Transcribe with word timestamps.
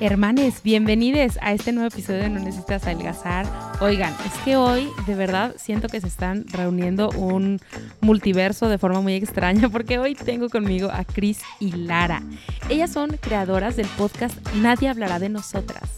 Hermanes, 0.00 0.62
bienvenidos 0.62 1.38
a 1.42 1.52
este 1.52 1.72
nuevo 1.72 1.88
episodio 1.88 2.20
de 2.20 2.30
No 2.30 2.38
Necesitas 2.38 2.84
Adelgazar. 2.84 3.46
Oigan, 3.80 4.14
es 4.24 4.32
que 4.44 4.56
hoy 4.56 4.88
de 5.08 5.16
verdad 5.16 5.56
siento 5.58 5.88
que 5.88 6.00
se 6.00 6.06
están 6.06 6.46
reuniendo 6.46 7.10
un 7.10 7.58
multiverso 8.00 8.68
de 8.68 8.78
forma 8.78 9.00
muy 9.00 9.14
extraña 9.14 9.68
porque 9.72 9.98
hoy 9.98 10.14
tengo 10.14 10.50
conmigo 10.50 10.88
a 10.92 11.02
Cris 11.04 11.40
y 11.58 11.72
Lara. 11.72 12.22
Ellas 12.68 12.92
son 12.92 13.16
creadoras 13.20 13.74
del 13.74 13.88
podcast 13.88 14.38
Nadie 14.54 14.88
hablará 14.88 15.18
de 15.18 15.30
nosotras 15.30 15.90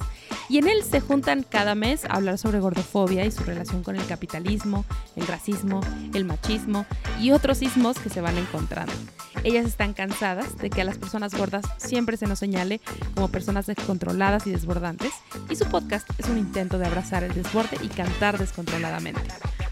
y 0.51 0.59
en 0.59 0.67
él 0.67 0.83
se 0.83 1.01
juntan 1.01 1.45
cada 1.49 1.77
mes 1.77 2.05
a 2.05 2.15
hablar 2.15 2.37
sobre 2.37 2.59
gordofobia 2.59 3.25
y 3.25 3.31
su 3.31 3.45
relación 3.45 3.85
con 3.85 3.95
el 3.95 4.05
capitalismo, 4.07 4.85
el 5.15 5.29
racismo, 5.29 5.81
el 6.13 6.25
machismo 6.25 6.87
y 7.21 7.31
otros 7.31 7.63
ismos 7.63 8.01
que 8.01 8.11
se 8.11 8.21
van 8.21 8.37
encontrando. 8.37 8.93
Ellas 9.45 9.65
están 9.65 9.95
cansadas 9.95 10.59
de 10.59 10.69
que 10.69 10.81
a 10.81 10.85
las 10.85 10.99
personas 10.99 11.35
gordas 11.35 11.65
siempre 11.77 12.17
se 12.17 12.27
nos 12.27 12.41
señale 12.41 12.81
como 13.15 13.29
personas 13.29 13.67
descontroladas 13.67 14.45
y 14.49 14.51
desbordantes 14.51 15.13
y 15.49 15.55
su 15.55 15.67
podcast 15.67 16.11
es 16.19 16.29
un 16.29 16.37
intento 16.37 16.79
de 16.79 16.87
abrazar 16.87 17.23
el 17.23 17.33
desborde 17.33 17.77
y 17.81 17.87
cantar 17.87 18.37
descontroladamente. 18.37 19.23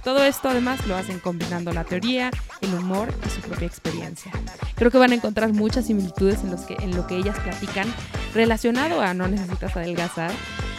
Todo 0.04 0.24
esto 0.24 0.48
además 0.48 0.86
lo 0.86 0.94
hacen 0.94 1.18
combinando 1.18 1.72
la 1.72 1.82
teoría, 1.82 2.30
el 2.60 2.72
humor 2.72 3.12
y 3.26 3.30
su 3.30 3.40
propia 3.40 3.66
experiencia. 3.66 4.30
Creo 4.76 4.92
que 4.92 4.98
van 4.98 5.10
a 5.10 5.16
encontrar 5.16 5.52
muchas 5.52 5.86
similitudes 5.86 6.44
en, 6.44 6.52
los 6.52 6.60
que, 6.60 6.74
en 6.74 6.94
lo 6.94 7.08
que 7.08 7.16
ellas 7.16 7.38
platican 7.40 7.92
relacionado 8.32 9.00
a 9.00 9.12
no 9.12 9.26
necesitas 9.26 9.76
adelgazar 9.76 10.30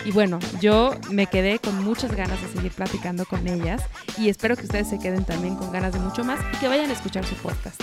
y 0.06 0.12
bueno, 0.12 0.40
yo 0.62 0.92
me 1.12 1.28
quedé 1.28 1.60
con 1.60 1.84
muchas 1.84 2.16
ganas 2.16 2.42
de 2.42 2.48
seguir 2.48 2.72
platicando 2.72 3.26
con 3.26 3.48
ellas 3.48 3.84
y 4.18 4.30
espero 4.30 4.56
que 4.56 4.64
ustedes 4.64 4.90
se 4.90 5.00
queden 5.00 5.26
también 5.26 5.56
con 5.56 5.72
ganas 5.72 5.94
de 5.94 6.00
mucho 6.00 6.24
más 6.24 6.40
y 6.54 6.58
que 6.58 6.68
vayan 6.68 6.90
a 6.90 6.94
escuchar 6.94 7.26
su 7.26 7.36
podcast. 7.36 7.82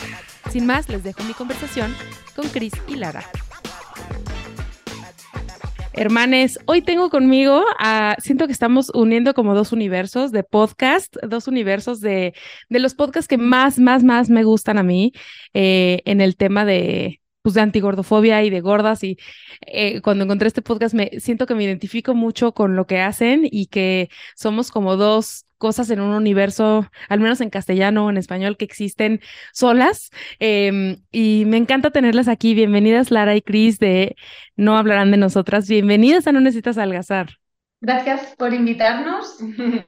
Sin 0.51 0.67
más, 0.67 0.89
les 0.89 1.03
dejo 1.03 1.23
mi 1.25 1.35
conversación 1.35 1.95
con 2.35 2.49
Cris 2.49 2.73
y 2.89 2.97
Lara. 2.97 3.25
Hermanes, 5.93 6.59
hoy 6.67 6.83
tengo 6.83 7.09
conmigo 7.09 7.65
a, 7.79 8.17
siento 8.19 8.47
que 8.47 8.53
estamos 8.53 8.91
uniendo 8.93 9.33
como 9.33 9.55
dos 9.55 9.73
universos 9.73 10.31
de 10.31 10.43
podcast, 10.43 11.17
dos 11.23 11.49
universos 11.49 12.01
de, 12.01 12.35
de 12.69 12.79
los 12.81 12.95
podcasts 12.95 13.29
que 13.29 13.39
más, 13.39 13.79
más, 13.79 14.05
más 14.05 14.29
me 14.29 14.45
gustan 14.45 14.77
a 14.77 14.83
mí 14.83 15.13
eh, 15.55 16.03
en 16.05 16.21
el 16.21 16.37
tema 16.37 16.67
de, 16.67 17.21
pues, 17.47 17.55
de 17.55 17.61
antigordofobia 17.61 18.43
y 18.43 18.51
de 18.51 18.61
gordas 18.61 19.05
y 19.05 19.19
eh, 19.69 20.01
cuando 20.01 20.25
encontré 20.25 20.49
este 20.49 20.63
podcast 20.63 20.97
me 20.97 21.21
siento 21.21 21.47
que 21.47 21.55
me 21.55 21.63
identifico 21.63 22.13
mucho 22.13 22.51
con 22.51 22.75
lo 22.75 22.89
que 22.89 23.01
hacen 23.01 23.43
y 23.49 23.67
que 23.67 24.11
somos 24.35 24.73
como 24.73 24.97
dos 24.97 25.47
cosas 25.57 25.89
en 25.91 26.01
un 26.01 26.11
universo, 26.13 26.91
al 27.09 27.21
menos 27.21 27.41
en 27.41 27.51
castellano 27.51 28.07
o 28.07 28.11
en 28.11 28.17
español, 28.17 28.57
que 28.57 28.65
existen 28.65 29.21
solas. 29.53 30.11
Em, 30.41 30.97
y 31.13 31.45
me 31.47 31.57
encanta 31.57 31.91
tenerlas 31.91 32.27
aquí. 32.27 32.53
Bienvenidas 32.53 33.13
Lara 33.13 33.37
y 33.37 33.43
Cris 33.43 33.79
de 33.79 34.17
No 34.57 34.77
Hablarán 34.77 35.13
de 35.13 35.17
Nosotras. 35.17 35.69
Bienvenidas 35.69 36.27
a 36.27 36.33
No 36.33 36.41
Necesitas 36.41 36.79
Algazar. 36.79 37.29
Gracias 37.81 38.35
por 38.37 38.53
invitarnos 38.55 39.39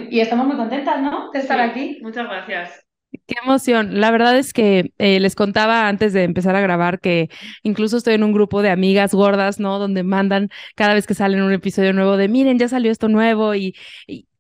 y 0.09 0.21
estamos 0.21 0.47
muy 0.47 0.57
contentas, 0.57 1.03
¿no? 1.03 1.33
De 1.33 1.41
estar 1.41 1.59
aquí. 1.59 1.99
Muchas 2.03 2.29
gracias. 2.29 2.88
Qué 3.11 3.37
emoción. 3.43 4.01
La 4.01 4.11
verdad 4.11 4.37
es 4.39 4.53
que 4.53 4.93
eh, 4.99 5.19
les 5.21 5.35
contaba 5.35 5.89
antes 5.89 6.13
de 6.13 6.25
empezar 6.25 6.55
a 6.57 6.61
grabar 6.61 7.01
que 7.01 7.31
incluso 7.63 7.97
estoy 7.97 8.15
en 8.15 8.23
un 8.23 8.33
grupo 8.33 8.61
de 8.61 8.71
amigas 8.71 9.15
gordas, 9.15 9.59
¿no? 9.61 9.79
Donde 9.79 10.03
mandan 10.03 10.51
cada 10.75 10.93
vez 10.93 11.07
que 11.07 11.15
salen 11.15 11.43
un 11.43 11.53
episodio 11.53 11.95
nuevo 11.95 12.19
de, 12.19 12.29
miren, 12.29 12.59
ya 12.59 12.69
salió 12.69 12.93
esto 12.93 13.09
nuevo 13.09 13.55
y, 13.55 13.75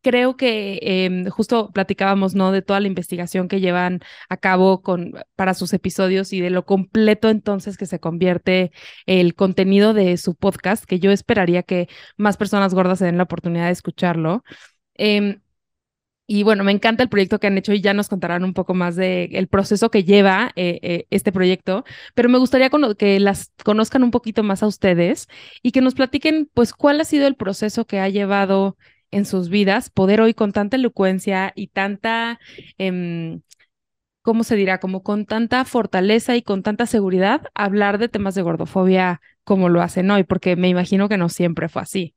creo 0.02 0.36
que 0.36 0.78
em, 0.82 1.28
justo 1.28 1.70
platicábamos, 1.72 2.34
¿no? 2.34 2.52
De 2.52 2.62
toda 2.62 2.80
la 2.80 2.86
investigación 2.86 3.48
que 3.48 3.60
llevan 3.60 4.00
a 4.28 4.36
cabo 4.36 4.82
con, 4.82 5.12
para 5.34 5.54
sus 5.54 5.72
episodios 5.72 6.32
y 6.32 6.40
de 6.40 6.50
lo 6.50 6.64
completo 6.64 7.28
entonces 7.30 7.76
que 7.76 7.86
se 7.86 8.00
convierte 8.00 8.70
el 9.06 9.34
contenido 9.34 9.94
de 9.94 10.16
su 10.18 10.34
podcast, 10.34 10.84
que 10.84 11.00
yo 11.00 11.10
esperaría 11.10 11.62
que 11.62 11.88
más 12.16 12.36
personas 12.36 12.74
gordas 12.74 12.98
se 13.00 13.06
den 13.06 13.16
la 13.18 13.24
oportunidad 13.24 13.66
de 13.66 13.72
escucharlo. 13.72 14.44
Em, 14.94 15.40
y 16.30 16.42
bueno, 16.42 16.62
me 16.62 16.72
encanta 16.72 17.02
el 17.02 17.08
proyecto 17.08 17.40
que 17.40 17.46
han 17.46 17.56
hecho 17.56 17.72
y 17.72 17.80
ya 17.80 17.94
nos 17.94 18.08
contarán 18.08 18.44
un 18.44 18.52
poco 18.52 18.74
más 18.74 18.96
del 18.96 19.34
el 19.34 19.48
proceso 19.48 19.90
que 19.90 20.04
lleva 20.04 20.52
eh, 20.56 20.78
eh, 20.82 21.06
este 21.10 21.32
proyecto, 21.32 21.84
pero 22.14 22.28
me 22.28 22.38
gustaría 22.38 22.70
que 22.98 23.18
las 23.18 23.50
conozcan 23.64 24.02
un 24.04 24.10
poquito 24.10 24.42
más 24.42 24.62
a 24.62 24.66
ustedes 24.66 25.28
y 25.62 25.72
que 25.72 25.80
nos 25.80 25.94
platiquen 25.94 26.50
pues 26.52 26.74
cuál 26.74 27.00
ha 27.00 27.04
sido 27.04 27.26
el 27.26 27.34
proceso 27.34 27.86
que 27.86 27.98
ha 28.00 28.10
llevado 28.10 28.76
en 29.10 29.24
sus 29.24 29.48
vidas 29.48 29.88
poder 29.88 30.20
hoy 30.20 30.34
con 30.34 30.52
tanta 30.52 30.76
elocuencia 30.76 31.52
y 31.56 31.68
tanta, 31.68 32.38
eh, 32.76 33.40
¿cómo 34.22 34.44
se 34.44 34.56
dirá? 34.56 34.80
Como 34.80 35.02
con 35.02 35.26
tanta 35.26 35.64
fortaleza 35.64 36.36
y 36.36 36.42
con 36.42 36.62
tanta 36.62 36.86
seguridad 36.86 37.42
hablar 37.54 37.98
de 37.98 38.08
temas 38.08 38.34
de 38.34 38.42
gordofobia 38.42 39.20
como 39.44 39.70
lo 39.70 39.80
hacen 39.82 40.10
hoy, 40.10 40.24
porque 40.24 40.56
me 40.56 40.68
imagino 40.68 41.08
que 41.08 41.16
no 41.16 41.30
siempre 41.30 41.68
fue 41.70 41.82
así. 41.82 42.14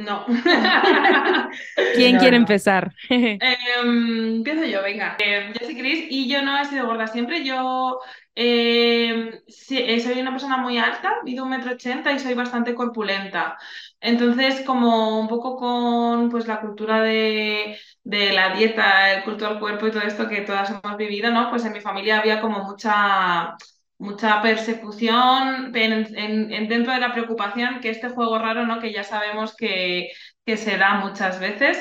No. 0.00 0.24
¿Quién 1.94 2.18
quiere 2.18 2.36
empezar? 2.36 2.92
Em, 3.08 4.36
empiezo 4.36 4.64
yo, 4.64 4.82
venga. 4.82 5.16
Em, 5.18 5.52
yo 5.52 5.64
soy 5.66 5.76
Cris 5.76 6.06
y 6.10 6.28
yo 6.28 6.42
no 6.42 6.58
he 6.58 6.64
sido 6.64 6.86
gorda 6.86 7.06
siempre. 7.06 7.44
Yo 7.44 8.00
em, 8.34 9.30
eh, 9.70 10.00
soy 10.00 10.20
una 10.20 10.30
persona 10.30 10.56
muy 10.58 10.78
alta, 10.78 11.16
mido 11.24 11.44
un 11.44 11.50
metro 11.50 11.72
ochenta 11.72 12.12
y 12.12 12.18
soy 12.18 12.34
bastante 12.34 12.74
corpulenta. 12.74 13.56
Entonces, 14.00 14.62
como 14.64 15.20
un 15.20 15.28
poco 15.28 15.56
con 15.56 16.30
pues, 16.30 16.46
la 16.46 16.60
cultura 16.60 17.02
de, 17.02 17.78
de 18.04 18.32
la 18.32 18.54
dieta, 18.54 19.12
el 19.14 19.24
culto 19.24 19.48
del 19.48 19.58
cuerpo 19.58 19.86
y 19.86 19.90
todo 19.90 20.02
esto 20.02 20.28
que 20.28 20.42
todas 20.42 20.70
hemos 20.70 20.96
vivido, 20.96 21.30
¿no? 21.30 21.50
Pues 21.50 21.64
en 21.64 21.72
mi 21.72 21.80
familia 21.80 22.18
había 22.20 22.40
como 22.40 22.64
mucha 22.64 23.56
mucha 24.00 24.40
persecución 24.42 25.72
en, 25.76 26.68
dentro 26.68 26.92
de 26.92 27.00
la 27.00 27.12
preocupación 27.12 27.80
que 27.80 27.90
este 27.90 28.08
juego 28.08 28.38
raro, 28.38 28.66
¿no? 28.66 28.80
Que 28.80 28.92
ya 28.92 29.04
sabemos 29.04 29.54
que, 29.56 30.10
que 30.44 30.56
se 30.56 30.76
da 30.78 30.94
muchas 30.94 31.38
veces. 31.38 31.78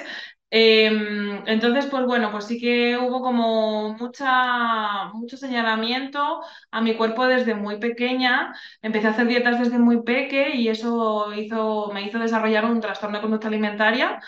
Em, 0.52 1.44
entonces, 1.47 1.85
pues 1.85 2.06
bueno, 2.06 2.31
pues 2.31 2.46
sí 2.46 2.59
que 2.59 2.97
hubo 2.97 3.22
como 3.22 3.94
mucha, 3.94 5.06
mucho 5.13 5.38
señalamiento 5.38 6.41
a 6.72 6.81
mi 6.81 6.96
cuerpo 6.96 7.25
desde 7.25 7.56
muy 7.56 7.80
pequeña. 7.80 8.53
Empecé 8.81 9.07
a 9.07 9.12
hacer 9.12 9.28
dietas 9.28 9.59
desde 9.59 9.80
muy 9.80 10.03
peque 10.03 10.56
y 10.56 10.68
eso 10.69 11.34
hizo, 11.34 11.91
me 11.94 12.03
hizo 12.03 12.19
desarrollar 12.19 12.66
un 12.66 12.81
trastorno 12.81 13.18
de 13.18 13.22
conducta 13.22 13.47
alimentaria 13.47 14.19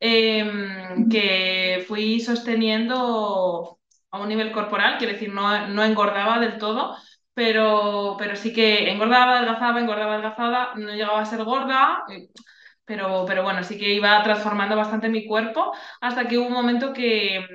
em, 0.00 1.08
que 1.08 1.84
fui 1.88 2.20
sosteniendo 2.20 3.78
a 4.10 4.18
un 4.20 4.28
nivel 4.28 4.52
corporal, 4.52 4.98
quiere 4.98 5.14
decir, 5.14 5.32
no, 5.32 5.68
no 5.68 5.84
engordaba 5.84 6.38
del 6.38 6.58
todo, 6.58 6.96
pero, 7.38 8.16
pero 8.18 8.34
sí 8.34 8.52
que 8.52 8.90
engordaba, 8.90 9.36
adelgazaba, 9.38 9.78
engordaba, 9.80 10.14
adelgazada, 10.14 10.74
no 10.74 10.90
llegaba 10.92 11.20
a 11.20 11.24
ser 11.24 11.44
gorda, 11.44 12.02
eh, 12.10 12.28
pero, 12.84 13.24
pero 13.28 13.44
bueno, 13.44 13.62
sí 13.62 13.78
que 13.78 13.94
iba 13.94 14.20
transformando 14.24 14.74
bastante 14.76 15.08
mi 15.08 15.24
cuerpo 15.26 15.72
hasta 16.00 16.26
que 16.26 16.36
hubo 16.38 16.48
un 16.48 16.52
momento 16.54 16.92
que, 16.92 17.46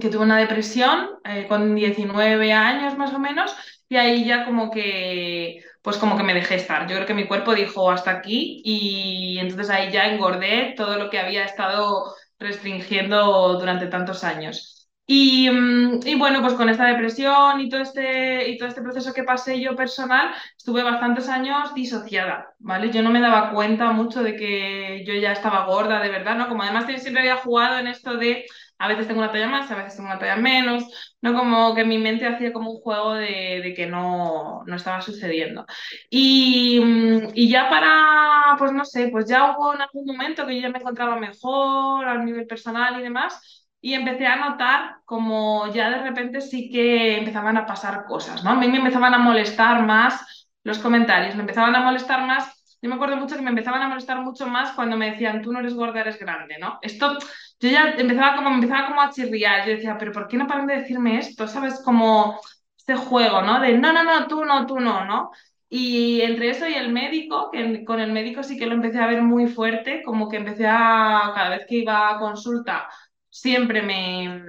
que 0.00 0.08
tuve 0.08 0.22
una 0.24 0.38
depresión 0.38 1.10
eh, 1.24 1.46
con 1.48 1.74
19 1.74 2.52
años 2.52 2.96
más 2.96 3.12
o 3.14 3.18
menos 3.18 3.54
y 3.88 3.96
ahí 3.96 4.24
ya 4.24 4.44
como 4.44 4.70
que 4.70 5.64
pues 5.82 5.96
como 5.98 6.16
que 6.16 6.22
me 6.22 6.34
dejé 6.34 6.56
estar. 6.56 6.86
Yo 6.88 6.94
creo 6.96 7.06
que 7.06 7.14
mi 7.14 7.26
cuerpo 7.26 7.54
dijo 7.54 7.90
hasta 7.90 8.10
aquí 8.12 8.62
y 8.64 9.38
entonces 9.38 9.70
ahí 9.70 9.90
ya 9.90 10.06
engordé 10.12 10.74
todo 10.76 10.96
lo 10.98 11.10
que 11.10 11.18
había 11.18 11.44
estado 11.44 12.14
restringiendo 12.38 13.58
durante 13.58 13.86
tantos 13.86 14.22
años. 14.24 14.79
Mm, 15.12 16.00
y, 16.06 16.14
bueno, 16.14 16.40
pues 16.40 16.54
con 16.54 16.68
esta 16.68 16.86
depresión 16.86 17.60
y 17.60 17.68
todo, 17.68 17.80
este, 17.80 18.48
y 18.48 18.56
todo 18.56 18.68
este 18.68 18.80
proceso 18.82 19.12
que 19.12 19.24
pasé 19.24 19.60
yo 19.60 19.74
personal, 19.74 20.32
estuve 20.56 20.84
bastantes 20.84 21.28
años 21.28 21.74
disociada, 21.74 22.54
¿vale? 22.60 22.90
Yo 22.92 23.02
no 23.02 23.10
me 23.10 23.20
daba 23.20 23.50
cuenta 23.50 23.90
mucho 23.90 24.22
de 24.22 24.36
que 24.36 25.04
yo 25.04 25.14
ya 25.14 25.32
estaba 25.32 25.66
gorda, 25.66 26.00
de 26.00 26.10
verdad, 26.10 26.36
¿no? 26.36 26.48
Como 26.48 26.62
además 26.62 26.86
siempre 26.86 27.22
había 27.22 27.38
jugado 27.38 27.78
en 27.78 27.88
esto 27.88 28.16
de 28.16 28.44
a 28.78 28.88
veces 28.88 29.08
tengo 29.08 29.20
una 29.20 29.32
talla 29.32 29.48
más, 29.48 29.70
a 29.70 29.76
veces 29.76 29.96
tengo 29.96 30.08
una 30.08 30.18
talla 30.18 30.36
menos, 30.36 30.84
¿no? 31.20 31.34
Como 31.34 31.74
que 31.74 31.84
mi 31.84 31.98
mente 31.98 32.26
hacía 32.26 32.52
como 32.52 32.70
un 32.70 32.80
juego 32.80 33.14
de, 33.14 33.74
que 33.76 33.86
no, 33.86 34.62
no, 34.64 34.76
estaba 34.76 35.02
sucediendo. 35.02 35.62
Mm, 36.10 37.28
y, 37.34 37.48
ya 37.50 37.68
para, 37.68 38.54
pues 38.58 38.72
no 38.72 38.84
sé, 38.84 39.08
pues 39.08 39.26
ya 39.28 39.56
hubo 39.56 39.74
en 39.74 39.82
algún 39.82 40.06
momento 40.06 40.46
que 40.46 40.54
yo 40.56 40.62
ya 40.62 40.70
me 40.70 40.78
encontraba 40.78 41.16
mejor 41.16 42.06
a 42.08 42.22
nivel 42.24 42.46
personal 42.46 42.98
y 42.98 43.02
demás, 43.02 43.59
y 43.80 43.94
empecé 43.94 44.26
a 44.26 44.36
notar 44.36 44.96
como 45.04 45.72
ya 45.72 45.90
de 45.90 46.02
repente 46.02 46.40
sí 46.40 46.70
que 46.70 47.18
empezaban 47.18 47.56
a 47.56 47.66
pasar 47.66 48.04
cosas, 48.04 48.44
¿no? 48.44 48.50
A 48.50 48.54
mí 48.54 48.68
me 48.68 48.78
empezaban 48.78 49.14
a 49.14 49.18
molestar 49.18 49.84
más 49.84 50.48
los 50.62 50.78
comentarios, 50.78 51.34
me 51.34 51.42
empezaban 51.42 51.74
a 51.74 51.80
molestar 51.80 52.26
más. 52.26 52.76
Yo 52.82 52.88
me 52.88 52.94
acuerdo 52.94 53.16
mucho 53.16 53.36
que 53.36 53.42
me 53.42 53.50
empezaban 53.50 53.82
a 53.82 53.88
molestar 53.88 54.20
mucho 54.20 54.46
más 54.46 54.72
cuando 54.72 54.96
me 54.96 55.10
decían, 55.10 55.42
tú 55.42 55.52
no 55.52 55.60
eres 55.60 55.74
gorda, 55.74 56.00
eres 56.00 56.18
grande, 56.18 56.56
¿no? 56.58 56.78
Esto, 56.82 57.18
yo 57.60 57.68
ya 57.68 57.90
empezaba 57.96 58.36
como, 58.36 58.50
empezaba 58.50 58.86
como 58.88 59.02
a 59.02 59.10
chirriar, 59.10 59.66
yo 59.66 59.72
decía, 59.72 59.96
pero 59.98 60.12
¿por 60.12 60.28
qué 60.28 60.36
no 60.36 60.46
paran 60.46 60.66
de 60.66 60.76
decirme 60.78 61.18
esto? 61.18 61.46
¿Sabes? 61.46 61.82
Como 61.84 62.40
este 62.76 62.94
juego, 62.96 63.42
¿no? 63.42 63.60
De, 63.60 63.76
no, 63.78 63.92
no, 63.92 64.04
no, 64.04 64.26
tú 64.26 64.44
no, 64.44 64.66
tú 64.66 64.80
no, 64.80 65.04
¿no? 65.04 65.30
Y 65.68 66.20
entre 66.22 66.50
eso 66.50 66.66
y 66.68 66.74
el 66.74 66.90
médico, 66.92 67.50
que 67.52 67.84
con 67.84 68.00
el 68.00 68.12
médico 68.12 68.42
sí 68.42 68.58
que 68.58 68.66
lo 68.66 68.74
empecé 68.74 68.98
a 68.98 69.06
ver 69.06 69.22
muy 69.22 69.46
fuerte, 69.46 70.02
como 70.02 70.28
que 70.28 70.38
empecé 70.38 70.66
a, 70.66 71.32
cada 71.34 71.50
vez 71.50 71.66
que 71.68 71.76
iba 71.76 72.10
a 72.10 72.18
consulta, 72.18 72.88
siempre 73.30 73.82
me, 73.82 74.42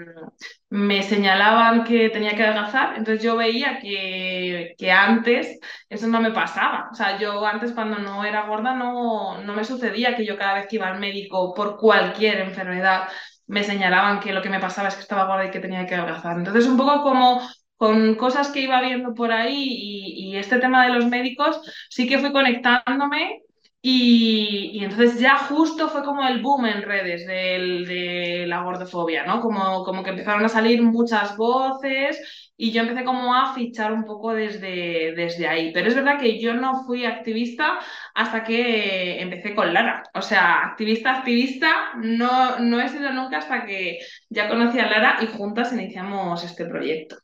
me, 0.70 1.04
señalaban 1.04 1.84
que 1.84 2.10
tenía 2.10 2.36
que 2.36 2.44
adelgazar, 2.44 2.98
entonces 2.98 3.24
yo 3.24 3.38
veía 3.38 3.80
que, 3.80 4.74
que, 4.78 4.92
antes 4.92 5.60
eso 5.90 6.08
no 6.08 6.22
me 6.22 6.32
pasaba. 6.32 6.90
O 6.92 6.96
sea, 6.96 7.18
yo 7.20 7.46
antes 7.46 7.74
cuando 7.74 8.00
no 8.00 8.26
era 8.26 8.48
gorda 8.48 8.74
no, 8.74 9.42
no 9.44 9.54
me 9.54 9.64
sucedía 9.64 10.16
que 10.16 10.26
yo 10.26 10.38
cada 10.38 10.56
vez 10.56 10.68
que 10.68 10.78
iba 10.78 10.88
al 10.88 11.00
médico 11.00 11.54
por 11.54 11.78
cualquier 11.78 12.40
enfermedad 12.40 13.08
me 13.48 13.64
señalaban 13.64 14.20
que 14.20 14.34
lo 14.34 14.42
que 14.42 14.50
me 14.50 14.60
pasaba 14.60 14.88
es 14.88 14.96
que 14.96 15.02
estaba 15.02 15.26
gorda 15.26 15.46
y 15.46 15.52
que 15.52 15.60
tenía 15.60 15.86
que 15.86 15.96
adelgazar. 15.96 16.38
Entonces 16.38 16.66
un 16.68 16.78
poco 16.78 17.04
como 17.04 17.42
con 17.78 18.16
cosas 18.16 18.50
que 18.50 18.62
iba 18.62 18.82
viendo 18.82 19.14
por 19.14 19.32
ahí 19.32 19.56
y, 19.56 20.32
y 20.34 20.38
este 20.38 20.60
tema 20.60 20.86
de 20.86 20.94
los 20.94 21.08
médicos, 21.08 21.62
sí 21.90 22.08
que 22.08 22.20
fui 22.20 22.32
conectándome 22.32 23.42
y, 23.84 24.84
entonces 24.84 25.20
ya 25.20 25.38
justo 25.38 25.90
fue 25.90 26.04
como 26.04 26.28
el 26.28 26.42
boom 26.42 26.68
en 26.68 26.84
redes 26.84 27.26
de 27.26 28.46
la 28.48 28.62
gordofobia, 28.62 29.26
¿no? 29.26 29.42
Como, 29.42 29.84
como 29.84 30.04
que 30.04 30.12
empezaron 30.12 30.46
a 30.46 30.50
salir 30.50 30.84
muchas 30.84 31.36
voces 31.36 32.22
y 32.56 32.72
yo 32.72 32.82
empecé 32.84 33.04
como 33.04 33.34
a 33.34 33.56
fichar 33.56 33.92
un 33.92 34.06
poco 34.06 34.34
desde, 34.36 35.14
desde 35.16 35.48
ahí. 35.48 35.72
Pero 35.74 35.88
es 35.88 35.96
verdad 35.96 36.20
que 36.20 36.40
yo 36.40 36.54
no 36.54 36.84
fui 36.86 37.06
activista 37.06 37.80
hasta 38.14 38.44
que 38.44 39.20
empecé 39.20 39.56
con 39.56 39.74
Lara. 39.74 40.04
O 40.14 40.22
sea, 40.22 40.62
activista, 40.68 41.18
activista, 41.18 41.94
no, 41.96 42.60
no 42.60 42.80
he 42.80 42.88
sido 42.88 43.12
nunca 43.14 43.40
hasta 43.40 43.66
que 43.66 43.98
ya 44.30 44.48
conocí 44.48 44.78
a 44.78 44.90
Lara 44.90 45.18
y 45.24 45.26
juntas 45.26 45.74
iniciamos 45.74 46.44
este 46.44 46.66
proyecto, 46.66 47.18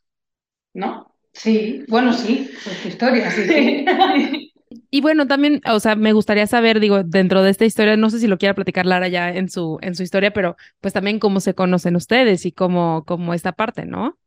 ¿no? 0.74 1.14
Sí, 1.32 1.84
bueno, 1.86 2.12
sí, 2.12 2.50
pues 2.64 2.86
historia, 2.86 3.30
sí. 3.30 3.44
sí. 3.46 3.84
Y 4.90 5.00
bueno, 5.02 5.26
también, 5.26 5.60
o 5.70 5.80
sea, 5.80 5.96
me 5.96 6.12
gustaría 6.14 6.46
saber, 6.46 6.80
digo, 6.80 7.02
dentro 7.04 7.42
de 7.42 7.50
esta 7.50 7.64
historia, 7.66 7.96
no 7.96 8.10
sé 8.10 8.20
si 8.20 8.26
lo 8.26 8.38
quiera 8.38 8.54
platicar 8.54 8.86
Lara 8.86 9.08
ya 9.08 9.30
en 9.30 9.50
su, 9.50 9.78
en 9.82 9.94
su 9.94 10.02
historia, 10.02 10.32
pero 10.32 10.56
pues 10.80 10.94
también 10.94 11.18
cómo 11.18 11.40
se 11.40 11.54
conocen 11.54 11.96
ustedes 11.96 12.46
y 12.46 12.52
cómo, 12.52 13.04
cómo 13.06 13.34
esta 13.34 13.52
parte, 13.52 13.84
¿no? 13.86 14.18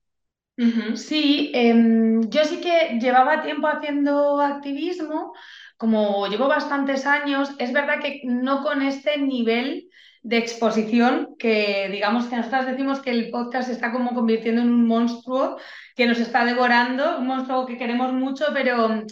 Sí, 0.96 1.52
em, 1.56 2.30
yo 2.30 2.46
sí 2.46 2.62
que 2.62 3.00
llevaba 3.00 3.42
tiempo 3.42 3.68
haciendo 3.68 4.40
activismo, 4.42 5.34
como 5.78 6.28
llevo 6.28 6.48
bastantes 6.48 7.06
años, 7.08 7.50
es 7.58 7.74
verdad 7.74 8.00
que 8.02 8.22
no 8.26 8.62
con 8.64 8.82
este 8.84 9.18
nivel 9.18 9.90
de 10.22 10.38
exposición 10.38 11.36
que 11.40 11.90
digamos 11.92 12.28
que 12.28 12.36
nosotros 12.38 12.68
decimos 12.68 13.00
que 13.02 13.10
el 13.10 13.32
podcast 13.32 13.70
está 13.70 13.92
como 13.92 14.14
convirtiendo 14.14 14.62
en 14.62 14.70
un 14.70 14.86
monstruo 14.86 15.58
que 15.96 16.06
nos 16.06 16.20
está 16.20 16.46
devorando, 16.46 17.18
un 17.18 17.26
monstruo 17.28 17.66
que 17.66 17.78
queremos 17.78 18.14
mucho, 18.14 18.46
pero 18.54 19.04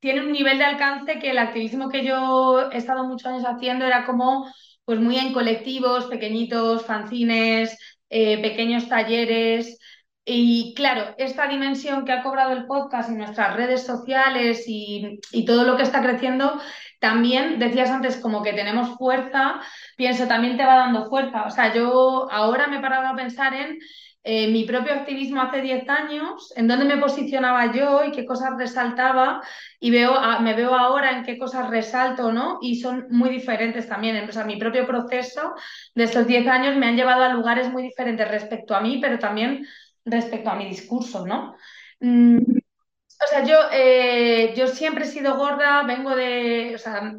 tiene 0.00 0.22
un 0.22 0.32
nivel 0.32 0.58
de 0.58 0.64
alcance 0.64 1.18
que 1.18 1.30
el 1.30 1.38
activismo 1.38 1.90
que 1.90 2.04
yo 2.04 2.70
he 2.72 2.76
estado 2.76 3.04
muchos 3.04 3.26
años 3.26 3.44
haciendo 3.44 3.84
era 3.84 4.06
como 4.06 4.46
pues 4.84 4.98
muy 4.98 5.16
en 5.18 5.32
colectivos, 5.32 6.06
pequeñitos, 6.06 6.84
fanzines, 6.84 7.78
eh, 8.08 8.40
pequeños 8.42 8.88
talleres. 8.88 9.78
Y 10.24 10.74
claro, 10.74 11.14
esta 11.18 11.46
dimensión 11.48 12.04
que 12.04 12.12
ha 12.12 12.22
cobrado 12.22 12.52
el 12.52 12.66
podcast 12.66 13.10
y 13.10 13.14
nuestras 13.14 13.56
redes 13.56 13.84
sociales 13.86 14.64
y, 14.66 15.20
y, 15.32 15.44
todo 15.44 15.64
lo 15.64 15.76
que 15.76 15.82
está 15.82 16.02
creciendo, 16.02 16.60
también 16.98 17.58
decías 17.58 17.90
antes 17.90 18.16
como 18.16 18.42
que 18.42 18.52
tenemos 18.52 18.96
fuerza, 18.98 19.60
pienso, 19.96 20.26
también 20.28 20.56
te 20.56 20.64
va 20.66 20.76
dando 20.76 21.08
fuerza. 21.08 21.44
O 21.46 21.50
sea, 21.50 21.74
yo 21.74 22.30
ahora 22.30 22.66
me 22.66 22.78
he 22.78 22.80
parado 22.80 23.06
a 23.06 23.16
pensar 23.16 23.54
en 23.54 23.78
eh, 24.22 24.48
mi 24.48 24.64
propio 24.64 24.92
activismo 24.92 25.40
hace 25.40 25.62
10 25.62 25.88
años, 25.88 26.52
en 26.56 26.68
dónde 26.68 26.84
me 26.84 26.98
posicionaba 26.98 27.72
yo 27.72 28.04
y 28.04 28.12
qué 28.12 28.26
cosas 28.26 28.56
resaltaba 28.58 29.40
y 29.78 29.90
veo, 29.90 30.14
me 30.42 30.54
veo 30.54 30.74
ahora 30.74 31.10
en 31.16 31.24
qué 31.24 31.38
cosas 31.38 31.70
resalto, 31.70 32.30
¿no? 32.32 32.58
Y 32.60 32.80
son 32.80 33.06
muy 33.10 33.30
diferentes 33.30 33.88
también. 33.88 34.28
O 34.28 34.32
sea, 34.32 34.44
mi 34.44 34.56
propio 34.56 34.86
proceso 34.86 35.54
de 35.94 36.04
estos 36.04 36.26
10 36.26 36.46
años 36.48 36.76
me 36.76 36.86
han 36.86 36.96
llevado 36.96 37.24
a 37.24 37.32
lugares 37.32 37.70
muy 37.70 37.82
diferentes 37.82 38.28
respecto 38.28 38.74
a 38.74 38.80
mí, 38.80 38.98
pero 39.00 39.18
también 39.18 39.66
respecto 40.04 40.50
a 40.50 40.54
mi 40.56 40.66
discurso, 40.68 41.26
¿no? 41.26 41.56
Mm, 42.00 42.38
o 42.38 43.26
sea, 43.28 43.44
yo, 43.44 43.56
eh, 43.72 44.54
yo 44.56 44.66
siempre 44.68 45.04
he 45.04 45.08
sido 45.08 45.36
gorda, 45.36 45.82
vengo 45.84 46.14
de, 46.16 46.72
o 46.74 46.78
sea, 46.78 47.14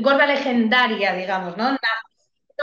gorda 0.00 0.26
legendaria, 0.26 1.14
digamos, 1.14 1.56
¿no? 1.56 1.76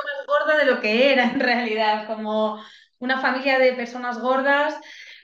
más 0.04 0.26
gorda 0.28 0.58
de 0.58 0.66
lo 0.66 0.82
que 0.82 1.12
era 1.14 1.26
en 1.26 1.40
realidad, 1.40 2.08
como 2.08 2.64
una 3.02 3.20
familia 3.20 3.60
de 3.60 3.74
personas 3.74 4.20
gordas, 4.20 4.76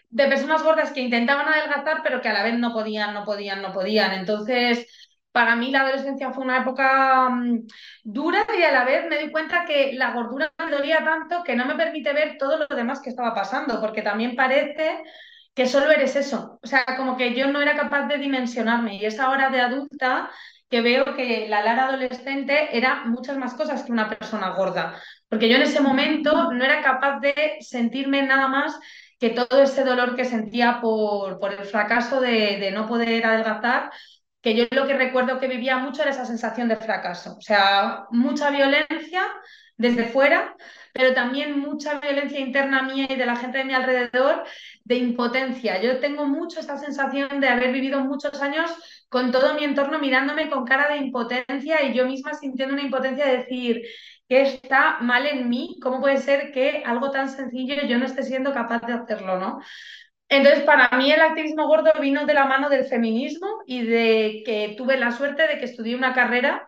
de 0.10 0.28
personas 0.28 0.64
gordas 0.64 0.92
que 0.92 1.02
intentaban 1.02 1.48
adelgazar, 1.48 2.02
pero 2.04 2.22
que 2.22 2.30
a 2.30 2.34
la 2.34 2.44
vez 2.44 2.58
no 2.60 2.74
podían, 2.74 3.14
no 3.14 3.24
podían, 3.26 3.62
no 3.62 3.74
podían. 3.74 4.14
Entonces, 4.14 4.88
para 5.32 5.56
mí 5.56 5.72
la 5.72 5.82
adolescencia 5.82 6.32
fue 6.32 6.44
una 6.44 6.60
época 6.62 7.30
mm, 7.30 7.68
dura 8.04 8.46
y 8.58 8.64
a 8.64 8.72
la 8.72 8.86
vez 8.86 9.08
me 9.10 9.20
di 9.20 9.32
cuenta 9.32 9.66
que 9.66 9.94
la 9.94 10.12
gordura 10.14 10.52
me 10.58 10.72
dolía 10.72 11.04
tanto 11.04 11.44
que 11.44 11.56
no 11.56 11.66
me 11.66 11.76
permite 11.76 12.14
ver 12.14 12.38
todo 12.38 12.58
lo 12.58 12.76
demás 12.76 13.02
que 13.02 13.10
estaba 13.10 13.34
pasando, 13.36 13.80
porque 13.82 14.02
también 14.02 14.36
parece 14.36 15.04
que 15.54 15.66
solo 15.68 15.92
eres 15.92 16.16
eso. 16.16 16.60
O 16.64 16.68
sea, 16.68 16.86
como 16.98 17.18
que 17.18 17.34
yo 17.36 17.48
no 17.48 17.62
era 17.62 17.76
capaz 17.76 18.08
de 18.08 18.18
dimensionarme 18.18 18.96
y 18.98 19.06
esa 19.06 19.30
hora 19.30 19.50
de 19.50 19.62
adulta 19.62 20.30
que 20.70 20.82
veo 20.82 21.16
que 21.16 21.48
la 21.48 21.64
Lara 21.64 21.88
adolescente 21.88 22.78
era 22.78 23.06
muchas 23.06 23.38
más 23.38 23.54
cosas 23.54 23.84
que 23.84 23.92
una 23.92 24.10
persona 24.10 24.50
gorda. 24.50 25.02
Porque 25.30 25.50
yo 25.50 25.58
en 25.58 25.64
ese 25.64 25.82
momento 25.82 26.52
no 26.52 26.64
era 26.64 26.82
capaz 26.82 27.20
de 27.20 27.58
sentirme 27.60 28.24
nada 28.24 28.48
más 28.48 28.80
que 29.20 29.32
todo 29.32 29.62
ese 29.62 29.84
dolor 29.84 30.16
que 30.16 30.26
sentía 30.26 30.80
por, 30.80 31.40
por 31.40 31.54
el 31.54 31.66
fracaso 31.66 32.22
de, 32.22 32.58
de, 32.60 32.72
no 32.72 32.88
poder 32.88 33.26
adelgazar, 33.26 33.92
que 34.42 34.56
yo 34.56 34.66
lo 34.72 34.88
que 34.88 34.94
recuerdo 34.94 35.40
que 35.40 35.48
vivía 35.48 35.78
mucho 35.78 36.02
era 36.02 36.12
esa 36.12 36.26
sensación 36.26 36.68
de 36.68 36.78
fracaso. 36.78 37.36
O 37.38 37.42
sea, 37.42 38.06
mucha 38.12 38.52
violencia 38.52 39.26
desde 39.78 40.06
fuera, 40.06 40.56
pero 40.94 41.14
también 41.14 41.60
mucha 41.60 42.00
violencia 42.00 42.40
interna 42.40 42.84
mía 42.84 43.08
y 43.10 43.16
de 43.16 43.26
la 43.26 43.36
gente 43.36 43.60
de 43.60 43.66
mi 43.66 43.74
alrededor 43.74 44.44
de 44.84 44.96
impotencia. 44.96 45.82
Yo 45.82 46.00
tengo 46.00 46.26
mucho 46.26 46.60
esta 46.60 46.78
sensación 46.78 47.40
de 47.40 47.48
haber 47.48 47.72
vivido 47.72 48.00
muchos 48.02 48.42
años 48.42 48.72
con 49.10 49.32
todo 49.32 49.54
mi 49.54 49.64
entorno 49.64 50.00
mirándome 50.00 50.50
con 50.50 50.66
cara 50.66 50.90
de 50.90 50.98
impotencia 50.98 51.84
y 51.84 51.94
yo 51.94 52.06
misma 52.06 52.34
sintiendo 52.34 52.74
una 52.74 52.84
impotencia 52.84 53.26
de 53.28 53.38
decir, 53.38 53.82
¿Qué 54.30 54.42
está 54.42 54.98
mal 55.00 55.26
en 55.26 55.50
mí? 55.50 55.78
¿Cómo 55.82 56.02
puede 56.02 56.18
ser 56.18 56.52
que 56.52 56.84
algo 56.86 57.12
tan 57.12 57.30
sencillo 57.30 57.76
yo 57.88 57.98
no 57.98 58.06
esté 58.06 58.24
siendo 58.24 58.54
capaz 58.54 58.82
de 58.86 58.94
hacerlo, 58.94 59.40
¿no? 59.40 59.62
Entonces, 60.30 60.64
para 60.66 60.90
mí 60.98 61.10
el 61.12 61.22
activismo 61.22 61.68
gordo 61.68 61.92
vino 62.02 62.26
de 62.26 62.34
la 62.34 62.46
mano 62.46 62.70
del 62.70 62.86
feminismo 62.86 63.48
y 63.66 63.84
de 63.84 64.44
que 64.46 64.76
tuve 64.78 64.98
la 64.98 65.12
suerte 65.12 65.48
de 65.48 65.58
que 65.60 65.66
estudié 65.66 65.96
una 65.96 66.14
carrera 66.14 66.66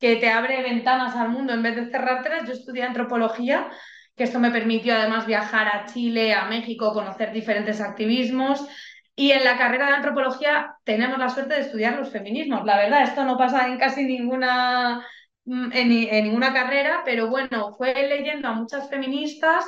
que 0.00 0.16
te 0.16 0.28
abre 0.30 0.62
ventanas 0.62 1.14
al 1.16 1.28
mundo 1.30 1.52
en 1.54 1.62
vez 1.62 1.76
de 1.76 1.90
cerrártelas. 1.90 2.46
Yo 2.46 2.52
estudié 2.54 2.82
antropología, 2.82 3.70
que 4.16 4.24
esto 4.24 4.40
me 4.40 4.50
permitió 4.50 4.94
además 4.94 5.26
viajar 5.26 5.68
a 5.68 5.86
Chile, 5.86 6.34
a 6.34 6.46
México, 6.46 6.92
conocer 6.92 7.32
diferentes 7.32 7.80
activismos. 7.80 8.66
Y 9.14 9.30
en 9.32 9.44
la 9.44 9.56
carrera 9.56 9.86
de 9.86 9.94
antropología 9.94 10.76
tenemos 10.84 11.18
la 11.18 11.28
suerte 11.30 11.54
de 11.54 11.60
estudiar 11.60 11.96
los 11.96 12.10
feminismos. 12.10 12.64
La 12.64 12.76
verdad, 12.76 13.02
esto 13.04 13.24
no 13.24 13.38
pasa 13.38 13.66
en 13.68 13.78
casi 13.78 14.04
ninguna 14.04 15.06
Mm, 15.46 15.70
en, 15.72 16.24
ninguna 16.24 16.52
carrera, 16.52 17.02
pero 17.04 17.28
bueno, 17.28 17.72
fue 17.76 17.94
leyendo 17.94 18.48
a 18.48 18.52
muchas 18.52 18.90
feministas 18.90 19.64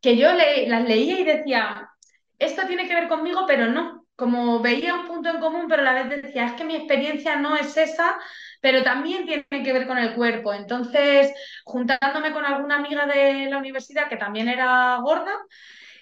que 0.00 0.16
yo 0.16 0.28
las 0.32 0.84
leía 0.84 1.18
y 1.20 1.24
decía, 1.24 1.90
esto 2.38 2.66
tiene 2.68 2.86
que 2.88 2.94
ver 2.94 3.08
conmigo, 3.08 3.44
pero 3.46 3.66
no. 3.66 4.06
Como 4.16 4.60
veía 4.60 4.94
un 4.94 5.06
punto 5.06 5.28
en 5.30 5.40
común, 5.40 5.66
pero 5.68 5.82
a 5.82 5.84
la 5.84 6.04
vez 6.04 6.22
decía, 6.22 6.46
es 6.46 6.52
que 6.52 6.64
mi 6.64 6.76
experiencia 6.76 7.36
no 7.36 7.56
es 7.56 7.76
esa, 7.76 8.18
pero 8.60 8.82
también 8.82 9.26
tiene 9.26 9.64
que 9.64 9.72
ver 9.72 9.86
con 9.86 9.98
el 9.98 10.14
cuerpo. 10.14 10.52
Entonces, 10.54 11.32
juntándome 11.64 12.32
con 12.32 12.44
alguna 12.44 12.76
amiga 12.76 13.06
de 13.06 13.46
la 13.50 13.58
universidad 13.58 14.08
que 14.08 14.16
también 14.16 14.48
era 14.48 14.96
gorda, 15.02 15.32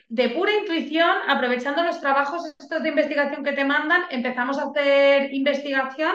de 0.08 0.30
pura 0.30 0.52
intuición, 0.52 1.10
aprovechando 1.28 1.82
los 1.82 2.00
trabajos 2.00 2.54
estos 2.58 2.82
de 2.82 2.88
investigación 2.90 3.44
que 3.44 3.52
te 3.52 3.64
mandan, 3.64 4.02
empezamos 4.10 4.58
a 4.58 4.64
hacer 4.70 5.34
investigación 5.34 6.14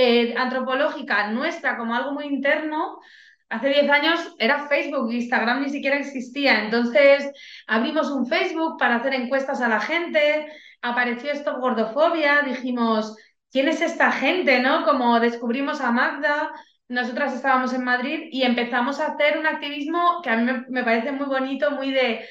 eh, 0.00 0.32
antropológica 0.36 1.28
nuestra 1.32 1.76
como 1.76 1.92
algo 1.92 2.12
muy 2.12 2.26
interno. 2.26 3.00
Hace 3.48 3.70
10 3.70 3.90
años 3.90 4.36
era 4.38 4.68
Facebook, 4.68 5.12
Instagram 5.12 5.62
ni 5.62 5.70
siquiera 5.70 5.96
existía. 5.98 6.64
Entonces 6.64 7.32
abrimos 7.66 8.08
un 8.08 8.28
Facebook 8.28 8.78
para 8.78 8.96
hacer 8.96 9.14
encuestas 9.14 9.60
a 9.60 9.68
la 9.68 9.80
gente, 9.80 10.46
apareció 10.82 11.32
esto 11.32 11.58
gordofobia, 11.58 12.42
dijimos, 12.42 13.16
¿quién 13.50 13.66
es 13.66 13.80
esta 13.80 14.12
gente? 14.12 14.60
¿No? 14.60 14.84
Como 14.84 15.18
descubrimos 15.18 15.80
a 15.80 15.90
Magda, 15.90 16.52
nosotras 16.86 17.34
estábamos 17.34 17.72
en 17.74 17.82
Madrid 17.82 18.28
y 18.30 18.44
empezamos 18.44 19.00
a 19.00 19.06
hacer 19.06 19.36
un 19.36 19.48
activismo 19.48 20.20
que 20.22 20.30
a 20.30 20.36
mí 20.36 20.64
me 20.68 20.84
parece 20.84 21.10
muy 21.10 21.26
bonito, 21.26 21.72
muy 21.72 21.90
de 21.90 22.24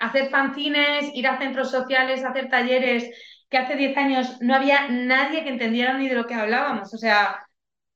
hacer 0.00 0.28
fanzines, 0.28 1.14
ir 1.14 1.28
a 1.28 1.38
centros 1.38 1.70
sociales, 1.70 2.24
hacer 2.24 2.48
talleres, 2.48 3.08
que 3.52 3.58
hace 3.58 3.76
10 3.76 3.96
años 3.98 4.40
no 4.40 4.54
había 4.54 4.88
nadie 4.88 5.44
que 5.44 5.50
entendiera 5.50 5.92
ni 5.98 6.08
de 6.08 6.14
lo 6.16 6.26
que 6.26 6.34
hablábamos. 6.34 6.92
O 6.94 6.98
sea, 6.98 7.46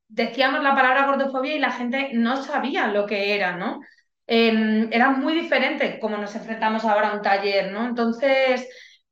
decíamos 0.08 0.62
la 0.62 0.74
palabra 0.74 1.06
gordofobia 1.06 1.56
y 1.56 1.58
la 1.58 1.72
gente 1.72 2.10
no 2.12 2.36
sabía 2.44 2.88
lo 2.88 3.06
que 3.06 3.34
era, 3.34 3.56
¿no? 3.56 3.80
Em, 4.26 4.88
era 4.92 5.10
muy 5.10 5.34
diferente 5.34 5.98
como 6.00 6.18
nos 6.18 6.34
enfrentamos 6.36 6.84
ahora 6.84 7.10
a 7.10 7.14
un 7.16 7.22
taller, 7.22 7.72
¿no? 7.72 7.86
Entonces, 7.86 8.68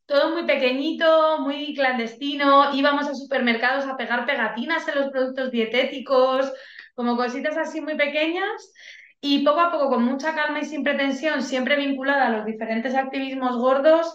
todo 0.06 0.32
muy 0.34 0.46
pequeñito, 0.46 1.38
muy 1.40 1.74
clandestino, 1.74 2.74
íbamos 2.74 3.08
a 3.08 3.14
supermercados 3.14 3.86
a 3.86 3.96
pegar 3.96 4.26
pegatinas 4.26 4.86
en 4.88 4.96
los 4.96 5.10
productos 5.10 5.50
dietéticos, 5.50 6.52
como 6.94 7.16
cositas 7.16 7.56
así 7.56 7.80
muy 7.80 7.96
pequeñas. 7.96 8.72
Y 9.20 9.44
poco 9.44 9.60
a 9.60 9.72
poco, 9.72 9.88
con 9.88 10.04
mucha 10.04 10.34
calma 10.34 10.60
y 10.60 10.66
sin 10.66 10.84
pretensión, 10.84 11.42
siempre 11.42 11.76
vinculada 11.76 12.26
a 12.26 12.30
los 12.30 12.44
diferentes 12.44 12.94
activismos 12.94 13.56
gordos, 13.56 14.14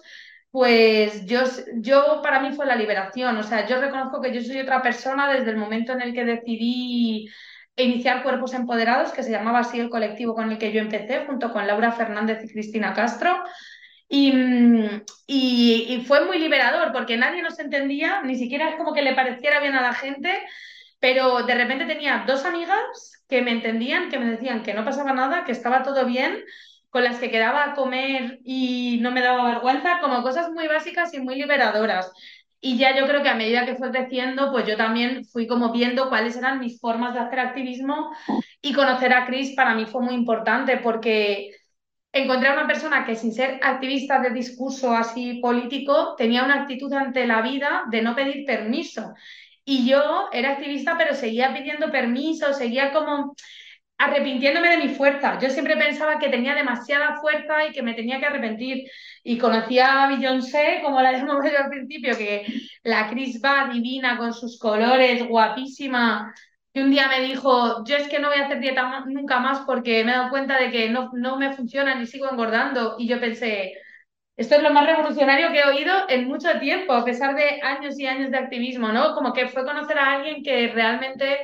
pues 0.52 1.26
yo, 1.26 1.42
yo 1.76 2.22
para 2.24 2.40
mí 2.40 2.52
fue 2.56 2.66
la 2.66 2.76
liberación. 2.76 3.38
O 3.38 3.44
sea, 3.44 3.68
yo 3.68 3.80
reconozco 3.80 4.22
que 4.22 4.34
yo 4.34 4.42
soy 4.42 4.60
otra 4.60 4.82
persona 4.82 5.32
desde 5.32 5.52
el 5.52 5.58
momento 5.58 5.94
en 5.94 6.02
el 6.02 6.14
que 6.14 6.26
decidí 6.26 7.30
iniciar 7.76 8.24
Cuerpos 8.24 8.54
Empoderados, 8.54 9.12
que 9.12 9.24
se 9.24 9.32
llamaba 9.32 9.60
así 9.60 9.80
el 9.80 9.90
colectivo 9.90 10.36
con 10.36 10.52
el 10.52 10.58
que 10.58 10.72
yo 10.72 10.82
empecé, 10.82 11.26
junto 11.26 11.52
con 11.52 11.68
Laura 11.68 11.92
Fernández 11.92 12.44
y 12.44 12.50
Cristina 12.50 12.94
Castro. 12.94 13.44
Y, 14.08 14.34
y, 15.28 15.86
y, 15.88 16.04
fue 16.06 16.26
muy 16.26 16.40
liberador 16.40 16.92
porque 16.92 17.16
nadie 17.16 17.44
nos 17.44 17.60
entendía, 17.60 18.24
ni 18.24 18.36
siquiera 18.36 18.70
es 18.70 18.76
como 18.76 18.94
que 18.94 19.04
le 19.04 19.14
pareciera 19.14 19.60
bien 19.60 19.76
a 19.76 19.82
la 19.82 19.94
gente, 19.94 20.32
pero 21.00 21.44
de 21.44 21.54
repente 21.54 21.86
tenía 21.86 22.24
dos 22.26 22.44
amigas 22.44 22.80
que 23.30 23.44
me 23.44 23.52
entendían, 23.52 24.10
que 24.10 24.18
me 24.18 24.32
decían 24.32 24.64
que 24.64 24.74
no 24.74 24.84
pasaba 24.84 25.14
nada, 25.14 25.46
que 25.46 25.52
estaba 25.52 25.84
todo 25.84 26.06
bien, 26.08 26.44
con 26.90 27.04
las 27.04 27.20
que 27.20 27.32
quedaba 27.32 27.64
a 27.66 27.76
comer 27.76 28.40
y 28.44 29.00
no 29.02 29.12
me 29.12 29.22
daba 29.22 29.52
vergüenza, 29.52 30.00
como 30.02 30.24
cosas 30.24 30.52
muy 30.52 30.68
básicas 30.68 31.14
y 31.14 31.20
muy 31.20 31.36
liberadoras. 31.36 32.12
Y 32.62 32.78
ya 32.78 32.96
yo 32.98 33.08
creo 33.08 33.24
que 33.24 33.30
a 33.30 33.36
medida 33.36 33.66
que 33.66 33.76
fue 33.76 33.92
creciendo, 33.92 34.52
pues 34.52 34.68
yo 34.68 34.76
también 34.76 35.24
fui 35.26 35.48
como 35.48 35.72
viendo 35.72 36.10
cuáles 36.10 36.36
eran 36.36 36.60
mis 36.60 36.80
formas 36.80 37.14
de 37.14 37.20
hacer 37.22 37.40
activismo 37.40 38.12
y 38.62 38.74
conocer 38.74 39.14
a 39.14 39.26
Chris 39.26 39.56
para 39.56 39.76
mí 39.76 39.86
fue 39.86 40.02
muy 40.02 40.16
importante 40.16 40.78
porque 40.78 41.52
encontré 42.12 42.50
a 42.50 42.54
una 42.54 42.68
persona 42.68 43.06
que 43.06 43.16
sin 43.16 43.34
ser 43.34 43.60
activista 43.64 44.20
de 44.20 44.32
discurso 44.32 44.94
así 44.96 45.40
político 45.42 46.16
tenía 46.18 46.44
una 46.44 46.62
actitud 46.62 46.92
ante 46.94 47.26
la 47.28 47.42
vida 47.42 47.84
de 47.92 48.02
no 48.02 48.16
pedir 48.16 48.46
permiso 48.46 49.14
y 49.66 49.88
yo 49.88 50.30
era 50.32 50.54
activista, 50.54 50.98
pero 50.98 51.14
seguía 51.14 51.54
pidiendo 51.54 51.92
permiso, 51.92 52.54
seguía 52.54 52.92
como 52.92 53.36
arrepintiéndome 54.00 54.70
de 54.70 54.78
mi 54.78 54.90
fuerza. 54.96 55.38
Yo 55.40 55.50
siempre 55.50 55.76
pensaba 55.78 56.18
que 56.20 56.30
tenía 56.30 56.56
demasiada 56.56 57.18
fuerza 57.22 57.66
y 57.66 57.72
que 57.72 57.84
me 57.84 57.94
tenía 57.94 58.20
que 58.20 58.26
arrepentir. 58.26 58.90
Y 59.24 59.38
conocía 59.38 60.04
a 60.04 60.08
Beyoncé, 60.08 60.80
como 60.84 61.02
la 61.02 61.12
llamamos 61.12 61.46
al 61.46 61.70
principio, 61.70 62.18
que 62.18 62.46
la 62.84 63.10
Chris 63.10 63.42
va 63.44 63.70
divina 63.72 64.18
con 64.18 64.34
sus 64.34 64.58
colores, 64.58 65.28
guapísima. 65.28 66.34
Y 66.74 66.80
un 66.82 66.92
día 66.92 67.10
me 67.10 67.22
dijo, 67.22 67.84
yo 67.86 67.98
es 67.98 68.08
que 68.08 68.20
no 68.20 68.30
voy 68.30 68.40
a 68.40 68.46
hacer 68.46 68.60
dieta 68.62 69.04
nunca 69.08 69.40
más 69.40 69.60
porque 69.66 70.04
me 70.06 70.12
he 70.12 70.16
dado 70.16 70.30
cuenta 70.30 70.58
de 70.58 70.72
que 70.72 70.90
no, 70.90 71.12
no 71.14 71.38
me 71.38 71.54
funciona 71.54 71.96
ni 71.96 72.06
sigo 72.08 72.30
engordando. 72.32 72.96
Y 72.98 73.08
yo 73.08 73.20
pensé, 73.20 73.74
esto 74.38 74.56
es 74.56 74.64
lo 74.64 74.72
más 74.72 74.86
revolucionario 74.86 75.52
que 75.52 75.60
he 75.60 75.66
oído 75.68 75.94
en 76.08 76.28
mucho 76.28 76.58
tiempo, 76.60 76.94
a 76.94 77.04
pesar 77.04 77.36
de 77.36 77.62
años 77.62 78.00
y 78.00 78.08
años 78.08 78.32
de 78.32 78.38
activismo, 78.38 78.90
¿no? 78.94 79.14
Como 79.14 79.34
que 79.34 79.50
fue 79.50 79.66
conocer 79.66 79.98
a 80.00 80.14
alguien 80.14 80.42
que 80.44 80.70
realmente 80.70 81.38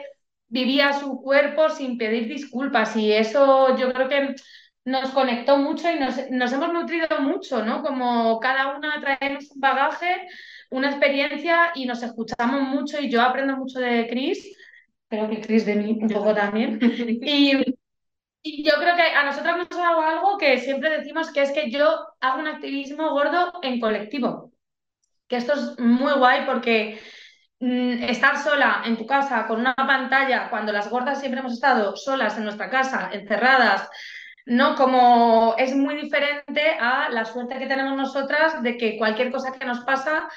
vivía 0.48 0.94
su 0.94 1.22
cuerpo 1.22 1.70
sin 1.70 1.98
pedir 1.98 2.28
disculpas 2.28 2.96
y 2.96 3.12
eso 3.12 3.76
yo 3.78 3.92
creo 3.92 4.10
que 4.10 4.36
nos 4.86 5.10
conectó 5.12 5.58
mucho 5.58 5.90
y 5.90 6.00
nos, 6.00 6.18
hemos 6.54 6.72
nutrido 6.72 7.20
mucho, 7.20 7.66
¿no? 7.66 7.82
Como 7.82 8.40
cada 8.40 8.78
una 8.78 9.02
traemos 9.02 9.50
un 9.52 9.60
bagaje, 9.60 10.28
una 10.70 10.90
experiencia 10.90 11.72
y 11.74 11.86
nos 11.86 12.04
escuchamos 12.04 12.62
mucho 12.62 13.00
y 13.00 13.10
yo 13.10 13.22
aprendo 13.22 13.58
mucho 13.58 13.80
de 13.80 14.08
Chris, 14.08 14.56
creo 15.10 15.30
que 15.30 15.42
Chris 15.42 15.66
de 15.66 15.76
mí 15.76 15.98
un 16.00 16.10
poco 16.10 16.34
también. 16.34 16.80
Y, 17.28 17.76
y 18.48 18.64
yo 18.64 18.74
creo 18.76 18.96
que 18.96 19.02
a 19.02 19.26
nosotros 19.26 19.58
nos 19.58 19.68
ha 19.72 19.84
dado 19.84 20.02
algo 20.02 20.38
que 20.38 20.60
siempre 20.60 20.96
decimos 20.96 21.32
que 21.32 21.42
es 21.42 21.52
que 21.52 21.72
yo 21.72 21.88
hago 22.20 22.40
un 22.40 22.48
activismo 22.48 23.10
gordo 23.10 23.54
en 23.64 23.80
colectivo. 23.80 24.52
Que 25.28 25.38
esto 25.38 25.54
es 25.54 25.80
muy 25.80 26.14
guay 26.14 26.46
porque 26.46 27.00
estar 28.04 28.38
sola 28.38 28.84
en 28.86 28.98
tu 28.98 29.06
casa 29.06 29.48
con 29.48 29.60
una 29.60 29.76
pantalla, 29.76 30.50
cuando 30.50 30.72
las 30.72 30.90
gordas 30.90 31.20
siempre 31.20 31.40
hemos 31.40 31.54
estado 31.54 31.96
solas 31.96 32.38
en 32.38 32.44
nuestra 32.44 32.70
casa, 32.70 33.10
encerradas, 33.12 33.90
¿no? 34.46 34.76
Como 34.76 35.56
es 35.58 35.76
muy 35.76 35.96
diferente 35.96 36.78
a 36.80 37.10
la 37.10 37.26
suerte 37.26 37.58
que 37.58 37.68
tenemos 37.68 37.98
nosotras 37.98 38.62
de 38.62 38.78
que 38.78 38.98
cualquier 38.98 39.32
cosa 39.32 39.52
que 39.58 39.66
nos 39.66 39.82
pasa 39.82 40.28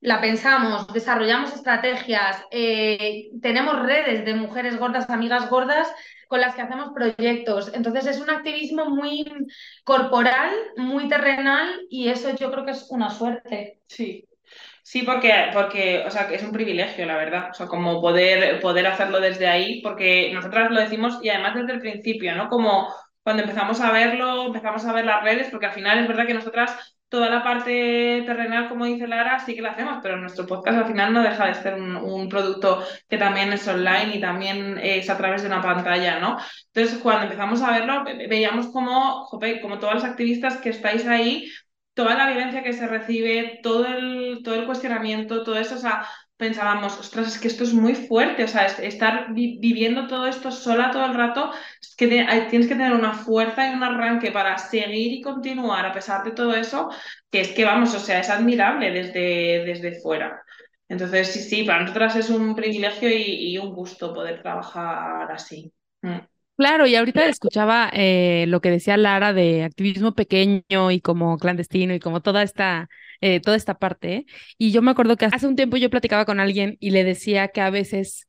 la 0.00 0.20
pensamos, 0.20 0.92
desarrollamos 0.92 1.54
estrategias, 1.54 2.42
eh, 2.50 3.30
tenemos 3.40 3.80
redes 3.82 4.24
de 4.24 4.34
mujeres 4.34 4.76
gordas, 4.76 5.08
amigas 5.08 5.48
gordas 5.48 5.92
con 6.26 6.40
las 6.40 6.56
que 6.56 6.62
hacemos 6.62 6.92
proyectos. 6.92 7.70
Entonces 7.72 8.06
es 8.06 8.20
un 8.20 8.30
activismo 8.30 8.86
muy 8.86 9.24
corporal, 9.84 10.50
muy 10.76 11.08
terrenal 11.08 11.86
y 11.88 12.08
eso 12.08 12.34
yo 12.34 12.50
creo 12.50 12.64
que 12.64 12.72
es 12.72 12.90
una 12.90 13.10
suerte. 13.10 13.80
Sí. 13.86 14.26
Sí, 14.82 15.02
porque, 15.02 15.32
porque, 15.52 16.04
o 16.06 16.10
sea, 16.10 16.22
es 16.30 16.42
un 16.42 16.52
privilegio, 16.52 17.06
la 17.06 17.16
verdad. 17.16 17.50
O 17.50 17.54
sea, 17.54 17.66
como 17.66 18.00
poder, 18.00 18.60
poder 18.60 18.86
hacerlo 18.86 19.20
desde 19.20 19.46
ahí, 19.46 19.80
porque 19.82 20.32
nosotras 20.34 20.70
lo 20.70 20.80
decimos 20.80 21.18
y 21.22 21.28
además 21.30 21.54
desde 21.54 21.72
el 21.74 21.80
principio, 21.80 22.34
¿no? 22.34 22.48
Como 22.48 22.92
cuando 23.22 23.42
empezamos 23.42 23.80
a 23.80 23.92
verlo, 23.92 24.46
empezamos 24.46 24.84
a 24.84 24.92
ver 24.92 25.04
las 25.06 25.22
redes, 25.22 25.48
porque 25.50 25.66
al 25.66 25.72
final 25.72 25.98
es 26.00 26.08
verdad 26.08 26.26
que 26.26 26.34
nosotras 26.34 26.76
toda 27.12 27.28
la 27.28 27.44
parte 27.44 28.22
terrenal, 28.24 28.70
como 28.70 28.86
dice 28.86 29.06
Lara, 29.06 29.38
sí 29.38 29.54
que 29.54 29.60
la 29.60 29.72
hacemos, 29.72 29.98
pero 30.02 30.16
nuestro 30.16 30.46
podcast 30.46 30.78
al 30.78 30.86
final 30.86 31.12
no 31.12 31.22
deja 31.22 31.46
de 31.46 31.54
ser 31.54 31.74
un, 31.74 32.26
producto 32.30 32.82
que 33.06 33.18
también 33.18 33.52
es 33.52 33.68
online 33.68 34.16
y 34.16 34.20
también 34.20 34.78
es 34.78 35.10
a 35.10 35.18
través 35.18 35.42
de 35.42 35.48
una 35.48 35.60
pantalla, 35.60 36.18
¿no? 36.20 36.38
Entonces, 36.72 36.98
cuando 37.02 37.24
empezamos 37.24 37.60
a 37.60 37.70
verlo, 37.70 38.02
veíamos 38.04 38.68
como, 38.68 39.28
como 39.60 39.78
todos 39.78 39.94
los 39.94 40.04
activistas 40.04 40.56
que 40.56 40.70
estáis 40.70 41.06
ahí, 41.06 41.50
toda 41.94 42.14
la 42.16 42.28
vivencia 42.28 42.62
que 42.62 42.72
se 42.72 42.86
recibe, 42.86 43.60
todo 43.62 43.86
el, 43.86 44.40
todo 44.42 44.54
el 44.54 44.66
cuestionamiento, 44.66 45.42
todo 45.42 45.58
eso, 45.58 45.74
o 45.74 45.78
sea, 45.78 46.06
pensábamos, 46.36 46.98
ostras, 46.98 47.28
es 47.28 47.38
que 47.38 47.48
esto 47.48 47.62
es 47.64 47.72
muy 47.72 47.94
fuerte, 47.94 48.44
o 48.44 48.48
sea, 48.48 48.66
estar 48.66 49.32
viviendo 49.32 50.08
todo 50.08 50.26
esto 50.26 50.50
sola 50.50 50.90
todo 50.90 51.06
el 51.06 51.14
rato, 51.14 51.52
que 51.96 52.08
tienes 52.08 52.66
que 52.66 52.74
tener 52.74 52.92
una 52.92 53.14
fuerza 53.14 53.68
y 53.70 53.74
un 53.74 53.82
arranque 53.84 54.32
para 54.32 54.58
seguir 54.58 55.12
y 55.12 55.20
continuar 55.20 55.86
a 55.86 55.92
pesar 55.92 56.24
de 56.24 56.32
todo 56.32 56.54
eso, 56.54 56.90
que 57.30 57.42
es 57.42 57.52
que 57.52 57.64
vamos, 57.64 57.94
o 57.94 58.00
sea, 58.00 58.20
es 58.20 58.30
admirable 58.30 58.90
desde, 58.90 59.64
desde 59.64 60.00
fuera. 60.00 60.42
Entonces, 60.88 61.28
sí, 61.28 61.40
sí, 61.40 61.62
para 61.62 61.82
nosotras 61.82 62.16
es 62.16 62.28
un 62.28 62.54
privilegio 62.54 63.08
y, 63.08 63.56
un 63.58 63.72
gusto 63.72 64.12
poder 64.12 64.42
trabajar 64.42 65.30
así. 65.30 65.72
Mm. 66.02 66.18
Claro, 66.56 66.86
y 66.86 66.94
ahorita 66.94 67.26
escuchaba 67.26 67.90
eh, 67.92 68.44
lo 68.46 68.60
que 68.60 68.70
decía 68.70 68.96
Lara 68.96 69.32
de 69.32 69.64
activismo 69.64 70.14
pequeño 70.14 70.90
y 70.92 71.00
como 71.00 71.36
clandestino 71.38 71.94
y 71.94 71.98
como 72.00 72.20
toda 72.22 72.42
esta 72.42 72.88
eh, 73.20 73.40
toda 73.40 73.56
esta 73.56 73.78
parte. 73.78 74.26
Y 74.58 74.70
yo 74.70 74.82
me 74.82 74.90
acuerdo 74.92 75.16
que 75.16 75.24
hace 75.26 75.46
un 75.46 75.56
tiempo 75.56 75.76
yo 75.76 75.90
platicaba 75.90 76.24
con 76.24 76.38
alguien 76.40 76.76
y 76.78 76.90
le 76.90 77.04
decía 77.04 77.48
que 77.48 77.60
a 77.62 77.70
veces 77.70 78.28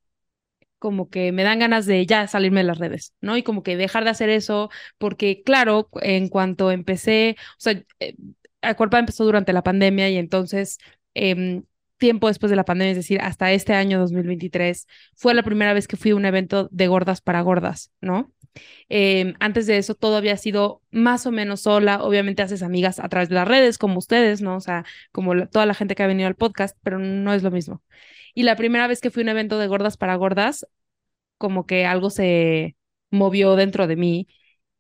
como 0.80 1.10
que 1.10 1.32
me 1.34 1.44
dan 1.44 1.60
ganas 1.60 1.86
de 1.88 2.06
ya 2.06 2.28
salirme 2.28 2.62
de 2.62 2.66
las 2.68 2.80
redes, 2.80 3.14
¿no? 3.22 3.38
Y 3.38 3.44
como 3.44 3.64
que 3.64 3.78
dejar 3.78 4.04
de 4.06 4.12
hacer 4.12 4.30
eso, 4.30 4.70
porque 5.00 5.44
claro, 5.44 5.90
en 6.02 6.30
cuanto 6.30 6.72
empecé, 6.72 7.38
o 7.58 7.60
sea, 7.60 7.84
eh, 8.00 8.16
Acuerpa 8.62 9.00
empezó 9.00 9.26
durante 9.26 9.54
la 9.54 9.64
pandemia 9.64 10.10
y 10.10 10.18
entonces... 10.18 10.80
Em, 11.16 11.64
tiempo 11.98 12.28
después 12.28 12.50
de 12.50 12.56
la 12.56 12.66
pandemia, 12.66 12.92
es 12.92 12.98
decir, 12.98 13.22
hasta 13.22 13.52
este 13.52 13.74
año 13.74 14.00
2023, 14.00 14.88
fue 15.16 15.34
la 15.34 15.44
primera 15.44 15.74
vez 15.74 15.88
que 15.88 15.98
fui 15.98 16.12
a 16.12 16.16
un 16.16 16.26
evento 16.26 16.68
de 16.72 16.88
gordas 16.88 17.22
para 17.22 17.42
gordas, 17.42 17.92
¿no? 18.02 18.32
Em, 18.90 19.34
antes 19.40 19.66
de 19.68 19.78
eso 19.78 19.96
todo 19.96 20.18
había 20.18 20.38
sido 20.38 20.82
más 20.92 21.26
o 21.26 21.32
menos 21.32 21.62
sola. 21.62 22.04
Obviamente 22.04 22.42
haces 22.42 22.64
amigas 22.64 23.00
a 23.00 23.10
través 23.10 23.30
de 23.30 23.36
las 23.36 23.48
redes, 23.48 23.78
como 23.78 23.98
ustedes, 24.00 24.42
¿no? 24.42 24.56
O 24.56 24.60
sea, 24.62 24.86
como 25.12 25.48
toda 25.48 25.66
la 25.66 25.74
gente 25.74 25.96
que 25.96 26.04
ha 26.04 26.08
venido 26.08 26.28
al 26.28 26.36
podcast, 26.36 26.78
pero 26.84 27.00
no 27.00 27.34
es 27.34 27.44
lo 27.44 27.52
mismo. 27.52 27.82
Y 28.34 28.44
la 28.44 28.56
primera 28.56 28.88
vez 28.88 29.02
que 29.02 29.12
fui 29.12 29.22
a 29.24 29.26
un 29.26 29.30
evento 29.30 29.60
de 29.60 29.68
gordas 29.68 29.98
para 29.98 30.16
gordas, 30.16 30.66
como 31.38 31.66
que 31.66 31.86
algo 31.86 32.10
se 32.10 32.76
movió 33.12 33.56
dentro 33.56 33.88
de 33.88 33.96
mí 33.96 34.28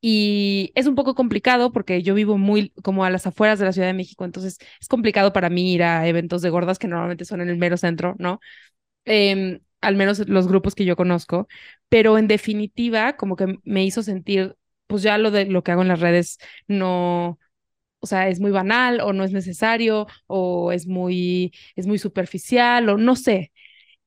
Y 0.06 0.72
es 0.76 0.86
un 0.88 0.96
poco 0.96 1.16
complicado 1.16 1.72
porque 1.72 2.04
yo 2.04 2.14
vivo 2.14 2.38
muy 2.38 2.72
como 2.84 3.06
a 3.06 3.10
las 3.10 3.26
afueras 3.26 3.58
de 3.60 3.66
la 3.66 3.72
Ciudad 3.74 3.88
de 3.88 3.94
México, 3.94 4.26
entonces 4.26 4.58
es 4.82 4.88
complicado 4.90 5.32
para 5.34 5.50
mí 5.50 5.74
ir 5.74 5.84
a 5.84 6.06
eventos 6.08 6.42
de 6.42 6.50
gordas 6.50 6.78
que 6.78 6.90
normalmente 6.90 7.24
son 7.26 7.40
en 7.42 7.48
el 7.50 7.58
mero 7.58 7.78
centro, 7.78 8.16
¿no? 8.20 8.42
Em, 9.06 9.60
al 9.82 9.96
menos 9.96 10.28
los 10.30 10.48
grupos 10.48 10.76
que 10.76 10.86
yo 10.86 10.96
conozco, 10.96 11.48
pero 11.90 12.18
en 12.18 12.28
definitiva 12.28 13.18
como 13.18 13.36
que 13.36 13.60
me 13.64 13.84
hizo 13.86 14.04
sentir, 14.04 14.56
pues 14.88 15.04
ya 15.04 15.18
lo 15.18 15.32
de 15.32 15.46
lo 15.46 15.64
que 15.64 15.72
hago 15.72 15.82
en 15.84 15.90
las 15.90 16.00
redes 16.02 16.38
no, 16.68 17.40
o 18.00 18.08
sea, 18.08 18.28
es 18.30 18.40
muy 18.40 18.52
banal 18.52 19.02
o 19.02 19.14
no 19.14 19.24
es 19.24 19.32
necesario 19.32 20.08
o 20.28 20.72
es 20.72 20.88
muy, 20.88 21.54
es 21.76 21.88
muy 21.88 22.00
superficial 22.00 22.90
o 22.90 22.98
no 22.98 23.16
sé. 23.16 23.52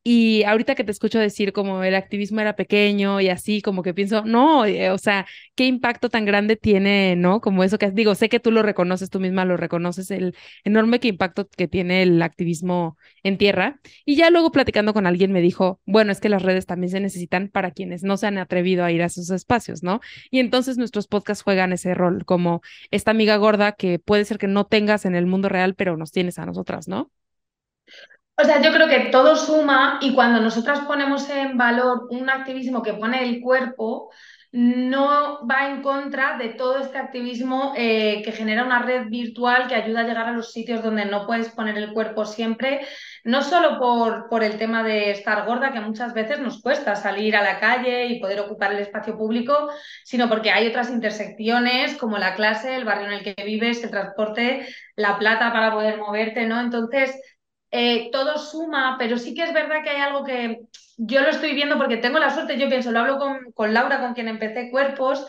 Y 0.09 0.45
ahorita 0.45 0.77
que 0.77 0.85
te 0.85 0.93
escucho 0.93 1.19
decir 1.19 1.53
como 1.53 1.83
el 1.83 1.97
activismo 1.97 2.41
era 2.41 2.55
pequeño 2.55 3.21
y 3.21 3.29
así, 3.29 3.61
como 3.61 3.83
que 3.83 3.93
pienso, 3.93 4.25
no, 4.25 4.65
eh, 4.65 4.91
o 4.93 4.99
sea, 4.99 5.27
qué 5.57 5.67
impacto 5.67 6.09
tan 6.09 6.25
grande 6.25 6.55
tiene, 6.55 7.17
¿no? 7.17 7.41
Como 7.41 7.65
eso 7.65 7.77
que 7.77 7.91
digo, 7.91 8.15
sé 8.15 8.29
que 8.29 8.39
tú 8.39 8.53
lo 8.53 8.63
reconoces, 8.63 9.11
tú 9.11 9.19
misma 9.19 9.45
lo 9.45 9.57
reconoces, 9.57 10.13
el 10.13 10.37
enorme 10.63 11.01
impacto 11.03 11.49
que 11.49 11.67
tiene 11.67 12.03
el 12.03 12.23
activismo 12.23 12.97
en 13.25 13.37
tierra. 13.37 13.81
Y 14.05 14.15
ya 14.15 14.31
luego 14.31 14.53
platicando 14.53 14.95
con 14.95 15.07
alguien 15.09 15.33
me 15.33 15.41
dijo, 15.41 15.81
bueno, 15.87 16.13
es 16.13 16.21
que 16.21 16.29
las 16.29 16.43
redes 16.43 16.67
también 16.67 16.93
se 16.93 17.01
necesitan 17.01 17.49
para 17.49 17.73
quienes 17.73 18.05
no 18.05 18.17
se 18.17 18.29
han 18.29 18.39
atrevido 18.39 18.85
a 18.85 18.93
ir 18.93 19.03
a 19.03 19.07
esos 19.07 19.31
espacios, 19.31 19.83
¿no? 19.83 20.01
Y 20.31 20.39
entonces 20.39 20.79
nuestros 20.79 21.09
podcasts 21.09 21.43
juegan 21.43 21.73
ese 21.73 21.95
rol, 21.95 22.25
como 22.25 22.61
esta 22.93 23.11
amiga 23.11 23.37
gorda 23.39 23.73
que 23.73 23.99
puede 23.99 24.25
ser 24.25 24.39
que 24.39 24.47
no 24.47 24.67
tengas 24.67 25.05
en 25.05 25.17
el 25.17 25.27
mundo 25.27 25.49
real, 25.49 25.75
pero 25.75 25.97
nos 25.97 26.13
tienes 26.13 26.39
a 26.39 26.47
nosotras, 26.47 26.87
¿no? 26.87 27.11
O 28.39 28.45
sea, 28.45 28.61
yo 28.61 28.71
creo 28.73 28.89
que 28.89 29.09
todo 29.11 29.35
suma 29.35 29.99
y 30.03 30.15
cuando 30.15 30.41
nosotras 30.41 30.81
ponemos 30.81 31.29
en 31.31 31.57
valor 31.57 32.07
un 32.11 32.29
activismo 32.29 32.83
que 32.83 32.93
pone 32.93 33.25
el 33.25 33.41
cuerpo, 33.41 34.11
no 34.53 35.47
va 35.47 35.69
en 35.69 35.83
contra 35.83 36.39
de 36.39 36.51
todo 36.51 36.79
este 36.79 36.99
activismo 36.99 37.73
eh, 37.77 38.23
que 38.25 38.33
genera 38.33 38.65
una 38.65 38.81
red 38.81 39.09
virtual 39.09 39.67
que 39.69 39.75
ayuda 39.75 40.01
a 40.01 40.05
llegar 40.05 40.27
a 40.29 40.33
los 40.33 40.53
sitios 40.53 40.83
donde 40.83 41.05
no 41.05 41.27
puedes 41.27 41.51
poner 41.51 41.77
el 41.77 41.93
cuerpo 41.93 42.25
siempre, 42.25 42.87
no 43.25 43.43
solo 43.43 43.79
por, 43.79 44.29
por 44.29 44.45
el 44.45 44.57
tema 44.59 44.83
de 44.83 45.11
estar 45.11 45.45
gorda, 45.47 45.73
que 45.73 45.81
muchas 45.81 46.15
veces 46.15 46.39
nos 46.39 46.63
cuesta 46.63 46.95
salir 46.97 47.37
a 47.37 47.43
la 47.43 47.59
calle 47.59 48.07
y 48.07 48.21
poder 48.21 48.41
ocupar 48.41 48.73
el 48.73 48.79
espacio 48.81 49.17
público, 49.17 49.69
sino 50.05 50.29
porque 50.29 50.51
hay 50.51 50.69
otras 50.69 50.91
intersecciones 50.91 51.97
como 51.97 52.19
la 52.19 52.35
clase, 52.35 52.77
el 52.77 52.85
barrio 52.85 53.07
en 53.09 53.13
el 53.15 53.25
que 53.25 53.45
vives, 53.45 53.83
el 53.83 53.91
transporte, 53.91 54.67
la 54.95 55.19
plata 55.19 55.53
para 55.53 55.73
poder 55.73 55.99
moverte, 55.99 56.47
¿no? 56.47 56.61
Entonces, 56.61 57.19
eh, 57.79 58.09
todo 58.11 58.39
suma, 58.39 58.97
pero 58.99 59.19
sí 59.19 59.35
que 59.35 59.43
es 59.43 59.53
verdad 59.53 59.83
que 59.83 59.91
hay 59.91 60.01
algo 60.01 60.25
que 60.25 60.63
yo 60.97 61.21
lo 61.21 61.29
estoy 61.29 61.53
viendo 61.53 61.77
porque 61.77 61.99
tengo 61.99 62.19
la 62.19 62.31
suerte, 62.31 62.59
yo 62.59 62.71
pienso, 62.71 62.91
lo 62.91 63.01
hablo 63.01 63.19
con, 63.55 63.75
Laura, 63.75 64.01
con 64.01 64.15
quien 64.15 64.29
empecé 64.29 64.71
Cuerpos, 64.71 65.27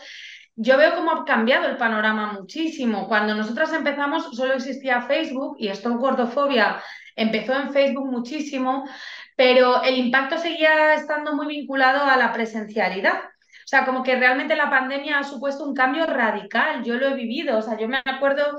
yo 0.56 0.78
veo 0.78 0.94
cómo 0.94 1.10
ha 1.10 1.24
cambiado 1.26 1.68
el 1.68 1.76
panorama 1.76 2.32
muchísimo. 2.32 3.06
Cuando 3.06 3.34
nosotras 3.34 3.70
empezamos 3.74 4.34
solo 4.34 4.54
existía 4.54 5.02
Facebook 5.02 5.56
y 5.58 5.68
esto 5.68 5.94
gordofobia 5.98 6.82
empezó 7.14 7.52
en 7.52 7.70
Facebook 7.70 8.10
muchísimo, 8.10 8.88
pero 9.36 9.82
el 9.82 9.98
impacto 9.98 10.38
seguía 10.38 10.94
estando 10.94 11.34
muy 11.34 11.48
vinculado 11.48 12.02
a 12.02 12.16
la 12.16 12.32
presencialidad. 12.32 13.20
O 13.68 13.70
sea, 13.70 13.84
como 13.84 14.02
que 14.02 14.16
realmente 14.16 14.56
la 14.56 14.70
pandemia 14.70 15.18
ha 15.18 15.24
supuesto 15.24 15.62
un 15.62 15.74
cambio 15.74 16.06
radical. 16.06 16.82
Yo 16.82 16.94
lo 16.94 17.08
he 17.08 17.14
vivido. 17.14 17.58
O 17.58 17.60
sea, 17.60 17.76
yo 17.76 17.86
me 17.86 18.00
acuerdo, 18.02 18.58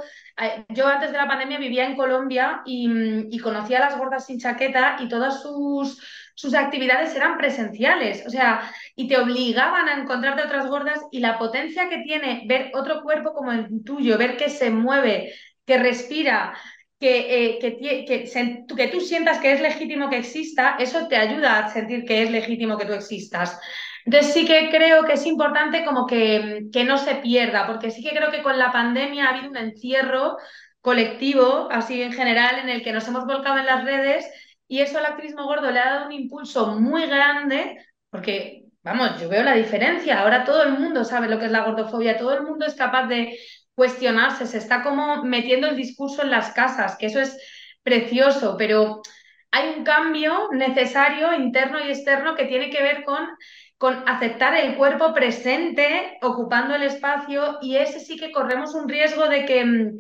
yo 0.70 0.86
antes 0.86 1.12
de 1.12 1.18
la 1.18 1.28
pandemia 1.28 1.58
vivía 1.58 1.88
en 1.88 1.96
Colombia 1.96 2.62
y, 2.64 3.36
conocía 3.40 3.80
a 3.80 3.90
las 3.90 3.98
gordas 3.98 4.28
sin 4.28 4.38
chaqueta 4.38 4.98
y 5.00 5.10
todas 5.10 5.42
sus, 5.42 6.00
sus 6.36 6.54
actividades 6.54 7.16
eran 7.16 7.40
presenciales. 7.40 8.24
O 8.28 8.30
sea, 8.30 8.72
y 8.96 9.08
te 9.08 9.18
obligaban 9.18 9.90
a 9.90 10.00
encontrarte 10.00 10.44
otras 10.44 10.68
gordas 10.68 11.00
y 11.12 11.22
la 11.22 11.40
potencia 11.40 11.90
que 11.90 12.04
tiene 12.04 12.44
ver 12.46 12.70
otro 12.76 13.02
cuerpo 13.02 13.34
como 13.34 13.52
el 13.52 13.84
tuyo, 13.84 14.16
ver 14.16 14.38
que 14.38 14.52
se 14.52 14.70
mueve, 14.70 15.34
que 15.66 15.80
respira, 15.80 16.54
que, 17.00 17.56
eh, 17.56 17.60
que, 17.60 17.80
que, 17.80 18.76
que, 18.76 18.88
tú 18.90 19.00
sientas 19.02 19.40
que 19.40 19.54
es 19.54 19.60
legítimo 19.60 20.08
que 20.08 20.18
exista, 20.20 20.76
eso 20.78 21.08
te 21.08 21.16
ayuda 21.16 21.66
a 21.66 21.70
sentir 21.70 22.06
que 22.06 22.22
es 22.22 22.30
legítimo 22.30 22.78
que 22.78 22.86
tú 22.86 22.94
existas. 22.94 23.60
Entonces 24.06 24.34
sí 24.34 24.46
que 24.46 24.70
creo 24.70 25.04
que 25.04 25.14
es 25.14 25.26
importante 25.26 25.86
como 25.86 26.06
que, 26.06 26.68
que 26.72 26.84
no 26.84 26.98
se 26.98 27.16
pierda, 27.16 27.68
porque 27.68 27.92
sí 27.92 28.04
que 28.04 28.16
creo 28.16 28.32
que 28.32 28.42
con 28.42 28.58
la 28.58 28.72
pandemia 28.72 29.26
ha 29.26 29.30
habido 29.30 29.50
un 29.50 29.58
encierro 29.58 30.38
colectivo, 30.82 31.68
así 31.72 32.02
en 32.02 32.14
general, 32.14 32.60
en 32.60 32.70
el 32.70 32.84
que 32.84 32.94
nos 32.94 33.08
hemos 33.08 33.26
volcado 33.26 33.58
en 33.58 33.66
las 33.66 33.84
redes 33.84 34.26
y 34.68 34.82
eso 34.82 35.00
al 35.00 35.06
activismo 35.06 35.44
gordo 35.46 35.72
le 35.72 35.80
ha 35.80 35.94
dado 35.94 36.06
un 36.06 36.12
impulso 36.14 36.68
muy 36.80 37.08
grande, 37.08 37.78
porque, 38.10 38.66
vamos, 38.84 39.20
yo 39.20 39.28
veo 39.28 39.44
la 39.44 39.56
diferencia, 39.56 40.22
ahora 40.22 40.44
todo 40.44 40.64
el 40.64 40.74
mundo 40.74 41.04
sabe 41.04 41.28
lo 41.28 41.40
que 41.40 41.46
es 41.46 41.52
la 41.52 41.66
gordofobia, 41.66 42.18
todo 42.18 42.34
el 42.34 42.44
mundo 42.44 42.66
es 42.66 42.76
capaz 42.76 43.08
de 43.08 43.38
cuestionarse, 43.74 44.46
se 44.46 44.58
está 44.60 44.84
como 44.84 45.24
metiendo 45.24 45.68
el 45.68 45.76
discurso 45.76 46.22
en 46.22 46.30
las 46.30 46.52
casas, 46.52 46.98
que 46.98 47.08
eso 47.08 47.20
es 47.20 47.38
precioso, 47.82 48.56
pero 48.58 49.02
hay 49.52 49.74
un 49.76 49.84
cambio 49.84 50.50
necesario 50.52 51.34
interno 51.34 51.80
y 51.80 51.90
externo 51.90 52.36
que 52.36 52.46
tiene 52.46 52.70
que 52.70 52.84
ver 52.84 53.04
con 53.04 53.28
con 53.80 54.04
aceptar 54.10 54.56
el 54.56 54.76
cuerpo 54.76 55.14
presente, 55.14 56.18
ocupando 56.22 56.76
el 56.76 56.84
espacio, 56.84 57.60
y 57.62 57.78
ese 57.78 58.02
sí 58.02 58.18
que 58.18 58.34
corremos 58.34 58.76
un 58.76 58.90
riesgo 58.90 59.30
de 59.30 59.46
que, 59.46 59.64
mm, 59.64 59.98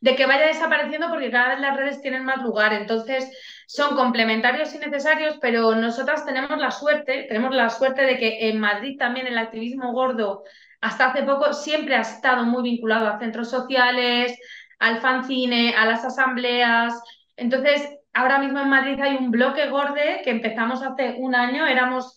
de 0.00 0.14
que 0.14 0.26
vaya 0.26 0.46
desapareciendo 0.46 1.08
porque 1.08 1.32
cada 1.32 1.48
vez 1.48 1.60
las 1.60 1.76
redes 1.76 2.00
tienen 2.00 2.24
más 2.24 2.40
lugar. 2.42 2.72
Entonces, 2.72 3.28
son 3.66 3.96
complementarios 3.96 4.72
y 4.76 4.78
necesarios, 4.78 5.38
pero 5.40 5.74
nosotras 5.74 6.24
tenemos 6.24 6.56
la 6.56 6.70
suerte, 6.70 7.24
tenemos 7.28 7.52
la 7.52 7.68
suerte 7.68 8.02
de 8.02 8.16
que 8.16 8.48
en 8.48 8.60
Madrid 8.60 8.96
también 8.96 9.26
el 9.26 9.38
activismo 9.38 9.92
gordo 9.92 10.44
hasta 10.80 11.06
hace 11.06 11.24
poco 11.24 11.52
siempre 11.52 11.96
ha 11.96 12.02
estado 12.02 12.44
muy 12.44 12.62
vinculado 12.62 13.08
a 13.08 13.18
centros 13.18 13.50
sociales, 13.50 14.38
al 14.78 15.00
fanzine, 15.00 15.74
a 15.74 15.84
las 15.84 16.04
asambleas. 16.04 16.94
Entonces, 17.36 17.90
ahora 18.12 18.38
mismo 18.38 18.60
en 18.60 18.68
Madrid 18.68 19.00
hay 19.00 19.16
un 19.16 19.32
bloque 19.32 19.68
gorde 19.68 20.20
que 20.22 20.30
empezamos 20.30 20.82
hace 20.84 21.16
un 21.18 21.34
año, 21.34 21.66
éramos 21.66 22.16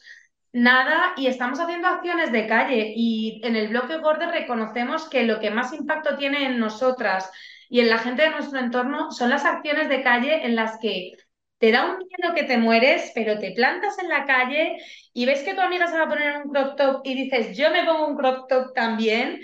nada 0.54 1.14
y 1.18 1.28
estamos 1.28 1.60
haciendo 1.60 1.88
acciones 1.88 2.32
de 2.32 2.48
calle 2.48 2.94
y 2.96 3.42
en 3.44 3.56
el 3.56 3.70
bloque 3.70 3.98
Gorde 3.98 4.32
reconocemos 4.32 5.08
que 5.10 5.24
lo 5.24 5.40
que 5.40 5.52
más 5.52 5.74
impacto 5.74 6.18
tiene 6.18 6.46
en 6.46 6.60
nosotras 6.60 7.32
y 7.70 7.82
en 7.82 7.90
la 7.90 8.00
gente 8.00 8.24
de 8.24 8.32
nuestro 8.32 8.60
entorno 8.60 9.12
son 9.12 9.30
las 9.30 9.46
acciones 9.46 9.90
de 9.90 10.02
calle 10.04 10.46
en 10.46 10.56
las 10.56 10.80
que 10.80 11.14
te 11.60 11.72
da 11.72 11.86
un 11.86 11.98
miedo 11.98 12.34
que 12.36 12.44
te 12.44 12.58
mueres, 12.58 13.12
pero 13.14 13.38
te 13.38 13.52
plantas 13.52 14.00
en 14.00 14.10
la 14.10 14.26
calle 14.26 14.78
y 15.14 15.26
ves 15.26 15.44
que 15.44 15.54
tu 15.54 15.62
amiga 15.62 15.88
se 15.88 15.98
va 15.98 16.06
a 16.06 16.10
poner 16.10 16.38
un 16.38 16.52
crop 16.52 16.78
top 16.78 17.02
y 17.04 17.16
dices, 17.16 17.58
yo 17.58 17.70
me 17.72 17.84
pongo 17.86 18.08
un 18.08 18.16
crop 18.18 18.48
top 18.48 18.74
también. 18.74 19.42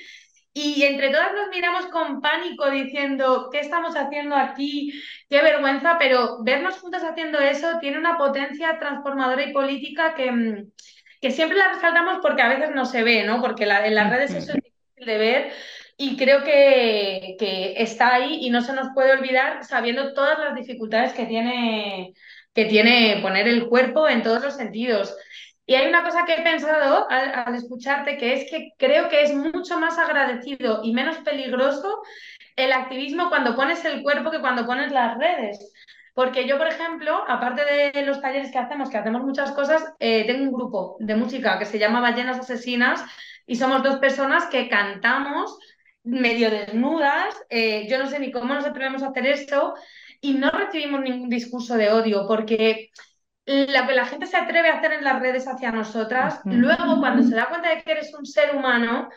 Y 0.58 0.84
entre 0.84 1.10
todas 1.10 1.34
nos 1.34 1.50
miramos 1.50 1.88
con 1.88 2.22
pánico 2.22 2.70
diciendo, 2.72 3.50
¿qué 3.52 3.60
estamos 3.60 3.94
haciendo 3.98 4.38
aquí? 4.38 4.94
Qué 5.30 5.42
vergüenza, 5.42 5.98
pero 6.00 6.42
vernos 6.46 6.80
juntas 6.80 7.04
haciendo 7.04 7.40
eso 7.40 7.78
tiene 7.82 7.98
una 7.98 8.18
potencia 8.18 8.80
transformadora 8.80 9.44
y 9.44 9.52
política 9.52 10.14
que, 10.16 10.32
mm, 10.32 10.72
que 11.20 11.32
siempre 11.32 11.58
la 11.58 11.74
resaltamos 11.74 12.20
porque 12.22 12.42
a 12.42 12.48
veces 12.48 12.72
no 12.74 12.86
se 12.86 13.04
ve, 13.04 13.26
¿no? 13.26 13.42
Porque 13.42 13.64
en 13.66 13.96
las 13.96 14.10
redes 14.10 14.34
eso 14.34 14.54
es 14.54 14.64
difícil 14.64 15.06
de 15.06 15.18
ver 15.18 15.52
y 15.98 16.16
creo 16.16 16.42
que, 16.46 17.36
que, 17.38 17.74
está 17.82 18.14
ahí 18.14 18.38
y 18.40 18.50
no 18.50 18.62
se 18.62 18.72
nos 18.72 18.88
puede 18.94 19.12
olvidar 19.12 19.66
sabiendo 19.66 20.14
todas 20.14 20.40
las 20.40 20.56
dificultades 20.56 21.12
que 21.12 21.26
tiene, 21.26 22.14
que 22.54 22.64
tiene 22.64 23.20
poner 23.22 23.50
el 23.50 23.68
cuerpo 23.68 24.08
en 24.08 24.24
todos 24.24 24.42
los 24.42 24.56
sentidos. 24.56 25.18
Y 25.66 25.74
hay 25.74 25.88
una 25.88 26.04
cosa 26.04 26.26
que 26.26 26.34
he 26.34 26.44
pensado 26.44 27.10
al, 27.10 27.56
escucharte, 27.56 28.18
que 28.18 28.34
es 28.34 28.50
que 28.50 28.74
creo 28.78 29.10
que 29.10 29.24
es 29.24 29.34
mucho 29.34 29.80
más 29.80 29.98
agradecido 29.98 30.82
y 30.84 30.94
menos 30.94 31.18
peligroso 31.20 32.02
el 32.56 32.72
activismo 32.72 33.30
cuando 33.30 33.56
pones 33.56 33.84
el 33.84 34.04
cuerpo 34.04 34.30
que 34.30 34.42
cuando 34.42 34.66
pones 34.66 34.92
las 34.92 35.18
redes. 35.18 35.74
Porque 36.14 36.48
yo, 36.48 36.58
por 36.58 36.68
ejemplo, 36.68 37.24
aparte 37.28 37.64
de 37.66 38.06
los 38.06 38.22
talleres 38.22 38.52
que 38.52 38.60
hacemos, 38.60 38.90
que 38.90 38.98
hacemos 38.98 39.24
muchas 39.24 39.52
cosas, 39.52 39.84
eh, 40.00 40.26
tengo 40.26 40.44
un 40.44 40.54
grupo 40.54 40.98
de 41.00 41.16
música 41.16 41.60
que 41.60 41.66
se 41.66 41.80
llama 41.80 42.00
Ballenas 42.00 42.40
Asesinas 42.40 43.04
y 43.48 43.56
somos 43.56 43.84
dos 43.84 43.98
personas 43.98 44.46
que 44.46 44.70
cantamos 44.70 45.58
medio 46.04 46.52
desnudas. 46.52 47.36
Eh, 47.50 47.88
yo 47.90 47.98
no 47.98 48.08
sé 48.08 48.20
ni 48.20 48.32
cómo 48.32 48.54
nos 48.54 48.66
atrevemos 48.66 49.04
a 49.04 49.08
hacer 49.08 49.26
esto 49.26 49.74
y 50.22 50.34
no 50.36 50.52
recibimos 50.52 51.02
ningún 51.02 51.30
discurso 51.30 51.76
de 51.76 51.92
odio 51.92 52.26
porque 52.28 52.92
lo 53.46 53.88
que 53.88 53.94
la 53.94 54.06
gente 54.06 54.26
se 54.26 54.38
atreve 54.38 54.70
a 54.70 54.76
hacer 54.78 54.94
en 54.94 55.04
las 55.04 55.20
redes 55.22 55.48
hacia 55.48 55.72
nosotras, 55.72 56.42
luego 56.46 57.00
cuando 57.00 57.24
se 57.24 57.36
da 57.36 57.50
cuenta 57.50 57.70
de 57.70 57.84
que 57.84 57.92
eres 57.92 58.14
un 58.14 58.26
ser 58.26 58.56
humano, 58.56 59.10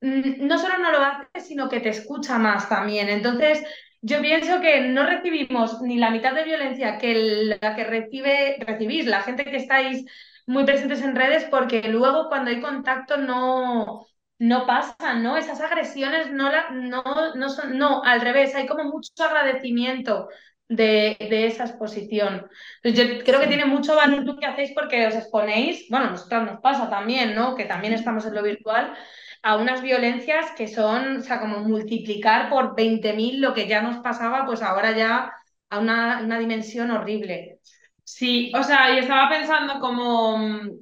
mm, 0.00 0.46
no 0.46 0.58
solo 0.58 0.78
no 0.78 0.92
lo 0.92 0.98
hace, 1.00 1.40
sino 1.40 1.68
que 1.68 1.80
te 1.80 1.90
escucha 1.90 2.38
más 2.38 2.68
también. 2.68 3.08
Entonces, 3.08 3.62
yo 4.02 4.20
pienso 4.20 4.60
que 4.60 4.82
no 4.88 5.06
recibimos 5.06 5.80
ni 5.82 5.98
la 5.98 6.10
mitad 6.10 6.34
de 6.34 6.44
violencia 6.44 6.98
que 6.98 7.56
la 7.60 7.74
que 7.76 7.84
recibe, 7.84 8.58
recibís, 8.60 9.06
la 9.06 9.22
gente 9.22 9.44
que 9.44 9.56
estáis 9.56 10.04
muy 10.46 10.64
presentes 10.64 11.02
en 11.02 11.16
redes, 11.16 11.44
porque 11.50 11.82
luego 11.88 12.28
cuando 12.28 12.50
hay 12.50 12.60
contacto 12.60 13.16
no, 13.16 14.06
no 14.38 14.66
pasan, 14.66 15.22
¿no? 15.22 15.36
Esas 15.36 15.60
agresiones 15.60 16.30
no, 16.32 16.50
la, 16.50 16.70
no, 16.70 17.02
no 17.34 17.48
son, 17.48 17.78
no, 17.78 18.02
al 18.04 18.20
revés, 18.20 18.54
hay 18.54 18.66
como 18.66 18.84
mucho 18.84 19.10
agradecimiento 19.24 20.28
de, 20.68 21.16
de, 21.20 21.46
esa 21.46 21.64
exposición. 21.64 22.46
Yo 22.82 23.02
creo 23.24 23.40
que 23.40 23.46
tiene 23.46 23.66
mucho 23.66 23.96
valor 23.96 24.24
lo 24.24 24.36
que 24.36 24.46
hacéis 24.46 24.72
porque 24.74 25.06
os 25.06 25.14
exponéis, 25.14 25.86
bueno, 25.90 26.10
nosotros 26.10 26.44
nos 26.44 26.60
pasa 26.60 26.88
también, 26.90 27.34
¿no? 27.34 27.54
Que 27.54 27.64
también 27.64 27.92
estamos 27.92 28.24
en 28.26 28.34
lo 28.34 28.42
virtual, 28.42 28.94
a 29.42 29.56
unas 29.56 29.82
violencias 29.82 30.52
que 30.56 30.68
son, 30.68 31.18
o 31.18 31.22
sea, 31.22 31.40
como 31.40 31.60
multiplicar 31.60 32.48
por 32.48 32.74
20.000 32.74 33.40
lo 33.40 33.52
que 33.54 33.68
ya 33.68 33.82
nos 33.82 33.98
pasaba, 34.02 34.46
pues 34.46 34.62
ahora 34.62 34.96
ya 34.96 35.32
a 35.70 35.78
una, 35.78 36.20
una 36.22 36.38
dimensión 36.38 36.90
horrible. 36.90 37.58
Sí, 38.06 38.52
o 38.54 38.62
sea, 38.62 38.94
y 38.94 38.98
estaba 38.98 39.30
pensando 39.30 39.80
como, 39.80 40.38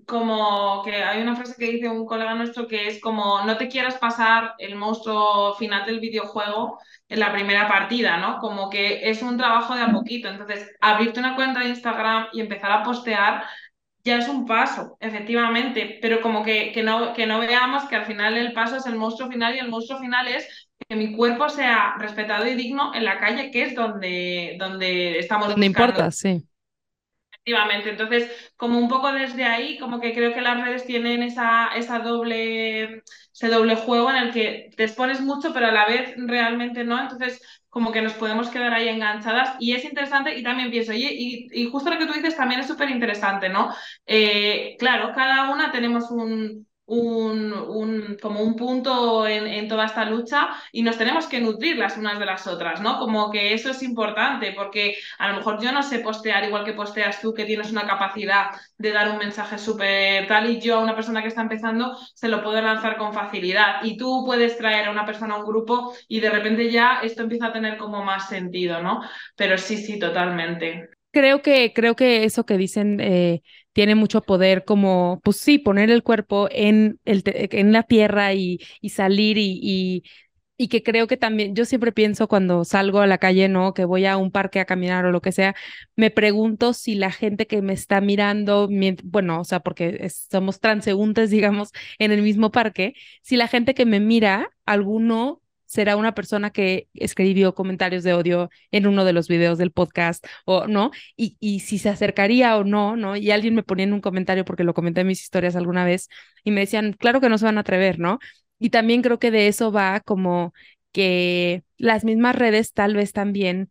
como 0.06 0.82
que 0.82 0.92
hay 1.04 1.22
una 1.22 1.36
frase 1.36 1.54
que 1.56 1.70
dice 1.70 1.88
un 1.88 2.04
colega 2.04 2.34
nuestro 2.34 2.66
que 2.66 2.88
es 2.88 3.00
como 3.00 3.42
no 3.42 3.56
te 3.56 3.68
quieras 3.68 3.96
pasar 3.98 4.54
el 4.58 4.74
monstruo 4.74 5.54
final 5.54 5.86
del 5.86 6.00
videojuego 6.00 6.80
en 7.08 7.20
la 7.20 7.32
primera 7.32 7.68
partida, 7.68 8.16
¿no? 8.16 8.38
Como 8.38 8.68
que 8.68 9.08
es 9.08 9.22
un 9.22 9.36
trabajo 9.36 9.76
de 9.76 9.82
a 9.82 9.92
poquito. 9.92 10.28
Entonces, 10.28 10.68
abrirte 10.80 11.20
una 11.20 11.36
cuenta 11.36 11.60
de 11.60 11.68
Instagram 11.68 12.26
y 12.32 12.40
empezar 12.40 12.72
a 12.72 12.82
postear 12.82 13.44
ya 14.04 14.18
es 14.18 14.28
un 14.28 14.44
paso, 14.44 14.96
efectivamente, 14.98 15.98
pero 16.02 16.20
como 16.20 16.42
que, 16.42 16.72
que, 16.72 16.82
no, 16.82 17.12
que 17.12 17.26
no 17.26 17.38
veamos 17.38 17.84
que 17.84 17.94
al 17.94 18.04
final 18.04 18.36
el 18.36 18.52
paso 18.52 18.76
es 18.76 18.86
el 18.86 18.96
monstruo 18.96 19.28
final 19.30 19.54
y 19.54 19.60
el 19.60 19.68
monstruo 19.68 20.00
final 20.00 20.26
es 20.26 20.68
que 20.88 20.96
mi 20.96 21.14
cuerpo 21.14 21.48
sea 21.48 21.94
respetado 21.98 22.46
y 22.48 22.56
digno 22.56 22.92
en 22.94 23.04
la 23.04 23.20
calle, 23.20 23.52
que 23.52 23.62
es 23.62 23.76
donde, 23.76 24.56
donde 24.58 25.20
estamos. 25.20 25.50
Donde 25.50 25.66
importa, 25.66 26.10
sí. 26.10 26.44
Efectivamente, 27.44 27.90
entonces 27.90 28.52
como 28.56 28.78
un 28.78 28.88
poco 28.88 29.10
desde 29.12 29.42
ahí, 29.44 29.76
como 29.78 29.98
que 30.00 30.14
creo 30.14 30.32
que 30.32 30.40
las 30.40 30.62
redes 30.64 30.86
tienen 30.86 31.24
esa, 31.24 31.74
esa 31.74 31.98
doble, 31.98 33.02
ese 33.34 33.48
doble 33.48 33.74
juego 33.74 34.10
en 34.10 34.16
el 34.16 34.32
que 34.32 34.70
te 34.76 34.84
expones 34.84 35.20
mucho, 35.20 35.52
pero 35.52 35.66
a 35.66 35.72
la 35.72 35.84
vez 35.86 36.14
realmente 36.16 36.84
no, 36.84 37.00
entonces 37.00 37.42
como 37.68 37.90
que 37.90 38.00
nos 38.00 38.12
podemos 38.12 38.48
quedar 38.48 38.72
ahí 38.72 38.86
enganchadas 38.88 39.56
y 39.58 39.72
es 39.72 39.84
interesante 39.84 40.38
y 40.38 40.44
también 40.44 40.70
pienso, 40.70 40.92
oye, 40.92 41.08
y, 41.12 41.48
y 41.52 41.68
justo 41.68 41.90
lo 41.90 41.98
que 41.98 42.06
tú 42.06 42.12
dices 42.12 42.36
también 42.36 42.60
es 42.60 42.68
súper 42.68 42.90
interesante, 42.90 43.48
¿no? 43.48 43.74
Eh, 44.06 44.76
claro, 44.78 45.12
cada 45.12 45.50
una 45.50 45.72
tenemos 45.72 46.12
un, 46.12 46.68
un, 46.86 48.16
como 48.20 48.42
un 48.42 48.56
punto 48.56 49.26
en, 49.26 49.68
toda 49.68 49.86
esta 49.86 50.04
lucha 50.04 50.50
y 50.72 50.82
nos 50.82 50.98
tenemos 50.98 51.26
que 51.26 51.40
nutrir 51.40 51.78
las 51.78 51.96
unas 51.96 52.18
de 52.18 52.26
las 52.26 52.46
otras, 52.46 52.80
¿no? 52.80 52.98
Como 52.98 53.30
que 53.30 53.54
eso 53.54 53.70
es 53.70 53.82
importante 53.82 54.52
porque 54.52 54.96
a 55.18 55.28
lo 55.28 55.36
mejor 55.36 55.62
yo 55.62 55.72
no 55.72 55.82
sé 55.82 56.00
postear 56.00 56.44
igual 56.44 56.64
que 56.64 56.72
posteas 56.72 57.20
tú, 57.20 57.32
que 57.32 57.44
tienes 57.44 57.70
una 57.70 57.86
capacidad 57.86 58.50
de 58.78 58.92
dar 58.92 59.10
un 59.10 59.18
mensaje 59.18 59.58
súper 59.58 60.26
tal 60.26 60.50
y 60.50 60.60
yo 60.60 60.78
a 60.78 60.82
una 60.82 60.94
persona 60.94 61.22
que 61.22 61.28
está 61.28 61.42
empezando 61.42 61.96
se 62.14 62.28
lo 62.28 62.42
puedo 62.42 62.60
lanzar 62.60 62.96
con 62.96 63.12
facilidad 63.12 63.82
y 63.82 63.96
tú 63.96 64.24
puedes 64.26 64.58
traer 64.58 64.86
a 64.86 64.90
una 64.90 65.06
persona 65.06 65.34
a 65.34 65.38
un 65.38 65.46
grupo 65.46 65.94
y 66.08 66.20
de 66.20 66.30
repente 66.30 66.70
ya 66.70 67.00
esto 67.02 67.22
empieza 67.22 67.46
a 67.46 67.52
tener 67.52 67.76
como 67.78 68.04
más 68.04 68.28
sentido, 68.28 68.82
¿no? 68.82 69.02
Pero 69.36 69.56
sí, 69.56 69.76
sí, 69.76 69.98
totalmente 69.98 70.88
creo 71.12 71.42
que, 71.42 71.72
creo 71.72 71.94
que 71.94 72.24
eso 72.24 72.44
que 72.44 72.56
dicen 72.56 72.98
eh, 73.00 73.42
tiene 73.72 73.94
mucho 73.94 74.22
poder, 74.22 74.64
como, 74.64 75.20
pues 75.24 75.38
sí, 75.38 75.58
poner 75.58 75.90
el 75.90 76.02
cuerpo 76.02 76.48
en, 76.50 77.00
el, 77.04 77.22
en 77.26 77.72
la 77.72 77.82
tierra 77.84 78.34
y, 78.34 78.60
y 78.80 78.90
salir 78.90 79.38
y, 79.38 80.02
y, 80.56 80.68
que 80.68 80.82
creo 80.84 81.08
que 81.08 81.16
también, 81.16 81.54
yo 81.56 81.64
siempre 81.64 81.90
pienso 81.92 82.28
cuando 82.28 82.64
salgo 82.64 83.00
a 83.00 83.06
la 83.08 83.18
calle, 83.18 83.48
¿no? 83.48 83.74
Que 83.74 83.84
voy 83.84 84.06
a 84.06 84.16
un 84.16 84.30
parque 84.30 84.60
a 84.60 84.64
caminar 84.64 85.04
o 85.04 85.10
lo 85.12 85.20
que 85.20 85.32
sea, 85.32 85.56
me 85.96 86.10
pregunto 86.10 86.72
si 86.72 86.94
la 86.94 87.10
gente 87.10 87.46
que 87.48 87.62
me 87.62 87.72
está 87.72 88.00
mirando, 88.00 88.68
bueno, 89.04 89.40
o 89.40 89.44
sea, 89.44 89.60
porque 89.60 90.08
somos 90.30 90.60
transeúntes, 90.60 91.30
digamos, 91.30 91.70
en 91.98 92.12
el 92.12 92.22
mismo 92.22 92.50
parque, 92.52 92.94
si 93.22 93.36
la 93.36 93.48
gente 93.48 93.74
que 93.74 93.86
me 93.86 94.00
mira, 94.00 94.50
alguno 94.66 95.41
será 95.72 95.96
una 95.96 96.14
persona 96.14 96.50
que 96.50 96.88
escribió 96.94 97.54
comentarios 97.54 98.04
de 98.04 98.12
odio 98.14 98.50
en 98.70 98.86
uno 98.86 99.04
de 99.04 99.12
los 99.14 99.28
videos 99.28 99.56
del 99.58 99.72
podcast 99.72 100.24
o 100.44 100.66
no, 100.66 100.90
y, 101.16 101.36
y 101.40 101.60
si 101.60 101.78
se 101.78 101.88
acercaría 101.88 102.56
o 102.58 102.64
no, 102.64 102.96
¿no? 102.96 103.16
Y 103.16 103.30
alguien 103.30 103.54
me 103.54 103.62
ponía 103.62 103.84
en 103.84 103.94
un 103.94 104.00
comentario 104.02 104.44
porque 104.44 104.64
lo 104.64 104.74
comenté 104.74 105.00
en 105.00 105.06
mis 105.06 105.22
historias 105.22 105.56
alguna 105.56 105.84
vez 105.84 106.08
y 106.44 106.50
me 106.50 106.60
decían, 106.60 106.92
claro 106.92 107.20
que 107.20 107.28
no 107.30 107.38
se 107.38 107.46
van 107.46 107.56
a 107.58 107.62
atrever, 107.62 107.98
¿no? 107.98 108.18
Y 108.58 108.70
también 108.70 109.02
creo 109.02 109.18
que 109.18 109.30
de 109.30 109.48
eso 109.48 109.72
va 109.72 110.00
como 110.00 110.52
que 110.92 111.64
las 111.78 112.04
mismas 112.04 112.36
redes 112.36 112.72
tal 112.74 112.94
vez 112.94 113.12
también 113.12 113.70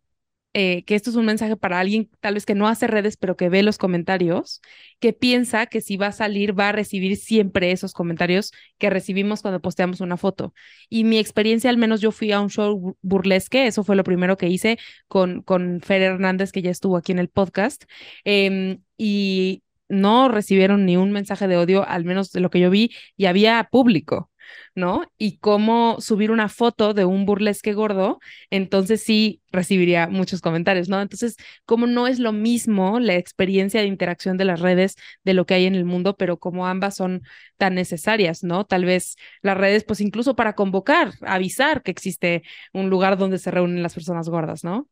eh, 0.54 0.84
que 0.84 0.94
esto 0.94 1.08
es 1.10 1.16
un 1.16 1.24
mensaje 1.24 1.56
para 1.56 1.80
alguien 1.80 2.10
tal 2.20 2.34
vez 2.34 2.44
que 2.44 2.54
no 2.54 2.68
hace 2.68 2.86
redes, 2.86 3.16
pero 3.16 3.36
que 3.36 3.48
ve 3.48 3.62
los 3.62 3.78
comentarios, 3.78 4.60
que 5.00 5.12
piensa 5.14 5.66
que 5.66 5.80
si 5.80 5.96
va 5.96 6.08
a 6.08 6.12
salir 6.12 6.58
va 6.58 6.68
a 6.68 6.72
recibir 6.72 7.16
siempre 7.16 7.72
esos 7.72 7.94
comentarios 7.94 8.52
que 8.78 8.90
recibimos 8.90 9.42
cuando 9.42 9.60
posteamos 9.60 10.00
una 10.00 10.16
foto. 10.18 10.54
Y 10.90 11.04
mi 11.04 11.18
experiencia, 11.18 11.70
al 11.70 11.78
menos 11.78 12.00
yo 12.00 12.12
fui 12.12 12.32
a 12.32 12.40
un 12.40 12.50
show 12.50 12.96
burlesque, 13.02 13.66
eso 13.66 13.84
fue 13.84 13.96
lo 13.96 14.04
primero 14.04 14.36
que 14.36 14.48
hice 14.48 14.78
con, 15.08 15.42
con 15.42 15.80
Fer 15.80 16.02
Hernández, 16.02 16.52
que 16.52 16.62
ya 16.62 16.70
estuvo 16.70 16.96
aquí 16.96 17.12
en 17.12 17.18
el 17.18 17.28
podcast, 17.28 17.84
em, 18.24 18.82
y 18.98 19.62
no 19.88 20.28
recibieron 20.28 20.86
ni 20.86 20.96
un 20.96 21.12
mensaje 21.12 21.48
de 21.48 21.56
odio, 21.56 21.86
al 21.86 22.04
menos 22.04 22.32
de 22.32 22.40
lo 22.40 22.50
que 22.50 22.60
yo 22.60 22.70
vi, 22.70 22.90
y 23.16 23.26
había 23.26 23.68
público. 23.70 24.31
¿No? 24.74 25.04
Y 25.18 25.38
cómo 25.38 26.00
subir 26.00 26.30
una 26.30 26.48
foto 26.48 26.94
de 26.94 27.04
un 27.04 27.26
burlesque 27.26 27.72
gordo, 27.72 28.20
entonces 28.50 29.02
sí 29.02 29.42
recibiría 29.52 30.08
muchos 30.08 30.40
comentarios, 30.40 30.88
¿no? 30.88 31.00
Entonces, 31.00 31.36
como 31.64 31.86
no 31.86 32.06
es 32.06 32.18
lo 32.18 32.32
mismo 32.32 33.00
la 33.00 33.16
experiencia 33.16 33.80
de 33.80 33.86
interacción 33.86 34.36
de 34.36 34.44
las 34.44 34.60
redes 34.60 34.96
de 35.24 35.34
lo 35.34 35.46
que 35.46 35.54
hay 35.54 35.66
en 35.66 35.74
el 35.74 35.84
mundo, 35.84 36.16
pero 36.16 36.38
como 36.38 36.66
ambas 36.66 36.96
son 36.96 37.22
tan 37.56 37.74
necesarias, 37.74 38.42
¿no? 38.44 38.64
Tal 38.64 38.84
vez 38.84 39.16
las 39.42 39.56
redes, 39.56 39.84
pues 39.84 40.00
incluso 40.00 40.36
para 40.36 40.54
convocar, 40.54 41.12
avisar 41.22 41.82
que 41.82 41.90
existe 41.90 42.42
un 42.72 42.90
lugar 42.90 43.18
donde 43.18 43.38
se 43.38 43.50
reúnen 43.50 43.82
las 43.82 43.94
personas 43.94 44.28
gordas, 44.28 44.64
¿no? 44.64 44.88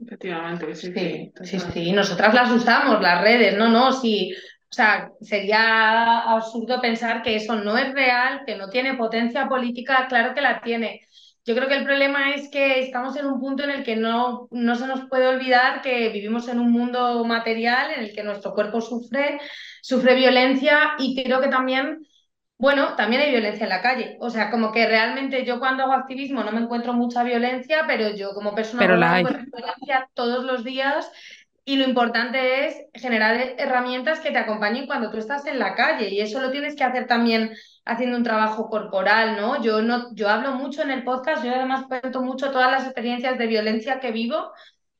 Efectivamente, 0.00 0.76
sí, 0.76 0.92
sí, 1.42 1.58
sí, 1.58 1.92
nosotras 1.92 2.32
las 2.32 2.52
usamos, 2.52 3.00
las 3.02 3.20
redes, 3.20 3.58
no, 3.58 3.68
no, 3.68 3.90
sí, 3.90 4.32
o 4.70 4.74
sea, 4.74 5.10
sería 5.20 6.20
absurdo 6.20 6.80
pensar 6.80 7.22
que 7.22 7.36
eso 7.36 7.56
no 7.56 7.78
es 7.78 7.92
real, 7.94 8.42
que 8.46 8.56
no 8.56 8.68
tiene 8.68 8.94
potencia 8.94 9.48
política, 9.48 10.06
claro 10.08 10.34
que 10.34 10.42
la 10.42 10.60
tiene. 10.60 11.08
Yo 11.46 11.54
creo 11.54 11.66
que 11.66 11.76
el 11.76 11.84
problema 11.84 12.34
es 12.34 12.50
que 12.50 12.80
estamos 12.80 13.16
en 13.16 13.24
un 13.24 13.40
punto 13.40 13.64
en 13.64 13.70
el 13.70 13.82
que 13.82 13.96
no, 13.96 14.48
no 14.50 14.74
se 14.74 14.86
nos 14.86 15.08
puede 15.08 15.26
olvidar 15.26 15.80
que 15.80 16.10
vivimos 16.10 16.46
en 16.48 16.60
un 16.60 16.70
mundo 16.70 17.24
material 17.24 17.90
en 17.92 18.00
el 18.04 18.12
que 18.14 18.22
nuestro 18.22 18.52
cuerpo 18.52 18.82
sufre, 18.82 19.40
sufre 19.80 20.14
violencia 20.14 20.96
y 20.98 21.24
creo 21.24 21.40
que 21.40 21.48
también, 21.48 22.06
bueno, 22.58 22.94
también 22.96 23.22
hay 23.22 23.30
violencia 23.30 23.64
en 23.64 23.70
la 23.70 23.80
calle. 23.80 24.18
O 24.20 24.28
sea, 24.28 24.50
como 24.50 24.70
que 24.72 24.86
realmente 24.86 25.46
yo 25.46 25.58
cuando 25.58 25.84
hago 25.84 25.94
activismo 25.94 26.44
no 26.44 26.52
me 26.52 26.60
encuentro 26.60 26.92
mucha 26.92 27.22
violencia, 27.22 27.84
pero 27.86 28.14
yo 28.14 28.34
como 28.34 28.54
persona 28.54 28.80
pero 28.80 28.96
la 28.96 29.16
violencia 29.16 30.10
todos 30.12 30.44
los 30.44 30.64
días 30.64 31.10
y 31.68 31.76
lo 31.76 31.84
importante 31.84 32.66
es 32.66 32.86
generar 32.94 33.36
herramientas 33.58 34.20
que 34.20 34.30
te 34.30 34.38
acompañen 34.38 34.86
cuando 34.86 35.10
tú 35.10 35.18
estás 35.18 35.44
en 35.44 35.58
la 35.58 35.74
calle 35.74 36.08
y 36.08 36.18
eso 36.18 36.40
lo 36.40 36.50
tienes 36.50 36.74
que 36.74 36.82
hacer 36.82 37.06
también 37.06 37.54
haciendo 37.84 38.16
un 38.16 38.22
trabajo 38.22 38.70
corporal, 38.70 39.36
¿no? 39.36 39.62
Yo, 39.62 39.82
no, 39.82 40.14
yo 40.14 40.30
hablo 40.30 40.52
mucho 40.52 40.80
en 40.80 40.90
el 40.90 41.04
podcast, 41.04 41.44
yo 41.44 41.54
además 41.54 41.84
cuento 41.86 42.22
mucho 42.22 42.50
todas 42.52 42.70
las 42.70 42.84
experiencias 42.84 43.36
de 43.36 43.46
violencia 43.46 44.00
que 44.00 44.12
vivo 44.12 44.50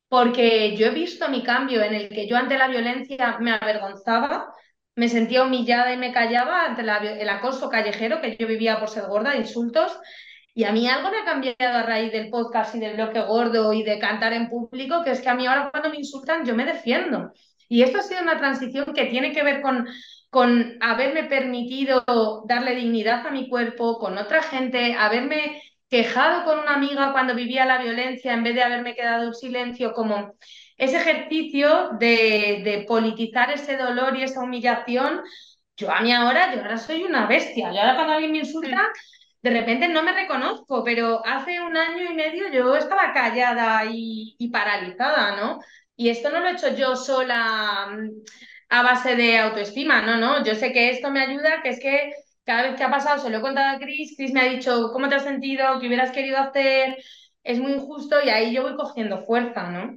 porque 0.09 0.77
yo 0.77 0.89
he 0.89 0.91
visto 0.91 1.31
mi 1.31 1.43
cambio 1.43 1.83
en 1.83 1.95
el 1.95 2.11
que 2.11 2.29
yo 2.29 2.37
ante 2.37 2.59
la 2.59 2.69
violencia 2.69 3.39
me 3.41 3.53
avergonzaba, 3.53 4.53
me 4.95 5.09
sentía 5.09 5.45
humillada 5.45 5.95
y 5.95 5.97
me 5.97 6.13
callaba 6.13 6.67
ante 6.67 6.83
el 6.83 7.29
acoso 7.31 7.71
callejero 7.71 8.21
que 8.21 8.37
yo 8.37 8.47
vivía 8.47 8.79
por 8.79 8.91
ser 8.91 9.07
gorda, 9.07 9.37
insultos, 9.37 9.99
y 10.59 10.65
a 10.65 10.73
mí 10.73 10.89
algo 10.89 11.09
me 11.13 11.19
ha 11.19 11.25
cambiado 11.25 11.79
a 11.79 11.85
raíz 11.85 12.11
del 12.11 12.31
podcast 12.31 12.75
y 12.75 12.81
del 12.81 12.97
bloque 12.97 13.21
gordo 13.21 13.73
y 13.73 13.85
de 13.85 14.01
cantar 14.01 14.33
en 14.33 14.49
público, 14.49 15.05
que 15.05 15.13
es 15.13 15.21
que 15.21 15.29
a 15.29 15.37
mí 15.37 15.47
ahora 15.47 15.71
cuando 15.71 15.89
me 15.89 15.99
insultan 15.99 16.45
yo 16.45 16.57
me 16.57 16.65
defiendo. 16.65 17.31
Y 17.69 17.83
esto 17.83 17.99
ha 17.99 18.03
sido 18.03 18.23
una 18.23 18.39
transición 18.39 18.93
que 18.93 19.05
tiene 19.05 19.33
que 19.33 19.45
ver 19.45 19.63
con, 19.63 19.87
con 20.31 20.77
haberme 20.81 21.23
permitido 21.23 22.05
darle 22.49 22.75
dignidad 22.75 23.25
a 23.25 23.31
mi 23.31 23.49
cuerpo, 23.49 24.01
con 24.01 24.19
otra 24.19 24.43
gente, 24.43 24.95
haberme 24.95 25.63
quejado 25.89 26.45
con 26.45 26.59
una 26.59 26.75
amiga 26.75 27.13
cuando 27.13 27.37
vivía 27.37 27.65
la 27.65 27.81
violencia 27.81 28.33
en 28.33 28.43
vez 28.43 28.57
de 28.57 28.65
haberme 28.65 28.97
quedado 28.97 29.29
en 29.29 29.35
silencio, 29.35 29.93
como 29.93 30.35
ese 30.77 30.97
ejercicio 30.97 31.91
de, 32.01 32.63
de 32.65 32.85
politizar 32.89 33.53
ese 33.53 33.77
dolor 33.77 34.17
y 34.17 34.25
esa 34.25 34.41
humillación. 34.41 35.21
Yo 35.77 35.93
a 35.93 36.01
mí 36.01 36.13
ahora, 36.13 36.53
yo 36.53 36.63
ahora 36.63 36.79
soy 36.79 37.05
una 37.05 37.27
bestia. 37.27 37.71
Yo 37.73 37.79
ahora 37.79 37.95
cuando 37.95 38.15
alguien 38.15 38.33
me 38.33 38.39
insulta, 38.39 38.91
de 39.43 39.51
repente 39.51 39.89
no 39.89 40.03
me 40.03 40.13
reconozco, 40.13 40.83
pero 40.85 41.25
hace 41.25 41.61
un 41.61 41.77
año 41.77 42.11
y 42.11 42.15
medio 42.15 42.49
yo 42.53 42.77
estaba 42.77 43.13
callada 43.13 43.85
y, 43.91 44.37
paralizada, 44.53 45.37
¿no? 45.37 45.61
Y 45.97 46.09
esto 46.11 46.31
no 46.31 46.41
lo 46.41 46.49
he 46.49 46.53
hecho 46.53 46.75
yo 46.75 46.97
sola 46.97 47.89
mm, 47.91 48.11
a 48.71 48.83
base 48.83 49.17
de 49.17 49.39
autoestima, 49.39 50.03
no, 50.03 50.17
no, 50.19 50.45
yo 50.45 50.55
sé 50.55 50.73
que 50.73 50.91
esto 50.91 51.11
me 51.11 51.21
ayuda, 51.23 51.63
que 51.63 51.71
es 51.71 51.81
que 51.81 52.13
cada 52.45 52.63
vez 52.63 52.77
que 52.77 52.85
ha 52.85 52.91
pasado 52.91 53.23
se 53.23 53.31
lo 53.31 53.39
he 53.39 53.41
contado 53.41 53.77
a 53.77 53.79
Chris, 53.79 54.15
Chris 54.17 54.33
me 54.33 54.41
ha 54.41 54.45
dicho, 54.45 54.91
¿cómo 54.93 55.09
te 55.09 55.17
has 55.17 55.25
sentido? 55.25 55.79
¿Qué 55.81 55.87
hubieras 55.89 56.13
querido 56.13 56.39
hacer? 56.39 56.97
Es 57.45 57.59
muy 57.59 57.73
injusto 57.73 58.17
y 58.25 58.31
ahí 58.31 58.55
yo 58.55 58.63
voy 58.63 58.77
cogiendo 58.77 59.25
fuerza, 59.25 59.71
¿no? 59.71 59.97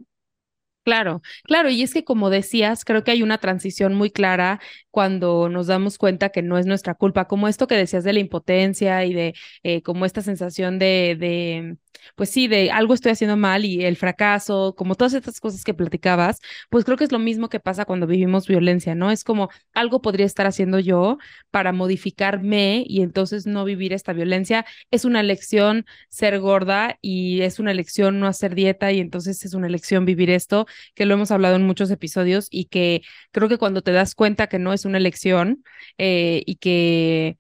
Claro, 0.83 1.21
claro, 1.43 1.69
y 1.69 1.83
es 1.83 1.93
que 1.93 2.03
como 2.03 2.31
decías, 2.31 2.83
creo 2.85 3.03
que 3.03 3.11
hay 3.11 3.21
una 3.21 3.37
transición 3.37 3.93
muy 3.93 4.09
clara 4.09 4.59
cuando 4.89 5.47
nos 5.47 5.67
damos 5.67 5.99
cuenta 5.99 6.29
que 6.29 6.41
no 6.41 6.57
es 6.57 6.65
nuestra 6.65 6.95
culpa, 6.95 7.27
como 7.27 7.47
esto 7.47 7.67
que 7.67 7.75
decías 7.77 8.03
de 8.03 8.13
la 8.13 8.19
impotencia 8.19 9.05
y 9.05 9.13
de 9.13 9.35
eh, 9.61 9.83
como 9.83 10.05
esta 10.05 10.23
sensación 10.23 10.79
de, 10.79 11.15
de, 11.19 11.77
pues 12.15 12.31
sí, 12.31 12.47
de 12.47 12.71
algo 12.71 12.95
estoy 12.95 13.11
haciendo 13.11 13.37
mal 13.37 13.63
y 13.63 13.85
el 13.85 13.95
fracaso, 13.95 14.73
como 14.75 14.95
todas 14.95 15.13
estas 15.13 15.39
cosas 15.39 15.63
que 15.63 15.75
platicabas, 15.75 16.39
pues 16.71 16.83
creo 16.83 16.97
que 16.97 17.03
es 17.03 17.11
lo 17.11 17.19
mismo 17.19 17.47
que 17.47 17.59
pasa 17.59 17.85
cuando 17.85 18.07
vivimos 18.07 18.47
violencia, 18.47 18.95
¿no? 18.95 19.11
Es 19.11 19.23
como 19.23 19.49
algo 19.75 20.01
podría 20.01 20.25
estar 20.25 20.47
haciendo 20.47 20.79
yo 20.79 21.19
para 21.51 21.73
modificarme 21.73 22.83
y 22.87 23.01
entonces 23.03 23.45
no 23.45 23.65
vivir 23.65 23.93
esta 23.93 24.13
violencia. 24.13 24.65
Es 24.89 25.05
una 25.05 25.19
elección 25.19 25.85
ser 26.09 26.39
gorda 26.39 26.97
y 27.01 27.41
es 27.41 27.59
una 27.59 27.71
elección 27.71 28.19
no 28.19 28.25
hacer 28.27 28.55
dieta 28.55 28.91
y 28.91 28.99
entonces 28.99 29.45
es 29.45 29.53
una 29.53 29.67
elección 29.67 30.05
vivir 30.05 30.29
esto 30.31 30.65
que 30.95 31.05
lo 31.05 31.13
hemos 31.13 31.31
hablado 31.31 31.55
en 31.55 31.65
muchos 31.65 31.91
episodios 31.91 32.47
y 32.51 32.65
que 32.65 33.01
creo 33.31 33.49
que 33.49 33.57
cuando 33.57 33.81
te 33.81 33.91
das 33.91 34.15
cuenta 34.15 34.47
que 34.47 34.59
no 34.59 34.73
es 34.73 34.85
una 34.85 34.97
elección 34.97 35.63
eh, 35.97 36.43
y 36.45 36.55
que 36.55 37.37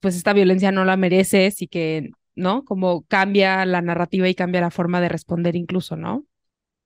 pues 0.00 0.16
esta 0.16 0.32
violencia 0.32 0.72
no 0.72 0.84
la 0.84 0.96
mereces 0.96 1.62
y 1.62 1.68
que, 1.68 2.10
¿no? 2.34 2.64
Como 2.64 3.04
cambia 3.06 3.64
la 3.66 3.82
narrativa 3.82 4.28
y 4.28 4.34
cambia 4.34 4.60
la 4.60 4.70
forma 4.70 5.00
de 5.00 5.08
responder 5.08 5.56
incluso, 5.56 5.96
¿no? 5.96 6.24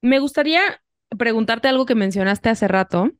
Me 0.00 0.18
gustaría 0.18 0.60
preguntarte 1.18 1.68
algo 1.68 1.86
que 1.86 1.94
mencionaste 1.94 2.48
hace 2.48 2.68
rato, 2.68 3.10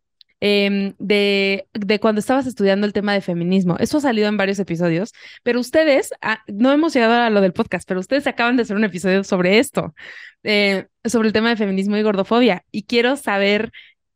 Em, 0.40 0.94
de, 0.98 1.68
de, 1.74 2.00
cuando 2.00 2.18
estabas 2.20 2.46
estudiando 2.46 2.86
el 2.86 2.94
tema 2.94 3.12
de 3.12 3.20
feminismo. 3.20 3.76
Eso 3.78 3.98
ha 3.98 4.00
salido 4.00 4.26
en 4.28 4.38
varios 4.38 4.58
episodios, 4.58 5.12
pero 5.42 5.60
ustedes, 5.60 6.12
ah, 6.22 6.42
no 6.46 6.72
hemos 6.72 6.94
llegado 6.94 7.14
a 7.14 7.30
lo 7.30 7.42
del 7.42 7.52
podcast, 7.52 7.86
pero 7.86 8.00
ustedes 8.00 8.26
acaban 8.26 8.56
de 8.56 8.62
hacer 8.62 8.76
un 8.76 8.84
episodio 8.84 9.22
sobre 9.22 9.58
esto, 9.58 9.94
eh, 10.42 10.86
sobre 11.04 11.28
el 11.28 11.34
tema 11.34 11.50
de 11.50 11.56
feminismo 11.56 11.96
y 11.96 12.02
gordofobia. 12.02 12.64
Y 12.70 12.84
quiero 12.84 13.16
saber 13.16 13.70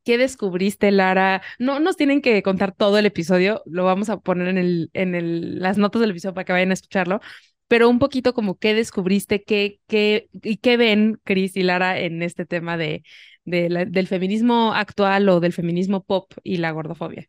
qué 0.05 0.17
descubriste, 0.19 0.91
Lara. 0.93 1.43
No 1.59 1.79
nos 1.81 1.97
tienen 1.97 2.23
que 2.23 2.43
contar 2.43 2.73
todo 2.75 2.99
el 2.99 3.07
episodio, 3.07 3.63
lo 3.67 3.85
vamos 3.85 4.09
a 4.09 4.19
poner 4.19 4.49
en, 4.49 4.59
el, 4.59 4.91
en 4.95 5.15
el, 5.15 5.59
las 5.61 5.77
notas 5.79 6.01
del 6.01 6.11
episodio 6.11 6.35
para 6.35 6.45
que 6.47 6.53
vayan 6.53 6.71
a 6.71 6.75
escucharlo, 6.75 7.21
pero 7.69 7.89
un 7.89 7.99
poquito 7.99 8.35
como 8.35 8.59
qué 8.59 8.75
descubriste, 8.75 9.43
qué, 9.43 9.81
qué, 9.89 10.29
y 10.33 10.59
qué 10.59 10.77
ven 10.77 11.21
Cris 11.25 11.57
y 11.57 11.63
Lara 11.63 11.99
en 11.99 12.23
este 12.23 12.47
tema 12.47 12.77
de 12.77 13.03
del 13.45 14.07
feminismo 14.07 14.73
actual 14.75 15.29
o 15.29 15.41
del 15.41 15.53
feminismo 15.53 16.03
pop 16.03 16.33
y 16.43 16.57
la 16.57 16.71
gordofobia. 16.71 17.29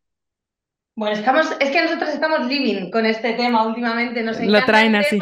Bueno, 0.95 1.15
estamos, 1.15 1.51
es 1.60 1.71
que 1.71 1.82
nosotros 1.82 2.10
estamos 2.10 2.47
living 2.47 2.89
con 2.89 3.06
este 3.06 3.34
tema 3.34 3.67
últimamente, 3.67 4.23
nos 4.23 4.39
Lo 4.39 4.63
traen 4.63 4.95
así. 4.95 5.19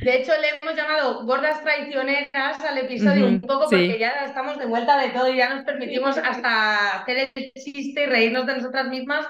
De 0.00 0.16
hecho, 0.16 0.32
le 0.40 0.58
hemos 0.60 0.74
llamado 0.74 1.24
gordas 1.24 1.62
traicioneras 1.62 2.60
al 2.60 2.78
episodio 2.78 3.26
un 3.26 3.40
poco 3.40 3.66
porque 3.70 3.98
ya 3.98 4.24
estamos 4.24 4.58
de 4.58 4.66
vuelta 4.66 4.98
de 4.98 5.10
todo 5.10 5.32
y 5.32 5.36
ya 5.36 5.54
nos 5.54 5.64
permitimos 5.64 6.18
hasta 6.18 7.00
hacer 7.00 7.30
el 7.34 7.52
chiste 7.52 8.02
y 8.02 8.06
reírnos 8.06 8.46
de 8.46 8.56
nosotras 8.56 8.88
mismas, 8.88 9.26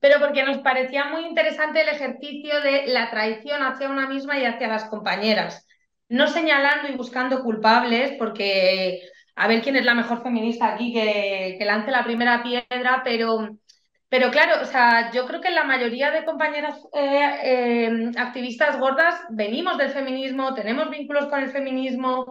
pero 0.00 0.18
porque 0.20 0.44
nos 0.44 0.58
parecía 0.58 1.06
muy 1.06 1.24
interesante 1.24 1.80
el 1.80 1.88
ejercicio 1.88 2.60
de 2.60 2.88
la 2.88 3.10
traición 3.10 3.62
hacia 3.62 3.88
una 3.88 4.06
misma 4.08 4.38
y 4.38 4.44
hacia 4.44 4.68
las 4.68 4.84
compañeras. 4.84 5.66
No 6.08 6.28
señalando 6.28 6.88
y 6.88 6.96
buscando 6.96 7.42
culpables, 7.42 8.12
porque 8.18 9.00
a 9.36 9.48
ver 9.48 9.62
quién 9.62 9.76
es 9.76 9.84
la 9.84 9.94
mejor 9.94 10.22
feminista 10.22 10.74
aquí 10.74 10.92
que, 10.92 11.58
lance 11.64 11.90
la 11.90 12.04
primera 12.04 12.42
piedra, 12.42 13.02
pero, 13.04 13.58
pero 14.08 14.30
claro, 14.30 14.62
o 14.62 14.64
sea, 14.64 15.12
yo 15.12 15.26
creo 15.26 15.42
que 15.42 15.50
la 15.50 15.64
mayoría 15.64 16.10
de 16.10 16.24
compañeras 16.24 16.78
eh, 16.94 17.30
eh, 17.44 18.10
activistas 18.16 18.78
gordas 18.78 19.14
venimos 19.30 19.76
del 19.76 19.90
feminismo, 19.90 20.54
tenemos 20.54 20.88
vínculos 20.90 21.26
con 21.26 21.42
el 21.42 21.50
feminismo, 21.50 22.24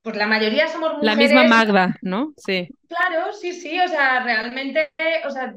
pues 0.00 0.16
la 0.16 0.26
mayoría 0.26 0.66
somos 0.68 0.94
mujeres. 0.94 1.14
La 1.14 1.22
misma 1.22 1.44
Magda, 1.44 1.96
¿no? 2.00 2.32
Sí. 2.38 2.68
Claro, 2.88 3.34
sí, 3.34 3.52
sí, 3.52 3.78
o 3.78 3.88
sea, 3.88 4.22
realmente, 4.22 4.90
o 5.26 5.30
sea, 5.30 5.54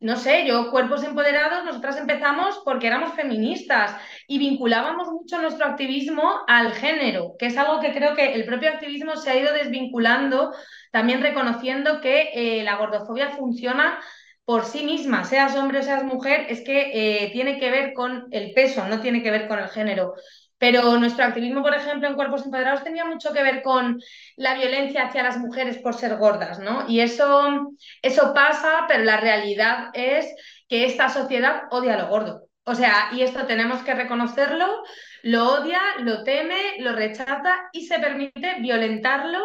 no 0.00 0.16
sé, 0.16 0.46
yo, 0.46 0.70
Cuerpos 0.70 1.02
Empoderados, 1.02 1.64
nosotras 1.64 1.96
empezamos 1.96 2.60
porque 2.64 2.86
éramos 2.86 3.14
feministas 3.14 3.96
y 4.28 4.38
vinculábamos 4.38 5.08
mucho 5.08 5.40
nuestro 5.42 5.66
activismo 5.66 6.42
al 6.46 6.72
género, 6.72 7.34
que 7.36 7.46
es 7.46 7.56
algo 7.56 7.80
que 7.80 7.92
creo 7.92 8.14
que 8.14 8.34
el 8.34 8.44
propio 8.44 8.70
activismo 8.70 9.16
se 9.16 9.30
ha 9.30 9.36
ido 9.36 9.52
desvinculando, 9.52 10.52
también 10.92 11.20
reconociendo 11.20 12.00
que 12.00 12.30
eh, 12.32 12.62
la 12.62 12.76
gordofobia 12.76 13.30
funciona 13.30 13.98
por 14.44 14.64
sí 14.64 14.84
misma, 14.84 15.24
seas 15.24 15.56
hombre 15.56 15.80
o 15.80 15.82
seas 15.82 16.04
mujer, 16.04 16.46
es 16.48 16.62
que 16.62 17.24
eh, 17.24 17.30
tiene 17.32 17.58
que 17.58 17.70
ver 17.70 17.92
con 17.92 18.28
el 18.30 18.52
peso, 18.52 18.86
no 18.86 19.00
tiene 19.00 19.22
que 19.22 19.32
ver 19.32 19.48
con 19.48 19.58
el 19.58 19.68
género. 19.68 20.14
Pero 20.58 20.98
nuestro 20.98 21.24
activismo, 21.24 21.62
por 21.62 21.74
ejemplo, 21.74 22.08
en 22.08 22.14
Cuerpos 22.14 22.44
Empoderados 22.44 22.82
tenía 22.82 23.04
mucho 23.04 23.32
que 23.32 23.42
ver 23.42 23.62
con 23.62 24.00
la 24.36 24.54
violencia 24.54 25.06
hacia 25.06 25.22
las 25.22 25.38
mujeres 25.38 25.78
por 25.78 25.94
ser 25.94 26.16
gordas, 26.16 26.58
¿no? 26.58 26.88
Y 26.88 27.00
eso, 27.00 27.76
eso 28.02 28.34
pasa, 28.34 28.84
pero 28.88 29.04
la 29.04 29.18
realidad 29.18 29.90
es 29.94 30.26
que 30.68 30.84
esta 30.84 31.08
sociedad 31.08 31.62
odia 31.70 31.96
lo 31.96 32.08
gordo. 32.08 32.48
O 32.64 32.74
sea, 32.74 33.08
y 33.12 33.22
esto 33.22 33.46
tenemos 33.46 33.82
que 33.82 33.94
reconocerlo, 33.94 34.82
lo 35.22 35.54
odia, 35.54 35.80
lo 36.00 36.22
teme, 36.22 36.78
lo 36.80 36.92
rechaza 36.92 37.70
y 37.72 37.86
se 37.86 37.98
permite 37.98 38.56
violentarlo 38.60 39.38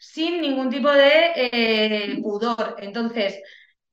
sin 0.00 0.40
ningún 0.40 0.70
tipo 0.70 0.90
de 0.90 1.32
eh, 1.36 2.18
pudor. 2.20 2.76
Entonces, 2.80 3.40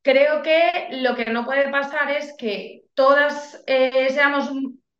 creo 0.01 0.41
que 0.41 0.87
lo 0.91 1.15
que 1.15 1.25
no 1.25 1.45
puede 1.45 1.69
pasar 1.69 2.09
es 2.11 2.33
que 2.37 2.81
todas 2.95 3.63
eh, 3.67 4.09
seamos 4.09 4.49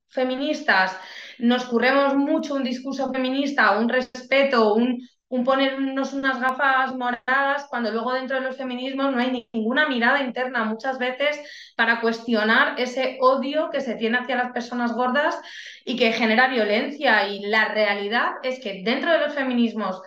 feministas 0.10 0.95
nos 1.41 1.65
curremos 1.65 2.15
mucho 2.15 2.56
un 2.56 2.63
discurso 2.63 3.12
feminista, 3.12 3.77
un 3.77 3.89
respeto, 3.89 4.73
un, 4.75 5.01
un 5.30 5.43
ponernos 5.43 6.13
unas 6.13 6.39
gafas 6.39 6.95
moradas, 6.95 7.65
cuando 7.69 7.89
luego 7.91 8.13
dentro 8.13 8.36
de 8.38 8.43
los 8.43 8.58
feminismos 8.58 9.12
no 9.12 9.19
hay 9.19 9.47
ninguna 9.54 9.88
mirada 9.88 10.21
interna 10.21 10.65
muchas 10.65 10.99
veces 10.99 11.39
para 11.75 12.01
cuestionar 12.01 12.80
ese 12.80 13.17
odio 13.21 13.69
que 13.71 13.82
se 13.82 13.95
tiene 13.95 14.17
hacia 14.17 14.36
las 14.36 14.51
personas 14.51 14.93
gordas 14.93 15.39
y 15.86 15.95
que 15.95 16.12
genera 16.12 16.47
violencia. 16.49 17.27
Y 17.27 17.45
la 17.45 17.69
realidad 17.73 18.34
es 18.43 18.60
que 18.60 18.82
dentro 18.84 19.12
de 19.12 19.19
los 19.19 19.34
feminismos 19.34 20.01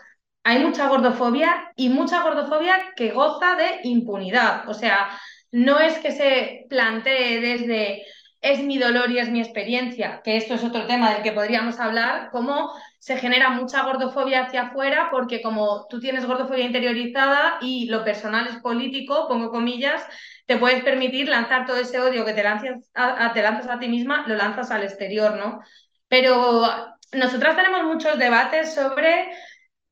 hay 0.44 0.62
mucha 0.62 0.88
gordofobia 0.88 1.72
y 1.74 1.88
mucha 1.88 2.22
gordofobia 2.22 2.92
que 2.94 3.10
goza 3.10 3.54
de 3.56 3.80
impunidad. 3.84 4.68
O 4.68 4.74
sea, 4.74 5.08
no 5.52 5.78
es 5.80 5.98
que 6.00 6.12
se 6.12 6.66
plantee 6.68 7.40
desde 7.40 8.04
es 8.44 8.62
mi 8.62 8.76
dolor 8.78 9.10
y 9.10 9.18
es 9.18 9.30
mi 9.30 9.40
experiencia, 9.40 10.20
que 10.22 10.36
esto 10.36 10.52
es 10.52 10.62
otro 10.62 10.86
tema 10.86 11.14
del 11.14 11.22
que 11.22 11.32
podríamos 11.32 11.80
hablar, 11.80 12.28
cómo 12.30 12.72
se 12.98 13.16
genera 13.16 13.48
mucha 13.48 13.82
gordofobia 13.82 14.44
hacia 14.44 14.64
afuera, 14.64 15.08
porque 15.10 15.40
como 15.40 15.86
tú 15.88 15.98
tienes 15.98 16.26
gordofobia 16.26 16.66
interiorizada 16.66 17.56
y 17.62 17.86
lo 17.86 18.04
personal 18.04 18.46
es 18.46 18.56
político, 18.56 19.28
pongo 19.28 19.50
comillas, 19.50 20.06
te 20.44 20.58
puedes 20.58 20.84
permitir 20.84 21.26
lanzar 21.26 21.64
todo 21.64 21.78
ese 21.78 21.98
odio 21.98 22.26
que 22.26 22.34
te 22.34 22.42
lanzas 22.42 22.90
a, 22.92 23.32
te 23.32 23.40
lanzas 23.40 23.66
a 23.70 23.78
ti 23.78 23.88
misma, 23.88 24.24
lo 24.26 24.34
lanzas 24.36 24.70
al 24.70 24.82
exterior, 24.82 25.36
¿no? 25.38 25.60
Pero 26.08 26.66
nosotras 27.12 27.56
tenemos 27.56 27.84
muchos 27.84 28.18
debates 28.18 28.74
sobre 28.74 29.32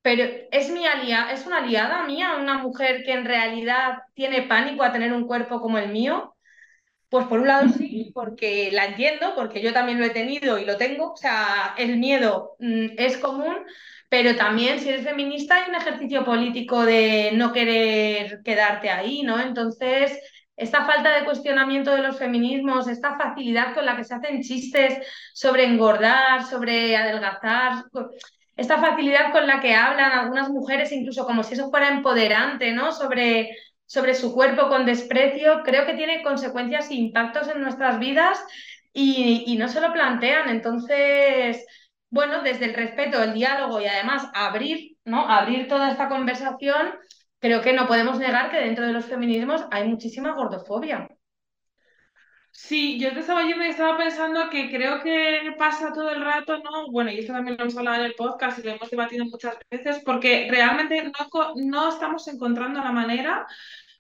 pero 0.03 0.25
es 0.51 0.69
mi 0.71 0.85
aliada, 0.87 1.33
es 1.33 1.47
una 1.47 1.59
aliada 1.59 2.05
mía, 2.05 2.37
una 2.39 2.59
mujer 2.59 3.03
que 3.05 3.13
en 3.13 3.25
realidad 3.25 3.99
tiene 4.15 4.43
pánico 4.43 4.83
a 4.83 4.93
tener 4.93 5.13
un 5.13 5.27
cuerpo 5.27 5.61
como 5.61 5.79
el 5.79 5.91
mío. 5.91 6.35
Pues 7.13 7.27
por 7.27 7.41
un 7.41 7.47
lado 7.49 7.69
sí, 7.69 8.11
porque 8.15 8.71
la 8.73 8.87
entiendo, 8.87 9.35
porque 9.37 9.61
yo 9.61 9.75
también 9.75 9.99
lo 9.99 10.07
he 10.07 10.11
tenido 10.11 10.59
y 10.59 10.65
lo 10.65 10.79
tengo, 10.79 11.13
o 11.13 11.17
sea, 11.17 11.75
el 11.77 11.99
miedo 11.99 12.57
mm, 12.59 12.87
es 12.97 13.19
común, 13.19 13.55
pero 14.09 14.35
también 14.35 14.81
si 14.81 14.89
eres 14.89 15.05
feminista 15.05 15.57
hay 15.57 15.69
un 15.69 15.75
ejercicio 15.75 16.25
político 16.25 16.87
de 16.87 17.33
no 17.35 17.53
querer 17.53 18.41
quedarte 18.43 18.89
ahí, 18.89 19.23
¿no? 19.25 19.39
Entonces, 19.39 20.19
esta 20.57 20.87
falta 20.87 21.19
de 21.19 21.27
cuestionamiento 21.27 21.95
de 21.95 22.01
los 22.01 22.17
feminismos, 22.19 22.89
esta 22.89 23.19
facilidad 23.19 23.75
con 23.75 23.85
la 23.85 23.95
que 23.95 24.05
se 24.05 24.15
hacen 24.15 24.43
chistes 24.43 25.07
sobre 25.35 25.65
engordar, 25.65 26.47
sobre 26.47 26.97
adelgazar, 26.97 27.85
esta 28.57 28.81
facilidad 28.81 29.33
con 29.33 29.47
la 29.47 29.61
que 29.61 29.75
hablan 29.75 30.13
algunas 30.13 30.49
mujeres, 30.49 30.93
incluso 30.93 31.27
como 31.27 31.43
si 31.43 31.55
eso 31.55 31.69
fuera 31.69 31.89
empoderante, 31.89 32.73
¿no? 32.73 32.91
Sobre 32.93 33.51
sobre 33.93 34.15
su 34.15 34.33
cuerpo 34.33 34.69
con 34.69 34.87
desprecio, 34.87 35.63
creo 35.63 35.85
que 35.85 35.93
tiene 35.93 36.23
consecuencias 36.23 36.91
e 36.91 36.95
impactos 36.95 37.49
en 37.49 37.61
nuestras 37.61 37.99
vidas 37.99 38.43
y, 38.91 39.55
no 39.59 39.69
se 39.69 39.83
lo 39.83 39.93
plantean. 39.93 40.49
Entonces, 40.49 41.67
bueno, 42.09 42.43
desde 42.43 42.65
el 42.67 42.75
respeto, 42.75 43.23
el 43.23 43.35
diálogo 43.35 43.83
y 43.83 43.87
además 43.87 44.31
abrir, 44.33 44.97
¿no? 45.05 45.29
Abrir 45.29 45.69
toda 45.69 45.91
esta 45.91 46.09
conversación, 46.09 46.95
creo 47.39 47.61
que 47.61 47.75
no 47.75 47.87
podemos 47.87 48.19
negar 48.19 48.51
que 48.51 48.61
dentro 48.61 48.87
de 48.87 48.95
los 48.95 49.05
feminismos 49.05 49.67
hay 49.71 49.87
muchísima 49.87 50.33
gordofobia. 50.33 51.07
Sí, 52.51 52.99
yo 52.99 53.13
te 53.13 53.21
estaba 53.21 53.49
yo 53.49 53.57
me 53.57 53.69
estaba 53.69 53.97
pensando 53.99 54.49
que 54.51 54.71
creo 54.71 55.03
que 55.03 55.55
pasa 55.59 55.93
todo 55.93 56.11
el 56.11 56.23
rato, 56.23 56.59
¿no? 56.59 56.91
Bueno, 56.91 57.11
y 57.11 57.19
esto 57.19 57.33
también 57.33 57.57
lo 57.57 57.65
hemos 57.65 57.77
hablado 57.77 57.97
en 57.97 58.07
el 58.07 58.15
podcast 58.15 58.59
y 58.59 58.63
lo 58.63 58.73
hemos 58.73 58.91
debatido 58.91 59.25
muchas 59.25 59.57
veces, 59.71 60.03
porque 60.05 60.49
realmente 60.51 61.03
no, 61.03 61.55
no 61.57 61.89
estamos 61.89 62.29
encontrando 62.29 62.81
la 62.81 62.93
manera 62.93 63.47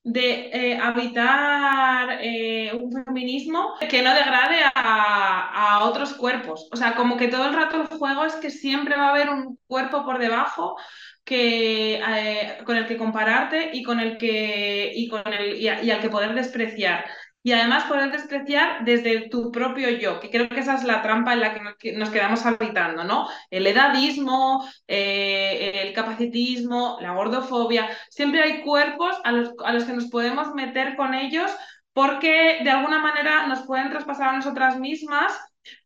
de 0.04 0.50
eh, 0.52 0.78
habitar 0.78 2.18
eh, 2.20 2.72
un 2.74 3.04
feminismo 3.04 3.74
que 3.88 4.02
no 4.02 4.12
degrade 4.14 4.56
a, 4.74 5.76
a, 5.76 5.84
otros 5.84 6.14
cuerpos. 6.14 6.68
O 6.72 6.76
sea, 6.76 6.94
como 6.96 7.16
que 7.16 7.28
todo 7.28 7.46
el 7.46 7.54
rato 7.54 7.80
el 7.80 7.86
juego 7.86 8.24
es 8.24 8.34
que 8.36 8.50
siempre 8.50 8.96
va 8.96 9.06
a 9.06 9.10
haber 9.10 9.30
un 9.30 9.58
cuerpo 9.66 10.04
por 10.04 10.18
debajo 10.18 10.76
que, 11.24 11.96
eh, 11.96 12.58
con 12.64 12.76
el 12.76 12.86
que 12.86 12.96
compararte 12.96 13.70
y, 13.72 13.82
con 13.82 14.00
el 14.00 14.18
que, 14.18 14.92
y, 14.94 15.08
con 15.08 15.22
el, 15.32 15.56
y, 15.56 15.68
al 15.68 16.00
que 16.00 16.10
poder 16.10 16.34
despreciar. 16.34 17.04
Y 17.42 17.52
además 17.52 17.84
poder 17.84 18.12
despreciar 18.12 18.84
desde 18.84 19.28
tu 19.28 19.50
propio 19.50 19.90
yo, 19.90 20.20
que 20.20 20.30
creo 20.30 20.48
que 20.48 20.60
esa 20.60 20.74
es 20.74 20.84
la 20.84 21.02
trampa 21.02 21.32
en 21.32 21.40
la 21.40 21.76
que 21.76 21.92
nos 21.92 22.10
quedamos 22.10 22.46
habitando, 22.46 23.04
¿no? 23.04 23.28
El 23.50 23.66
edadismo, 23.66 24.64
eh, 24.86 25.82
el 25.82 25.92
capacitismo, 25.92 26.98
la 27.00 27.14
gordofobia, 27.14 27.88
siempre 28.10 28.42
hay 28.42 28.62
cuerpos 28.62 29.16
a 29.24 29.32
los, 29.32 29.52
a 29.64 29.72
los 29.72 29.84
que 29.84 29.92
nos 29.92 30.06
podemos 30.06 30.54
meter 30.54 30.96
con 30.96 31.14
ellos 31.14 31.50
porque 31.92 32.60
de 32.62 32.70
alguna 32.70 33.00
manera 33.00 33.46
nos 33.48 33.66
pueden 33.66 33.90
traspasar 33.90 34.28
a 34.28 34.36
nosotras 34.36 34.78
mismas 34.78 35.32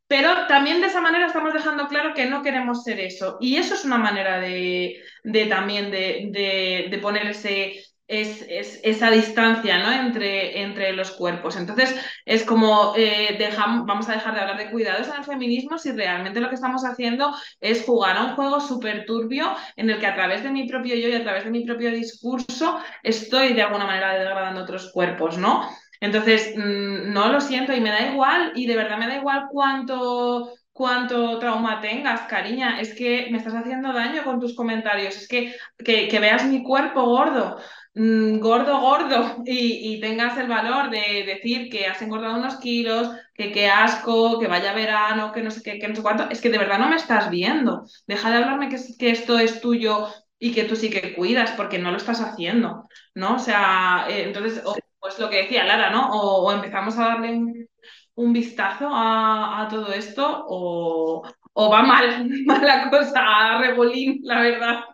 pero 0.09 0.47
también 0.47 0.81
de 0.81 0.87
esa 0.87 1.01
manera 1.01 1.27
estamos 1.27 1.53
dejando 1.53 1.89
claro 1.89 2.15
que 2.15 2.27
no 2.27 2.43
queremos 2.43 2.85
ser 2.85 3.01
eso. 3.01 3.39
Y 3.41 3.57
eso 3.57 3.75
es 3.75 3.85
una 3.85 3.99
manera 3.99 4.39
de, 4.39 5.03
también 5.49 5.91
de, 5.91 6.87
de, 6.91 6.99
poner 6.99 7.27
ese, 7.27 7.83
es, 8.09 8.47
esa 8.83 9.11
distancia 9.11 9.79
¿no? 9.79 9.93
entre, 9.93 10.63
entre 10.63 10.93
los 10.93 11.13
cuerpos. 11.13 11.57
Entonces, 11.57 11.95
es 12.25 12.45
como 12.45 12.95
eh, 12.97 13.37
dejamos, 13.39 13.87
vamos 13.87 14.09
a 14.09 14.13
dejar 14.13 14.35
de 14.35 14.41
hablar 14.41 14.59
de 14.59 14.71
cuidados 14.71 15.09
en 15.09 15.15
el 15.15 15.25
feminismo 15.25 15.79
si 15.79 15.93
realmente 15.93 16.41
lo 16.41 16.49
que 16.49 16.55
estamos 16.55 16.85
haciendo 16.85 17.35
es 17.61 17.85
jugar 17.85 18.17
a 18.17 18.25
un 18.25 18.35
juego 18.35 18.61
súper 18.61 19.05
turbio 19.07 19.47
en 19.77 19.91
el 19.91 19.99
que 19.99 20.07
a 20.07 20.15
través 20.15 20.43
de 20.43 20.51
mi 20.51 20.69
propio 20.69 20.95
yo 20.97 21.09
y 21.09 21.15
a 21.15 21.23
través 21.23 21.45
de 21.45 21.51
mi 21.51 21.65
propio 21.65 21.91
discurso 21.91 22.79
estoy 23.03 23.53
de 23.55 23.63
alguna 23.63 23.87
manera 23.87 24.15
degradando 24.15 24.63
otros 24.63 24.91
cuerpos, 24.93 25.39
¿no? 25.39 25.69
Entonces, 26.01 26.55
mm, 26.57 27.13
no 27.13 27.33
lo 27.33 27.41
siento 27.41 27.73
y 27.73 27.81
me 27.81 27.91
da 27.91 28.11
igual, 28.11 28.53
y 28.55 28.67
de 28.67 28.77
verdad 28.77 28.99
me 28.99 29.09
da 29.09 29.17
igual 29.17 29.47
cuánto, 29.51 30.53
cuánto 30.73 31.39
trauma 31.39 31.81
tengas, 31.81 32.23
cariña, 32.23 32.81
es 32.81 32.95
que 32.95 33.29
me 33.31 33.39
estás 33.39 33.55
haciendo 33.55 33.93
daño 33.93 34.25
con 34.25 34.41
tus 34.41 34.55
comentarios, 34.55 35.17
es 35.17 35.29
que, 35.29 35.55
que, 35.79 36.21
veas 36.21 36.45
mi 36.45 36.63
cuerpo 36.63 37.05
gordo, 37.05 37.59
mm, 37.97 38.39
gordo, 38.39 38.81
gordo, 38.81 39.43
y, 39.47 40.01
tengas 40.01 40.39
el 40.39 40.49
valor 40.49 40.91
de 40.91 41.25
decir 41.27 41.69
que 41.71 41.87
has 41.87 42.01
engordado 42.03 42.39
unos 42.39 42.57
kilos, 42.57 43.11
que 43.35 43.53
qué 43.53 43.69
asco, 43.69 44.39
que 44.39 44.47
vaya 44.47 44.73
verano, 44.75 45.33
que 45.33 45.43
no 45.43 45.51
sé 45.51 45.63
qué, 45.63 45.79
que 45.79 45.89
no 45.89 45.97
sé 45.97 46.03
cuánto, 46.03 46.29
es 46.31 46.41
que 46.41 46.51
de 46.51 46.59
verdad 46.59 46.79
no 46.79 46.89
me 46.89 46.97
estás 46.97 47.31
viendo. 47.31 47.85
Deja 48.07 48.31
de 48.31 48.37
hablarme 48.37 48.69
que, 48.69 48.79
que 48.99 49.11
esto 49.11 49.39
es 49.39 49.61
tuyo 49.61 50.09
y 50.39 50.53
que 50.53 50.65
tú 50.65 50.77
sí 50.77 50.91
que 50.91 51.15
cuidas, 51.15 51.53
porque 51.53 51.79
no 51.79 51.91
lo 51.91 51.97
estás 51.97 52.21
haciendo, 52.21 52.89
¿no? 53.15 53.37
O 53.37 53.39
sea, 53.39 54.07
eh, 54.09 54.25
entonces 54.25 54.63
pues 55.07 55.19
lo 55.21 55.31
que 55.31 55.43
decía 55.43 55.65
Lara, 55.65 55.91
¿no? 55.91 56.11
O, 56.11 56.53
empezamos 56.53 56.99
a 56.99 57.05
darle 57.09 57.69
un, 58.15 58.33
vistazo 58.33 58.89
a, 58.93 59.69
todo 59.71 59.93
esto 59.93 60.45
o, 60.49 61.23
va 61.71 61.83
mal, 61.83 62.29
la 62.63 62.91
cosa, 62.91 63.21
a 63.21 63.61
rebolín, 63.61 64.21
la 64.25 64.41
verdad. 64.41 64.85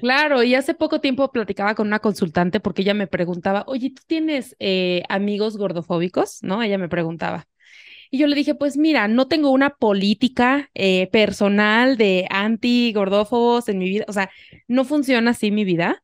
Claro, 0.00 0.42
y 0.42 0.54
hace 0.54 0.74
poco 0.74 1.00
tiempo 1.00 1.30
platicaba 1.32 1.74
con 1.74 1.86
una 1.88 1.98
consultante 2.00 2.60
porque 2.60 2.82
ella 2.82 2.94
me 2.94 3.06
preguntaba, 3.06 3.64
oye, 3.66 3.90
¿tú 3.90 4.02
tienes 4.06 4.56
eh, 4.60 5.02
amigos 5.08 5.56
gordofóbicos? 5.56 6.38
¿No? 6.42 6.62
Ella 6.62 6.78
me 6.78 6.88
preguntaba. 6.88 7.46
Y 8.10 8.18
yo 8.20 8.28
le 8.28 8.36
dije, 8.36 8.54
pues 8.56 8.78
mira, 8.78 9.08
no 9.08 9.28
tengo 9.28 9.50
una 9.52 9.72
política 9.72 10.70
eh, 10.74 11.08
personal 11.12 11.98
de 11.98 12.28
anti-gordófobos 12.30 13.68
en 13.70 13.78
mi 13.80 13.86
vida, 13.90 14.06
o 14.08 14.14
sea, 14.14 14.30
no 14.68 14.84
funciona 14.86 15.32
así 15.32 15.52
mi 15.52 15.64
vida, 15.64 16.03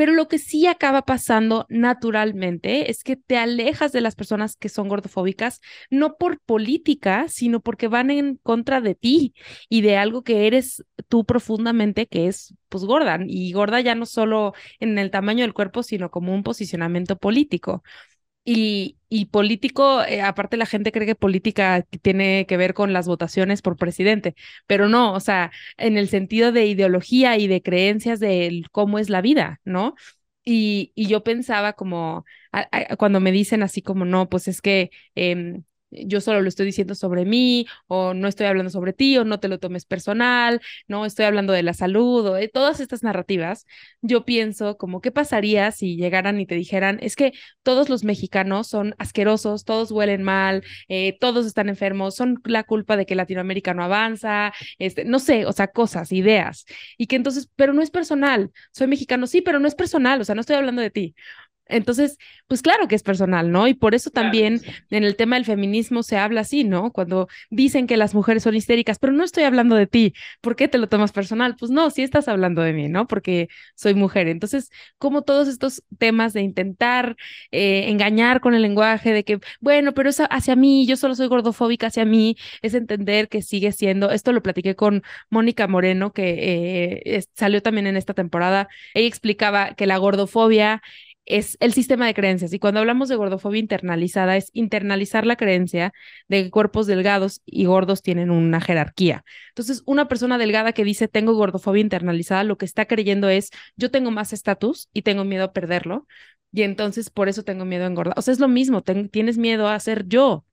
pero 0.00 0.14
lo 0.14 0.28
que 0.28 0.38
sí 0.38 0.66
acaba 0.66 1.02
pasando 1.02 1.66
naturalmente 1.68 2.90
es 2.90 3.04
que 3.04 3.16
te 3.16 3.36
alejas 3.36 3.92
de 3.92 4.00
las 4.00 4.14
personas 4.14 4.56
que 4.56 4.70
son 4.70 4.88
gordofóbicas, 4.88 5.60
no 5.90 6.16
por 6.16 6.40
política, 6.40 7.26
sino 7.28 7.60
porque 7.60 7.86
van 7.86 8.10
en 8.10 8.36
contra 8.36 8.80
de 8.80 8.94
ti 8.94 9.34
y 9.68 9.82
de 9.82 9.98
algo 9.98 10.22
que 10.22 10.46
eres 10.46 10.82
tú 11.08 11.26
profundamente, 11.26 12.06
que 12.06 12.28
es 12.28 12.54
pues 12.70 12.84
gorda. 12.84 13.18
Y 13.26 13.52
gorda 13.52 13.78
ya 13.82 13.94
no 13.94 14.06
solo 14.06 14.54
en 14.78 14.96
el 14.98 15.10
tamaño 15.10 15.44
del 15.44 15.52
cuerpo, 15.52 15.82
sino 15.82 16.10
como 16.10 16.32
un 16.32 16.44
posicionamiento 16.44 17.18
político. 17.18 17.82
Y, 18.44 18.96
y 19.08 19.26
político, 19.26 20.02
eh, 20.02 20.22
aparte 20.22 20.56
la 20.56 20.66
gente 20.66 20.92
cree 20.92 21.06
que 21.06 21.14
política 21.14 21.82
tiene 22.02 22.46
que 22.46 22.56
ver 22.56 22.74
con 22.74 22.92
las 22.92 23.06
votaciones 23.06 23.62
por 23.62 23.76
presidente, 23.76 24.34
pero 24.66 24.88
no, 24.88 25.12
o 25.14 25.20
sea, 25.20 25.52
en 25.76 25.98
el 25.98 26.08
sentido 26.08 26.50
de 26.50 26.66
ideología 26.66 27.36
y 27.36 27.46
de 27.48 27.62
creencias 27.62 28.18
de 28.20 28.62
cómo 28.72 28.98
es 28.98 29.10
la 29.10 29.20
vida, 29.20 29.60
¿no? 29.64 29.94
Y, 30.44 30.92
y 30.94 31.06
yo 31.06 31.22
pensaba 31.22 31.74
como, 31.74 32.24
cuando 32.98 33.20
me 33.20 33.32
dicen 33.32 33.62
así 33.62 33.82
como, 33.82 34.04
no, 34.04 34.28
pues 34.28 34.48
es 34.48 34.60
que 34.62 34.90
em, 35.14 35.62
yo 35.90 36.20
solo 36.20 36.40
lo 36.40 36.48
estoy 36.48 36.66
diciendo 36.66 36.94
sobre 36.94 37.24
mí, 37.24 37.66
o 37.86 38.14
no 38.14 38.28
estoy 38.28 38.46
hablando 38.46 38.70
sobre 38.70 38.92
ti, 38.92 39.18
o 39.18 39.24
no 39.24 39.40
te 39.40 39.48
lo 39.48 39.58
tomes 39.58 39.84
personal, 39.84 40.60
no 40.88 41.04
estoy 41.06 41.24
hablando 41.26 41.52
de 41.52 41.62
la 41.62 41.74
salud, 41.74 42.26
o 42.26 42.34
de 42.34 42.48
todas 42.48 42.80
estas 42.80 43.02
narrativas, 43.02 43.66
yo 44.02 44.24
pienso 44.24 44.76
como, 44.76 45.00
¿qué 45.00 45.10
pasaría 45.10 45.70
si 45.72 45.96
llegaran 45.96 46.40
y 46.40 46.46
te 46.46 46.54
dijeran, 46.54 46.98
es 47.02 47.16
que 47.16 47.32
todos 47.62 47.88
los 47.88 48.04
mexicanos 48.04 48.68
son 48.68 48.94
asquerosos, 48.98 49.64
todos 49.64 49.90
huelen 49.90 50.22
mal, 50.22 50.62
eh, 50.88 51.16
todos 51.20 51.46
están 51.46 51.68
enfermos, 51.68 52.14
son 52.16 52.40
la 52.44 52.64
culpa 52.64 52.96
de 52.96 53.06
que 53.06 53.14
Latinoamérica 53.14 53.74
no 53.74 53.82
avanza, 53.84 54.52
este, 54.78 55.04
no 55.04 55.18
sé, 55.18 55.46
o 55.46 55.52
sea, 55.52 55.68
cosas, 55.68 56.12
ideas, 56.12 56.64
y 56.96 57.06
que 57.06 57.16
entonces, 57.16 57.48
pero 57.56 57.72
no 57.72 57.82
es 57.82 57.90
personal, 57.90 58.50
soy 58.72 58.86
mexicano, 58.86 59.26
sí, 59.26 59.40
pero 59.42 59.58
no 59.58 59.68
es 59.68 59.74
personal, 59.74 60.20
o 60.20 60.24
sea, 60.24 60.34
no 60.34 60.40
estoy 60.40 60.56
hablando 60.56 60.82
de 60.82 60.90
ti, 60.90 61.14
entonces, 61.70 62.18
pues 62.46 62.62
claro 62.62 62.88
que 62.88 62.94
es 62.94 63.02
personal, 63.02 63.50
¿no? 63.50 63.66
Y 63.68 63.74
por 63.74 63.94
eso 63.94 64.10
también 64.10 64.60
en 64.90 65.04
el 65.04 65.16
tema 65.16 65.36
del 65.36 65.44
feminismo 65.44 66.02
se 66.02 66.16
habla 66.16 66.42
así, 66.42 66.64
¿no? 66.64 66.92
Cuando 66.92 67.28
dicen 67.50 67.86
que 67.86 67.96
las 67.96 68.14
mujeres 68.14 68.42
son 68.42 68.54
histéricas, 68.54 68.98
pero 68.98 69.12
no 69.12 69.24
estoy 69.24 69.44
hablando 69.44 69.76
de 69.76 69.86
ti, 69.86 70.14
¿por 70.40 70.56
qué 70.56 70.68
te 70.68 70.78
lo 70.78 70.88
tomas 70.88 71.12
personal? 71.12 71.56
Pues 71.56 71.70
no, 71.70 71.90
sí 71.90 72.02
estás 72.02 72.28
hablando 72.28 72.62
de 72.62 72.72
mí, 72.72 72.88
¿no? 72.88 73.06
Porque 73.06 73.48
soy 73.74 73.94
mujer. 73.94 74.28
Entonces, 74.28 74.70
como 74.98 75.22
todos 75.22 75.48
estos 75.48 75.82
temas 75.98 76.32
de 76.32 76.42
intentar 76.42 77.16
eh, 77.50 77.88
engañar 77.88 78.40
con 78.40 78.54
el 78.54 78.62
lenguaje, 78.62 79.12
de 79.12 79.24
que, 79.24 79.40
bueno, 79.60 79.92
pero 79.94 80.10
es 80.10 80.20
hacia 80.30 80.56
mí, 80.56 80.86
yo 80.86 80.96
solo 80.96 81.14
soy 81.14 81.28
gordofóbica 81.28 81.88
hacia 81.88 82.04
mí, 82.04 82.36
es 82.62 82.74
entender 82.74 83.28
que 83.28 83.42
sigue 83.42 83.72
siendo, 83.72 84.10
esto 84.10 84.32
lo 84.32 84.42
platiqué 84.42 84.76
con 84.76 85.02
Mónica 85.30 85.66
Moreno, 85.68 86.12
que 86.12 87.02
eh, 87.04 87.22
salió 87.34 87.62
también 87.62 87.86
en 87.86 87.96
esta 87.96 88.14
temporada, 88.14 88.68
ella 88.94 89.08
explicaba 89.08 89.74
que 89.74 89.86
la 89.86 89.98
gordofobia 89.98 90.82
es 91.26 91.56
el 91.60 91.72
sistema 91.72 92.06
de 92.06 92.14
creencias. 92.14 92.52
Y 92.52 92.58
cuando 92.58 92.80
hablamos 92.80 93.08
de 93.08 93.16
gordofobia 93.16 93.60
internalizada, 93.60 94.36
es 94.36 94.50
internalizar 94.52 95.26
la 95.26 95.36
creencia 95.36 95.92
de 96.28 96.44
que 96.44 96.50
cuerpos 96.50 96.86
delgados 96.86 97.42
y 97.46 97.66
gordos 97.66 98.02
tienen 98.02 98.30
una 98.30 98.60
jerarquía. 98.60 99.24
Entonces, 99.50 99.82
una 99.86 100.08
persona 100.08 100.38
delgada 100.38 100.72
que 100.72 100.84
dice 100.84 101.08
tengo 101.08 101.34
gordofobia 101.34 101.80
internalizada, 101.82 102.44
lo 102.44 102.58
que 102.58 102.64
está 102.64 102.86
creyendo 102.86 103.28
es 103.28 103.50
yo 103.76 103.90
tengo 103.90 104.10
más 104.10 104.32
estatus 104.32 104.88
y 104.92 105.02
tengo 105.02 105.24
miedo 105.24 105.44
a 105.44 105.52
perderlo. 105.52 106.06
Y 106.52 106.62
entonces 106.62 107.10
por 107.10 107.28
eso 107.28 107.44
tengo 107.44 107.64
miedo 107.64 107.84
a 107.84 107.86
engordar. 107.88 108.18
O 108.18 108.22
sea, 108.22 108.32
es 108.32 108.40
lo 108.40 108.48
mismo, 108.48 108.82
tienes 108.82 109.38
miedo 109.38 109.68
a 109.68 109.78
ser 109.80 110.06
yo. 110.08 110.44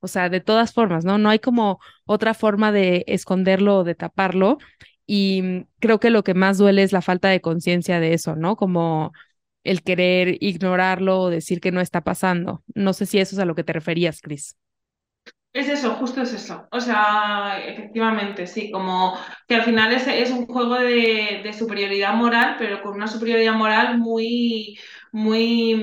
O 0.00 0.08
sea, 0.08 0.28
de 0.28 0.40
todas 0.40 0.72
formas, 0.74 1.04
¿no? 1.04 1.18
No 1.18 1.30
hay 1.30 1.38
como 1.38 1.80
otra 2.04 2.34
forma 2.34 2.72
de 2.72 3.04
esconderlo 3.08 3.78
o 3.78 3.84
de 3.84 3.94
taparlo. 3.94 4.58
Y 5.06 5.66
creo 5.78 6.00
que 6.00 6.10
lo 6.10 6.24
que 6.24 6.34
más 6.34 6.58
duele 6.58 6.82
es 6.82 6.92
la 6.92 7.02
falta 7.02 7.28
de 7.28 7.40
conciencia 7.40 8.00
de 8.00 8.12
eso, 8.14 8.36
¿no? 8.36 8.56
Como 8.56 9.12
el 9.66 9.82
querer 9.82 10.36
ignorarlo 10.40 11.20
o 11.20 11.30
decir 11.30 11.60
que 11.60 11.72
no 11.72 11.80
está 11.80 12.02
pasando. 12.02 12.62
No 12.74 12.92
sé 12.92 13.06
si 13.06 13.18
eso 13.18 13.34
es 13.34 13.40
a 13.40 13.44
lo 13.44 13.54
que 13.54 13.64
te 13.64 13.72
referías, 13.72 14.20
Cris. 14.20 14.56
Es 15.52 15.68
eso, 15.70 15.94
justo 15.94 16.20
es 16.20 16.34
eso. 16.34 16.68
O 16.70 16.80
sea, 16.80 17.62
efectivamente, 17.64 18.46
sí, 18.46 18.70
como 18.70 19.18
que 19.48 19.54
al 19.54 19.62
final 19.62 19.90
es, 19.92 20.06
es 20.06 20.30
un 20.30 20.46
juego 20.46 20.74
de, 20.74 21.50
superioridad 21.58 22.12
moral, 22.14 22.56
pero 22.58 22.82
con 22.82 22.94
una 22.94 23.08
superioridad 23.08 23.54
moral 23.54 23.98
muy, 23.98 24.78
muy, 25.12 25.82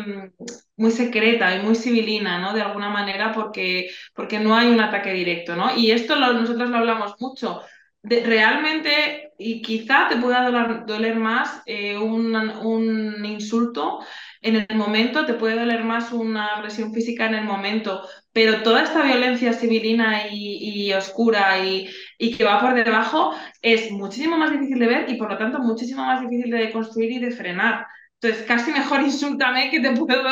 muy 0.78 0.92
secreta 0.92 1.56
y 1.56 1.64
muy 1.64 1.76
civilina, 1.76 2.40
¿no? 2.40 2.54
De 2.54 2.62
alguna 2.62 2.90
manera, 2.90 3.32
porque, 3.34 3.90
porque 4.14 4.40
no 4.40 4.56
hay 4.56 4.68
un 4.68 4.80
ataque 4.80 5.12
directo, 5.12 5.56
¿no? 5.56 5.76
Y 5.76 5.90
esto 5.92 6.16
nosotros 6.18 6.70
lo 6.70 6.78
hablamos 6.78 7.16
mucho 7.20 7.62
realmente, 8.04 9.23
y 9.44 9.62
quizá 9.62 10.08
te 10.10 10.18
pueda 10.18 10.50
doler, 10.86 11.16
más 11.16 11.62
eh, 11.66 11.98
un, 11.98 13.26
insulto 13.26 14.00
en 14.42 14.66
el 14.68 14.78
momento, 14.78 15.26
te 15.26 15.34
puede 15.34 15.60
doler 15.60 15.84
más 15.84 16.12
una 16.12 16.56
agresión 16.56 16.94
física 16.94 17.28
en 17.28 17.36
el 17.36 17.44
momento, 17.46 18.02
pero 18.32 18.64
toda 18.64 18.84
esta 18.84 19.04
violencia 19.04 19.54
civilina 19.54 20.28
y, 20.32 20.92
oscura 20.94 21.66
y, 21.66 21.90
y, 22.18 22.36
que 22.36 22.44
va 22.44 22.60
por 22.62 22.74
debajo 22.74 23.34
es 23.62 23.92
muchísimo 23.92 24.38
más 24.38 24.52
difícil 24.52 24.80
de 24.80 24.88
ver 24.88 25.10
y 25.10 25.16
por 25.16 25.30
lo 25.30 25.38
tanto 25.38 25.60
muchísimo 25.60 26.04
más 26.06 26.22
difícil 26.22 26.52
de 26.52 26.72
construir 26.72 27.12
y 27.12 27.20
de 27.20 27.32
frenar. 27.32 27.86
Entonces, 28.24 28.48
casi 28.48 28.72
mejor 28.72 29.02
insúltame 29.04 29.70
que, 29.70 29.82
te 29.82 29.92
puedo, 29.92 30.24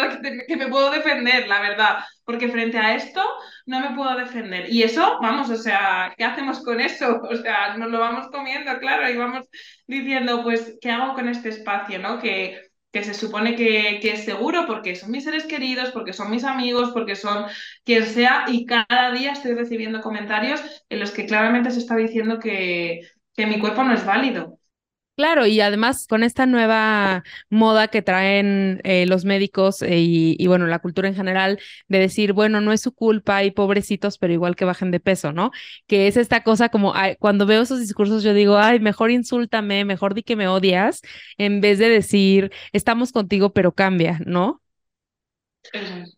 que, 0.48 0.56
me 0.56 0.68
puedo 0.68 0.92
defender, 0.92 1.48
la 1.48 1.62
verdad, 1.62 1.98
porque 2.24 2.48
frente 2.48 2.78
a 2.78 2.96
esto 2.96 3.22
no 3.66 3.82
me 3.82 3.96
puedo 3.96 4.16
defender. 4.16 4.72
Y 4.72 4.84
eso, 4.84 5.18
vamos, 5.22 5.50
o 5.50 5.58
sea, 5.58 6.14
¿qué 6.18 6.24
hacemos 6.24 6.64
con 6.64 6.80
eso? 6.80 7.22
O 7.32 7.36
sea, 7.36 7.78
nos 7.78 7.92
lo 7.92 8.00
vamos 8.00 8.30
comiendo, 8.32 8.78
claro, 8.80 9.10
y 9.10 9.18
vamos 9.18 9.48
diciendo, 9.88 10.42
pues, 10.44 10.78
¿qué 10.82 10.90
hago 10.90 11.14
con 11.16 11.28
este 11.28 11.50
espacio, 11.50 12.00
no? 12.00 12.20
Que, 12.20 12.62
que 12.92 13.04
se 13.04 13.14
supone 13.14 13.56
que, 13.56 14.00
que, 14.02 14.12
es 14.14 14.24
seguro 14.26 14.66
porque 14.68 14.96
son 14.96 15.12
mis 15.12 15.24
seres 15.26 15.46
queridos, 15.46 15.92
porque 15.92 16.14
son 16.14 16.32
mis 16.32 16.44
amigos, 16.46 16.92
porque 16.94 17.16
son 17.16 17.46
quien 17.84 18.06
sea, 18.06 18.46
y 18.48 18.66
cada 18.66 19.12
día 19.12 19.34
estoy 19.34 19.54
recibiendo 19.54 20.02
comentarios 20.02 20.62
en 20.90 21.00
los 21.00 21.12
que 21.12 21.26
claramente 21.26 21.72
se 21.72 21.80
está 21.80 21.96
diciendo 21.98 22.40
que, 22.40 23.02
que 23.36 23.48
mi 23.48 23.60
cuerpo 23.60 23.84
no 23.84 23.94
es 23.94 24.06
válido. 24.06 24.61
Claro, 25.22 25.46
y 25.46 25.62
además 25.62 26.08
con 26.08 26.24
esta 26.24 26.48
nueva 26.48 27.24
moda 27.52 27.90
que 27.90 28.02
traen 28.02 28.82
eh, 28.84 29.06
los 29.06 29.24
médicos 29.24 29.84
eh, 29.84 30.00
y, 30.00 30.48
bueno, 30.48 30.66
la 30.66 30.80
cultura 30.80 31.08
en 31.08 31.14
general 31.14 31.60
de 31.88 32.00
decir, 32.00 32.34
bueno, 32.34 32.60
no 32.60 32.72
es 32.74 32.82
su 32.82 32.92
culpa 32.92 33.44
y 33.44 33.52
pobrecitos, 33.52 34.18
pero 34.18 34.34
igual 34.34 34.56
que 34.56 34.66
bajen 34.66 34.90
de 34.90 35.00
peso, 35.00 35.32
¿no? 35.32 35.52
Que 35.86 36.08
es 36.08 36.18
esta 36.18 36.42
cosa 36.42 36.70
como, 36.70 36.96
cuando 37.20 37.46
veo 37.46 37.62
esos 37.62 37.80
discursos 37.80 38.24
yo 38.24 38.34
digo, 38.34 38.58
ay, 38.58 38.80
mejor 38.80 39.12
insúltame, 39.12 39.86
mejor 39.86 40.16
di 40.16 40.24
que 40.24 40.36
me 40.36 40.48
odias, 40.48 41.02
en 41.38 41.62
vez 41.62 41.78
de 41.78 41.90
decir, 41.90 42.52
estamos 42.74 43.12
contigo, 43.12 43.54
pero 43.54 43.74
cambia, 43.74 44.20
¿no? 44.26 44.60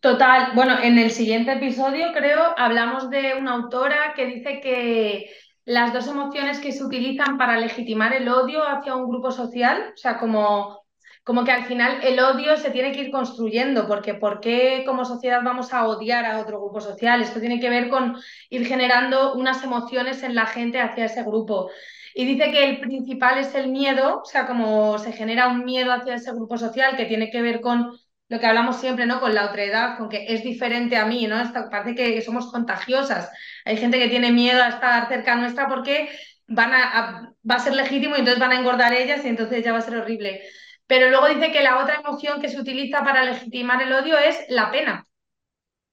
Total. 0.00 0.52
Bueno, 0.54 0.78
en 0.82 0.98
el 0.98 1.10
siguiente 1.10 1.52
episodio 1.52 2.14
creo 2.14 2.54
hablamos 2.56 3.10
de 3.10 3.34
una 3.34 3.52
autora 3.52 4.14
que 4.16 4.24
dice 4.24 4.60
que 4.62 5.30
las 5.64 5.92
dos 5.92 6.06
emociones 6.08 6.58
que 6.60 6.72
se 6.72 6.84
utilizan 6.84 7.38
para 7.38 7.58
legitimar 7.58 8.12
el 8.12 8.28
odio 8.28 8.66
hacia 8.66 8.96
un 8.96 9.08
grupo 9.08 9.30
social, 9.30 9.92
o 9.94 9.96
sea, 9.96 10.18
como, 10.18 10.84
como 11.24 11.44
que 11.44 11.52
al 11.52 11.64
final 11.64 12.00
el 12.02 12.20
odio 12.20 12.56
se 12.56 12.70
tiene 12.70 12.92
que 12.92 13.02
ir 13.02 13.10
construyendo, 13.10 13.86
porque 13.86 14.14
¿por 14.14 14.40
qué 14.40 14.82
como 14.86 15.04
sociedad 15.04 15.40
vamos 15.42 15.72
a 15.72 15.86
odiar 15.86 16.26
a 16.26 16.40
otro 16.40 16.60
grupo 16.60 16.80
social? 16.80 17.22
Esto 17.22 17.40
tiene 17.40 17.60
que 17.60 17.70
ver 17.70 17.88
con 17.88 18.16
ir 18.50 18.66
generando 18.66 19.34
unas 19.34 19.64
emociones 19.64 20.22
en 20.22 20.34
la 20.34 20.46
gente 20.46 20.80
hacia 20.80 21.06
ese 21.06 21.22
grupo. 21.22 21.70
Y 22.14 22.26
dice 22.26 22.52
que 22.52 22.64
el 22.64 22.80
principal 22.80 23.38
es 23.38 23.54
el 23.54 23.68
miedo, 23.70 24.20
o 24.22 24.24
sea, 24.24 24.46
como 24.46 24.98
se 24.98 25.12
genera 25.12 25.48
un 25.48 25.64
miedo 25.64 25.92
hacia 25.92 26.14
ese 26.14 26.30
grupo 26.32 26.56
social 26.58 26.96
que 26.96 27.06
tiene 27.06 27.30
que 27.30 27.42
ver 27.42 27.60
con 27.60 27.90
lo 28.28 28.40
que 28.40 28.46
hablamos 28.46 28.80
siempre, 28.80 29.06
¿no? 29.06 29.20
Con 29.20 29.34
la 29.34 29.46
otredad, 29.46 29.98
con 29.98 30.08
que 30.08 30.26
es 30.28 30.42
diferente 30.42 30.96
a 30.96 31.04
mí, 31.04 31.26
¿no? 31.26 31.36
parece 31.70 31.94
que 31.94 32.22
somos 32.22 32.50
contagiosas. 32.50 33.30
Hay 33.64 33.76
gente 33.76 33.98
que 33.98 34.08
tiene 34.08 34.32
miedo 34.32 34.62
a 34.62 34.68
estar 34.68 35.08
cerca 35.08 35.36
nuestra 35.36 35.68
porque 35.68 36.08
van 36.46 36.72
a, 36.72 37.32
va 37.48 37.54
a 37.54 37.58
ser 37.58 37.74
legítimo 37.74 38.16
y 38.16 38.20
entonces 38.20 38.40
van 38.40 38.52
a 38.52 38.58
engordar 38.58 38.92
ellas 38.92 39.24
y 39.24 39.28
entonces 39.28 39.64
ya 39.64 39.72
va 39.72 39.78
a 39.78 39.82
ser 39.82 39.96
horrible. 39.96 40.42
Pero 40.86 41.10
luego 41.10 41.28
dice 41.28 41.52
que 41.52 41.62
la 41.62 41.78
otra 41.82 41.96
emoción 41.96 42.40
que 42.40 42.48
se 42.48 42.60
utiliza 42.60 43.02
para 43.04 43.24
legitimar 43.24 43.80
el 43.82 43.92
odio 43.92 44.18
es 44.18 44.44
la 44.48 44.70
pena. 44.70 45.06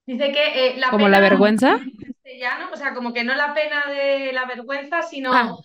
Dice 0.05 0.31
que 0.31 0.67
eh, 0.67 0.77
la 0.77 0.89
¿Como 0.89 1.07
la 1.07 1.19
vergüenza? 1.19 1.79
o 2.73 2.77
sea, 2.77 2.93
como 2.93 3.13
que 3.13 3.23
no 3.23 3.35
la 3.35 3.53
pena 3.53 3.85
de 3.87 4.31
la 4.33 4.45
vergüenza, 4.45 5.01
sino, 5.01 5.33
ah. 5.33 5.55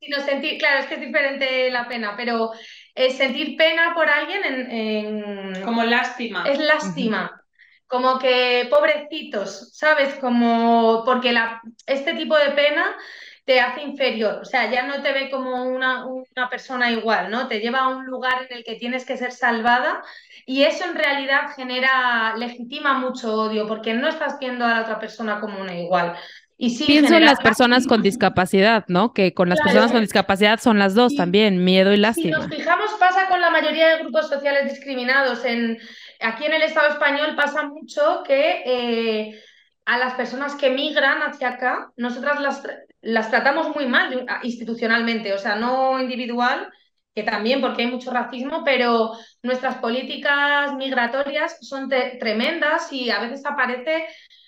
sino 0.00 0.20
sentir, 0.20 0.58
claro, 0.58 0.80
es 0.80 0.86
que 0.86 0.94
es 0.94 1.00
diferente 1.00 1.70
la 1.70 1.88
pena, 1.88 2.14
pero 2.16 2.52
es 2.96 3.18
sentir 3.18 3.56
pena 3.56 3.92
por 3.94 4.08
alguien 4.08 4.42
en, 4.44 5.62
Como 5.62 5.84
lástima. 5.84 6.44
Es 6.48 6.58
lástima. 6.58 7.42
Como 7.86 8.18
que 8.18 8.66
pobrecitos, 8.68 9.70
¿sabes? 9.74 10.14
Como 10.14 11.02
porque 11.04 11.32
la, 11.32 11.60
este 11.86 12.14
tipo 12.14 12.36
de 12.36 12.50
pena 12.50 12.96
te 13.44 13.60
hace 13.60 13.82
inferior, 13.82 14.40
o 14.42 14.44
sea, 14.44 14.68
ya 14.72 14.82
no 14.88 15.02
te 15.02 15.12
ve 15.12 15.30
como 15.30 15.66
una, 15.66 16.04
una, 16.04 16.48
persona 16.50 16.90
igual, 16.90 17.30
¿no? 17.30 17.46
Te 17.46 17.60
lleva 17.60 17.78
a 17.78 17.88
un 17.88 18.04
lugar 18.04 18.48
en 18.50 18.58
el 18.58 18.64
que 18.64 18.74
tienes 18.74 19.06
que 19.06 19.16
ser 19.16 19.30
salvada 19.30 20.02
y 20.46 20.64
eso 20.64 20.84
en 20.84 20.96
realidad 20.96 21.54
genera, 21.54 22.34
legitima 22.36 22.98
mucho 22.98 23.32
odio 23.32 23.68
porque 23.68 23.94
no 23.94 24.08
estás 24.08 24.40
viendo 24.40 24.64
a 24.64 24.70
la 24.70 24.80
otra 24.82 24.98
persona 24.98 25.38
como 25.40 25.60
una 25.60 25.78
igual. 25.78 26.16
Pienso 26.58 27.16
en 27.16 27.26
las 27.26 27.40
personas 27.40 27.86
con 27.86 28.02
discapacidad, 28.02 28.84
¿no? 28.88 29.12
Que 29.12 29.34
con 29.34 29.50
las 29.50 29.60
personas 29.60 29.92
con 29.92 30.00
discapacidad 30.00 30.58
son 30.58 30.78
las 30.78 30.94
dos 30.94 31.14
también, 31.14 31.62
miedo 31.62 31.92
y 31.92 31.98
lástima. 31.98 32.38
Si 32.38 32.42
nos 32.42 32.56
fijamos, 32.56 32.90
pasa 32.98 33.28
con 33.28 33.42
la 33.42 33.50
mayoría 33.50 33.88
de 33.88 33.98
grupos 33.98 34.28
sociales 34.28 34.70
discriminados. 34.72 35.44
En, 35.44 35.78
aquí 36.20 36.46
en 36.46 36.54
el 36.54 36.62
Estado 36.62 36.88
español 36.88 37.36
pasa 37.36 37.66
mucho 37.66 38.22
que 38.26 38.62
eh, 38.64 39.40
a 39.84 39.98
las 39.98 40.14
personas 40.14 40.54
que 40.54 40.70
migran 40.70 41.20
hacia 41.20 41.50
acá, 41.50 41.92
nosotras 41.96 42.40
las, 42.40 42.62
las 43.02 43.30
tratamos 43.30 43.74
muy 43.74 43.86
mal 43.86 44.26
institucionalmente, 44.42 45.34
o 45.34 45.38
sea, 45.38 45.56
no 45.56 46.00
individual, 46.00 46.72
que 47.14 47.22
también 47.22 47.60
porque 47.60 47.82
hay 47.82 47.90
mucho 47.90 48.10
racismo, 48.10 48.62
pero 48.64 49.12
nuestras 49.42 49.76
políticas 49.76 50.74
migratorias 50.74 51.58
son 51.60 51.88
tremendas 51.88 52.92
y 52.92 53.10
a 53.10 53.20
veces 53.20 53.44
aparece 53.44 54.06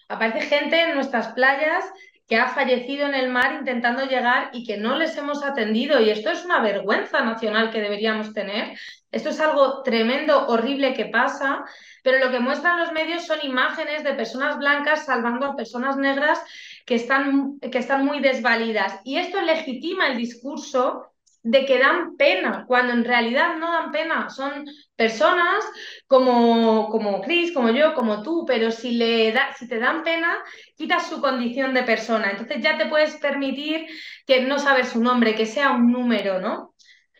Aparece 0.08 0.42
gente 0.42 0.80
en 0.80 0.94
nuestras 0.94 1.28
playas 1.28 1.84
que 2.28 2.36
ha 2.36 2.48
fallecido 2.48 3.06
en 3.06 3.14
el 3.14 3.30
mar 3.30 3.54
intentando 3.54 4.04
llegar 4.04 4.50
y 4.52 4.64
que 4.64 4.76
no 4.76 4.96
les 4.96 5.16
hemos 5.16 5.42
atendido. 5.42 6.00
Y 6.00 6.10
esto 6.10 6.30
es 6.30 6.44
una 6.44 6.60
vergüenza 6.60 7.24
nacional 7.24 7.70
que 7.70 7.80
deberíamos 7.80 8.34
tener. 8.34 8.78
Esto 9.10 9.30
es 9.30 9.40
algo 9.40 9.82
tremendo, 9.82 10.46
horrible 10.48 10.92
que 10.92 11.06
pasa, 11.06 11.64
pero 12.02 12.18
lo 12.18 12.30
que 12.30 12.40
muestran 12.40 12.78
los 12.78 12.92
medios 12.92 13.26
son 13.26 13.38
imágenes 13.42 14.04
de 14.04 14.12
personas 14.12 14.58
blancas 14.58 15.06
salvando 15.06 15.46
a 15.46 15.56
personas 15.56 15.96
negras 15.96 16.38
que 16.84 16.96
están, 16.96 17.58
que 17.60 17.78
están 17.78 18.04
muy 18.04 18.20
desvalidas. 18.20 19.00
Y 19.04 19.16
esto 19.16 19.40
legitima 19.40 20.08
el 20.08 20.18
discurso 20.18 21.06
de 21.50 21.64
que 21.64 21.78
dan 21.78 22.16
pena, 22.16 22.64
cuando 22.66 22.92
en 22.92 23.04
realidad 23.04 23.56
no 23.56 23.72
dan 23.72 23.90
pena, 23.90 24.28
son 24.28 24.66
personas 24.94 25.64
como, 26.06 26.90
como 26.90 27.22
Chris, 27.22 27.52
como 27.52 27.70
yo, 27.70 27.94
como 27.94 28.22
tú, 28.22 28.44
pero 28.46 28.70
si, 28.70 28.92
le 28.92 29.32
da, 29.32 29.54
si 29.54 29.66
te 29.66 29.78
dan 29.78 30.02
pena, 30.02 30.38
quitas 30.76 31.08
su 31.08 31.22
condición 31.22 31.72
de 31.72 31.84
persona, 31.84 32.30
entonces 32.30 32.62
ya 32.62 32.76
te 32.76 32.86
puedes 32.86 33.16
permitir 33.16 33.86
que 34.26 34.42
no 34.42 34.58
sabes 34.58 34.90
su 34.90 35.02
nombre, 35.02 35.34
que 35.34 35.46
sea 35.46 35.70
un 35.70 35.90
número, 35.90 36.38
¿no? 36.38 36.74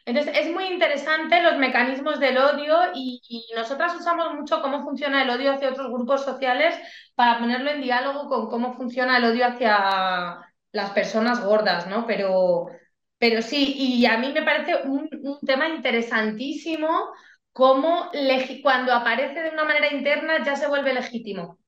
Entonces 0.05 0.37
es 0.39 0.53
muy 0.53 0.65
interesante 0.65 1.43
los 1.43 1.57
mecanismos 1.57 2.21
del 2.21 2.37
odio 2.37 2.77
y, 2.95 3.21
y 3.29 3.55
nosotras 3.57 3.95
usamos 3.95 4.35
mucho 4.35 4.61
cómo 4.61 4.83
funciona 4.83 5.23
el 5.23 5.31
odio 5.31 5.53
hacia 5.53 5.71
otros 5.71 5.91
grupos 5.91 6.25
sociales 6.25 6.79
para 7.15 7.39
ponerlo 7.39 7.71
en 7.71 7.81
diálogo 7.81 8.29
con 8.29 8.51
cómo 8.51 8.75
funciona 8.75 9.17
el 9.17 9.25
odio 9.25 9.47
hacia 9.47 10.39
las 10.73 10.91
personas 10.91 11.43
gordas, 11.43 11.87
¿no? 11.87 12.07
Pero 12.07 12.69
pero 13.19 13.43
sí, 13.43 13.75
y 13.77 14.07
a 14.07 14.19
mí 14.19 14.33
me 14.33 14.43
parece 14.43 14.77
un, 14.85 15.09
tema 15.45 15.69
interesantísimo 15.69 17.11
cómo 17.53 18.11
cuando 18.63 18.93
aparece 18.93 19.43
de 19.43 19.51
una 19.51 19.65
manera 19.65 19.93
interna 19.93 20.45
ya 20.45 20.57
se 20.57 20.69
vuelve 20.69 20.95
legítimo. 20.95 21.59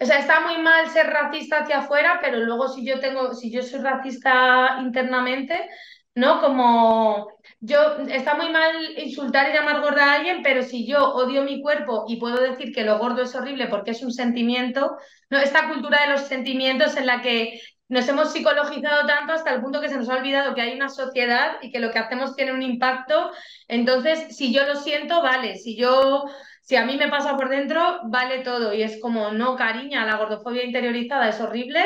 O 0.00 0.04
sea, 0.04 0.18
está 0.18 0.40
muy 0.40 0.58
mal 0.58 0.88
ser 0.90 1.06
racista 1.06 1.60
hacia 1.60 1.78
afuera, 1.78 2.18
pero 2.22 2.38
luego 2.40 2.68
si 2.68 2.84
yo 2.84 3.00
tengo, 3.00 3.34
si 3.34 3.50
yo 3.50 3.62
soy 3.62 3.80
racista 3.80 4.78
internamente, 4.82 5.68
¿no? 6.14 6.40
Como 6.40 7.28
yo, 7.60 7.98
está 8.08 8.34
muy 8.34 8.48
mal 8.50 8.98
insultar 8.98 9.50
y 9.50 9.52
llamar 9.52 9.80
gorda 9.82 10.12
a 10.12 10.14
alguien, 10.16 10.42
pero 10.42 10.62
si 10.62 10.86
yo 10.86 11.14
odio 11.14 11.42
mi 11.44 11.60
cuerpo 11.62 12.06
y 12.08 12.16
puedo 12.16 12.40
decir 12.40 12.72
que 12.74 12.84
lo 12.84 12.98
gordo 12.98 13.22
es 13.22 13.34
horrible 13.34 13.66
porque 13.68 13.92
es 13.92 14.02
un 14.02 14.12
sentimiento, 14.12 14.96
¿no? 15.30 15.38
Esta 15.38 15.68
cultura 15.68 16.02
de 16.02 16.12
los 16.12 16.22
sentimientos 16.22 16.96
en 16.96 17.06
la 17.06 17.22
que 17.22 17.60
nos 17.88 18.08
hemos 18.08 18.32
psicologizado 18.32 19.06
tanto 19.06 19.32
hasta 19.32 19.54
el 19.54 19.60
punto 19.60 19.80
que 19.80 19.88
se 19.88 19.96
nos 19.96 20.08
ha 20.08 20.16
olvidado 20.16 20.54
que 20.54 20.60
hay 20.62 20.74
una 20.74 20.88
sociedad 20.88 21.58
y 21.62 21.70
que 21.70 21.78
lo 21.80 21.90
que 21.90 21.98
hacemos 21.98 22.34
tiene 22.34 22.52
un 22.52 22.62
impacto. 22.62 23.30
Entonces, 23.68 24.36
si 24.36 24.52
yo 24.52 24.66
lo 24.66 24.76
siento, 24.76 25.22
vale. 25.22 25.56
Si 25.56 25.76
yo, 25.76 26.24
si 26.62 26.76
a 26.76 26.84
mí 26.84 26.96
me 26.96 27.08
pasa 27.08 27.36
por 27.36 27.48
dentro, 27.48 28.00
vale 28.04 28.40
todo. 28.40 28.74
Y 28.74 28.82
es 28.82 29.00
como, 29.00 29.30
no, 29.30 29.56
cariña, 29.56 30.04
la 30.06 30.16
gordofobia 30.16 30.64
interiorizada 30.64 31.28
es 31.28 31.40
horrible. 31.40 31.80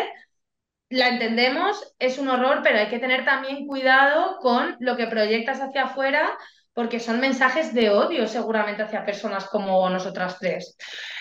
La 0.88 1.08
entendemos, 1.08 1.94
es 1.98 2.18
un 2.18 2.28
horror, 2.28 2.60
pero 2.64 2.78
hay 2.78 2.88
que 2.88 2.98
tener 2.98 3.24
también 3.24 3.66
cuidado 3.66 4.38
con 4.38 4.76
lo 4.80 4.96
que 4.96 5.06
proyectas 5.06 5.60
hacia 5.60 5.84
afuera 5.84 6.36
porque 6.72 7.00
son 7.00 7.20
mensajes 7.20 7.74
de 7.74 7.90
odio 7.90 8.26
seguramente 8.26 8.82
hacia 8.82 9.04
personas 9.04 9.46
como 9.46 9.88
nosotras 9.90 10.38
tres. 10.38 10.76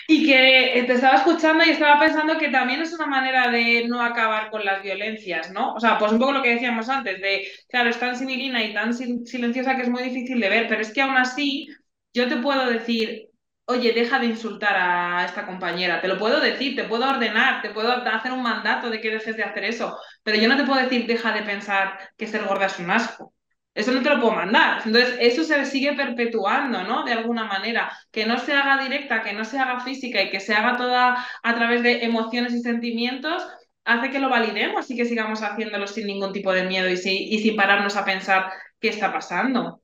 Y 0.06 0.24
que 0.26 0.78
eh, 0.78 0.84
te 0.84 0.94
estaba 0.94 1.16
escuchando 1.16 1.64
y 1.64 1.70
estaba 1.70 2.00
pensando 2.00 2.38
que 2.38 2.48
también 2.48 2.82
es 2.82 2.92
una 2.92 3.06
manera 3.06 3.50
de 3.50 3.86
no 3.88 4.02
acabar 4.02 4.50
con 4.50 4.64
las 4.64 4.82
violencias, 4.82 5.50
¿no? 5.52 5.74
O 5.74 5.80
sea, 5.80 5.98
pues 5.98 6.12
un 6.12 6.18
poco 6.18 6.32
lo 6.32 6.42
que 6.42 6.54
decíamos 6.54 6.88
antes, 6.88 7.20
de, 7.20 7.46
claro, 7.68 7.90
es 7.90 7.98
tan 7.98 8.16
sinilina 8.16 8.62
y 8.64 8.74
tan 8.74 8.94
silenciosa 8.94 9.76
que 9.76 9.82
es 9.82 9.88
muy 9.88 10.02
difícil 10.02 10.40
de 10.40 10.48
ver, 10.48 10.68
pero 10.68 10.82
es 10.82 10.92
que 10.92 11.02
aún 11.02 11.16
así 11.16 11.68
yo 12.12 12.28
te 12.28 12.36
puedo 12.36 12.66
decir, 12.66 13.28
oye, 13.66 13.92
deja 13.92 14.18
de 14.18 14.26
insultar 14.26 14.76
a 14.76 15.24
esta 15.24 15.46
compañera, 15.46 16.00
te 16.00 16.08
lo 16.08 16.18
puedo 16.18 16.40
decir, 16.40 16.74
te 16.74 16.84
puedo 16.84 17.08
ordenar, 17.08 17.62
te 17.62 17.70
puedo 17.70 17.92
hacer 17.92 18.32
un 18.32 18.42
mandato 18.42 18.90
de 18.90 19.00
que 19.00 19.10
dejes 19.10 19.36
de 19.36 19.44
hacer 19.44 19.64
eso, 19.64 19.96
pero 20.22 20.38
yo 20.38 20.48
no 20.48 20.56
te 20.56 20.64
puedo 20.64 20.80
decir, 20.82 21.06
deja 21.06 21.32
de 21.32 21.42
pensar 21.42 21.98
que 22.16 22.26
ser 22.26 22.44
gorda 22.44 22.66
es 22.66 22.78
un 22.80 22.90
asco. 22.90 23.32
Eso 23.74 23.92
no 23.92 24.02
te 24.02 24.10
lo 24.10 24.20
puedo 24.20 24.32
mandar. 24.32 24.82
Entonces, 24.84 25.16
eso 25.20 25.44
se 25.44 25.64
sigue 25.64 25.92
perpetuando, 25.92 26.82
¿no? 26.82 27.04
De 27.04 27.12
alguna 27.12 27.44
manera. 27.44 27.90
Que 28.10 28.26
no 28.26 28.38
se 28.38 28.52
haga 28.52 28.82
directa, 28.82 29.22
que 29.22 29.32
no 29.32 29.44
se 29.44 29.58
haga 29.58 29.80
física 29.80 30.22
y 30.22 30.30
que 30.30 30.40
se 30.40 30.54
haga 30.54 30.76
toda 30.76 31.24
a 31.42 31.54
través 31.54 31.82
de 31.82 32.04
emociones 32.04 32.52
y 32.52 32.60
sentimientos, 32.60 33.46
hace 33.84 34.10
que 34.10 34.18
lo 34.18 34.28
validemos 34.28 34.90
y 34.90 34.96
que 34.96 35.04
sigamos 35.04 35.42
haciéndolo 35.42 35.86
sin 35.86 36.06
ningún 36.06 36.32
tipo 36.32 36.52
de 36.52 36.64
miedo 36.64 36.88
y, 36.88 36.96
sin 36.96 37.56
pararnos 37.56 37.96
a 37.96 38.04
pensar 38.04 38.50
qué 38.80 38.88
está 38.88 39.12
pasando. 39.12 39.80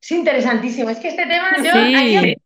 Es 0.00 0.10
interesantísimo. 0.12 0.88
Es 0.90 0.98
que 0.98 1.08
este 1.08 1.26
tema, 1.26 1.56
yo, 1.58 2.36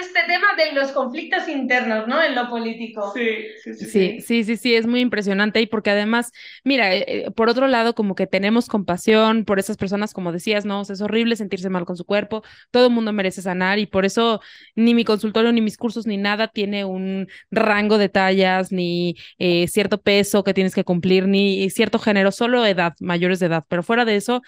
este 0.00 0.20
tema 0.26 0.46
de 0.56 0.72
los 0.72 0.90
conflictos 0.92 1.46
internos, 1.48 2.08
¿no? 2.08 2.22
En 2.22 2.34
lo 2.34 2.48
político. 2.48 3.12
Sí 3.12 3.20
sí 3.62 3.74
sí, 3.74 4.20
sí, 4.20 4.44
sí, 4.44 4.56
sí, 4.56 4.74
es 4.74 4.86
muy 4.86 5.00
impresionante 5.00 5.60
y 5.60 5.66
porque 5.66 5.90
además, 5.90 6.32
mira, 6.64 6.94
eh, 6.94 7.04
eh, 7.06 7.30
por 7.30 7.50
otro 7.50 7.68
lado, 7.68 7.94
como 7.94 8.14
que 8.14 8.26
tenemos 8.26 8.68
compasión 8.68 9.44
por 9.44 9.58
esas 9.58 9.76
personas, 9.76 10.14
como 10.14 10.32
decías, 10.32 10.64
¿no? 10.64 10.80
es 10.80 11.00
horrible 11.02 11.36
sentirse 11.36 11.68
mal 11.68 11.84
con 11.84 11.96
su 11.96 12.06
cuerpo, 12.06 12.42
todo 12.70 12.86
el 12.86 12.92
mundo 12.92 13.12
merece 13.12 13.42
sanar 13.42 13.78
y 13.78 13.86
por 13.86 14.06
eso 14.06 14.40
ni 14.76 14.94
mi 14.94 15.04
consultorio, 15.04 15.52
ni 15.52 15.60
mis 15.60 15.76
cursos, 15.76 16.06
ni 16.06 16.16
nada 16.16 16.48
tiene 16.48 16.84
un 16.86 17.28
rango 17.50 17.98
de 17.98 18.08
tallas, 18.08 18.72
ni 18.72 19.16
eh, 19.38 19.68
cierto 19.68 20.00
peso 20.00 20.42
que 20.42 20.54
tienes 20.54 20.74
que 20.74 20.84
cumplir, 20.84 21.28
ni 21.28 21.68
cierto 21.68 21.98
género, 21.98 22.32
solo 22.32 22.64
edad, 22.64 22.94
mayores 23.00 23.40
de 23.40 23.46
edad, 23.46 23.64
pero 23.68 23.82
fuera 23.82 24.04
de 24.06 24.16
eso, 24.16 24.42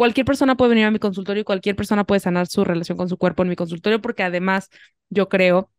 cualquier 0.00 0.24
persona 0.24 0.56
puede 0.56 0.70
venir 0.70 0.86
a 0.86 0.90
mi 0.90 0.98
consultorio 0.98 1.42
y 1.42 1.44
cualquier 1.44 1.76
persona 1.76 2.04
puede 2.04 2.20
sanar 2.20 2.46
su 2.46 2.64
relación 2.64 2.96
con 2.96 3.10
su 3.10 3.18
cuerpo 3.18 3.42
en 3.42 3.50
mi 3.50 3.54
consultorio, 3.54 4.00
porque 4.00 4.22
además 4.22 4.70
yo 5.10 5.28
creo 5.28 5.70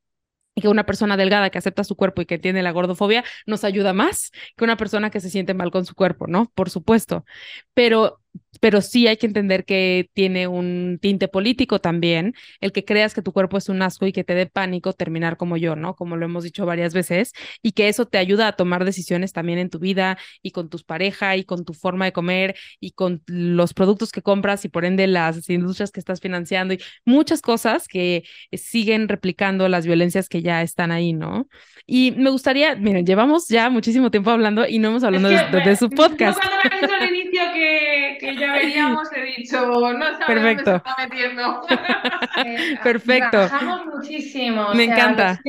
que 0.55 0.67
una 0.67 0.85
persona 0.85 1.17
delgada 1.17 1.49
que 1.49 1.57
acepta 1.57 1.83
su 1.83 1.95
cuerpo 1.95 2.21
y 2.21 2.27
que 2.27 2.37
tiene 2.37 2.61
la 2.61 2.69
gordofobia 2.69 3.23
nos 3.47 3.63
ayuda 3.63 3.93
más 3.93 4.29
que 4.55 4.63
una 4.63 4.77
persona 4.77 5.09
que 5.09 5.21
se 5.21 5.31
siente 5.31 5.55
mal 5.55 5.71
con 5.71 5.85
su 5.85 5.95
cuerpo, 5.95 6.27
¿no? 6.27 6.51
Por 6.53 6.69
supuesto. 6.69 7.25
Pero 7.73 8.20
pero 8.59 8.81
sí 8.81 9.07
hay 9.07 9.17
que 9.17 9.25
entender 9.25 9.65
que 9.65 10.09
tiene 10.13 10.47
un 10.47 10.99
tinte 11.01 11.27
político 11.27 11.79
también, 11.79 12.35
el 12.59 12.71
que 12.71 12.85
creas 12.85 13.13
que 13.13 13.21
tu 13.23 13.31
cuerpo 13.33 13.57
es 13.57 13.69
un 13.69 13.81
asco 13.81 14.05
y 14.05 14.13
que 14.13 14.23
te 14.23 14.35
dé 14.35 14.45
pánico 14.45 14.93
terminar 14.93 15.35
como 15.37 15.57
yo, 15.57 15.75
¿no? 15.75 15.95
Como 15.95 16.15
lo 16.15 16.25
hemos 16.25 16.43
dicho 16.43 16.65
varias 16.65 16.93
veces, 16.93 17.31
y 17.63 17.71
que 17.71 17.87
eso 17.87 18.05
te 18.05 18.17
ayuda 18.19 18.47
a 18.47 18.51
tomar 18.55 18.85
decisiones 18.85 19.33
también 19.33 19.57
en 19.59 19.69
tu 19.69 19.79
vida 19.79 20.17
y 20.43 20.51
con 20.51 20.69
tus 20.69 20.83
parejas 20.83 21.37
y 21.37 21.43
con 21.43 21.65
tu 21.65 21.73
forma 21.73 22.05
de 22.05 22.13
comer 22.13 22.55
y 22.79 22.91
con 22.91 23.23
los 23.25 23.73
productos 23.73 24.11
que 24.11 24.21
compras 24.21 24.63
y 24.65 24.69
por 24.69 24.85
ende 24.85 25.07
las 25.07 25.49
industrias 25.49 25.91
que 25.91 25.99
estás 25.99 26.19
financiando 26.19 26.73
y 26.75 26.79
muchas 27.05 27.41
cosas 27.41 27.87
que 27.87 28.23
siguen 28.53 29.07
replicando 29.07 29.67
las 29.69 29.85
violencias 29.85 30.29
que 30.29 30.41
ya 30.41 30.61
están 30.61 30.91
ahí, 30.91 31.13
¿no? 31.13 31.47
Y 31.93 32.13
me 32.13 32.29
gustaría, 32.29 32.77
miren, 32.77 33.05
llevamos 33.05 33.49
ya 33.49 33.69
muchísimo 33.69 34.09
tiempo 34.09 34.31
hablando 34.31 34.65
y 34.65 34.79
no 34.79 34.87
hemos 34.87 35.03
hablado 35.03 35.27
de, 35.27 35.75
su 35.75 35.89
podcast. 35.89 36.39
cuando 36.39 36.55
me 36.63 36.79
dicho 36.79 36.93
al 36.93 37.09
inicio 37.09 37.41
que, 37.53 38.17
que 38.17 38.35
ya 38.37 38.53
veríamos, 38.53 39.09
he 39.13 39.41
dicho, 39.41 39.59
no 39.59 39.99
sabemos 39.99 40.25
Perfecto. 40.25 40.71
dónde 40.71 40.83
se 40.85 40.89
está 40.89 41.09
metiendo. 41.09 41.61
Eh, 42.45 42.79
Perfecto. 42.81 43.29
Trabajamos 43.31 43.85
muchísimo. 43.87 44.67
Me 44.73 44.85
encanta. 44.85 45.41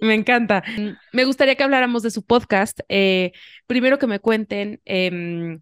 Me 0.00 0.14
encanta. 0.14 0.64
Me 1.12 1.24
gustaría 1.26 1.54
que 1.54 1.62
habláramos 1.62 2.02
de 2.02 2.10
su 2.10 2.24
podcast. 2.24 2.80
Eh, 2.88 3.32
primero 3.66 3.98
que 3.98 4.06
me 4.06 4.20
cuenten 4.20 4.80
eh, 4.86 5.58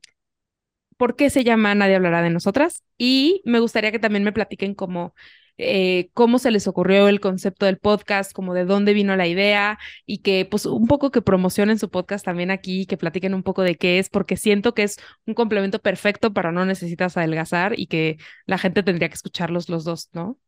por 0.97 1.17
qué 1.17 1.31
se 1.31 1.43
llama 1.43 1.75
Nadie 1.75 1.97
hablará 1.97 2.23
de 2.23 2.31
nosotras 2.31 2.85
y 2.97 3.43
me 3.45 3.59
gustaría 3.59 3.91
que 3.91 3.99
también 3.99 4.23
me 4.23 4.33
platiquen 4.33 4.75
cómo 4.75 5.15
eh, 5.61 6.11
cómo 6.15 6.39
se 6.39 6.51
les 6.51 6.67
ocurrió 6.67 7.09
el 7.09 7.21
concepto 7.21 7.67
del 7.67 7.79
podcast, 7.79 8.33
como 8.33 8.55
de 8.55 8.65
dónde 8.65 8.95
vino 8.95 9.17
la 9.17 9.27
idea 9.27 9.79
y 10.07 10.19
que 10.19 10.47
pues 10.51 10.67
un 10.67 10.87
poco 10.87 11.11
que 11.11 11.23
promocionen 11.23 11.79
su 11.79 11.91
podcast 11.91 12.25
también 12.25 12.51
aquí, 12.51 12.87
que 12.87 12.97
platiquen 12.97 13.35
un 13.35 13.43
poco 13.43 13.63
de 13.63 13.77
qué 13.77 13.99
es, 13.99 14.09
porque 14.09 14.37
siento 14.37 14.75
que 14.75 14.85
es 14.85 14.97
un 15.27 15.35
complemento 15.35 15.79
perfecto 15.81 16.33
para 16.33 16.53
no 16.53 16.65
necesitas 16.65 17.17
adelgazar 17.17 17.79
y 17.79 17.87
que 17.87 18.19
la 18.47 18.59
gente 18.59 18.83
tendría 18.83 19.09
que 19.09 19.15
escucharlos 19.15 19.69
los 19.69 19.85
dos, 19.85 20.09
¿no? 20.13 20.39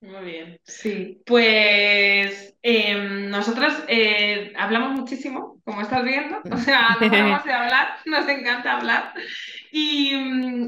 Muy 0.00 0.24
bien, 0.24 0.58
sí. 0.64 1.20
Pues 1.26 2.56
em, 2.62 3.28
nosotros 3.28 3.74
eh, 3.86 4.50
hablamos 4.56 4.98
muchísimo, 4.98 5.60
como 5.62 5.82
estás 5.82 6.02
viendo, 6.04 6.40
o 6.50 6.56
sea, 6.56 6.96
no 6.98 7.10
paramos 7.10 7.44
de 7.44 7.52
hablar, 7.52 7.88
nos 8.06 8.26
encanta 8.26 8.78
hablar. 8.78 9.12
Y, 9.70 10.12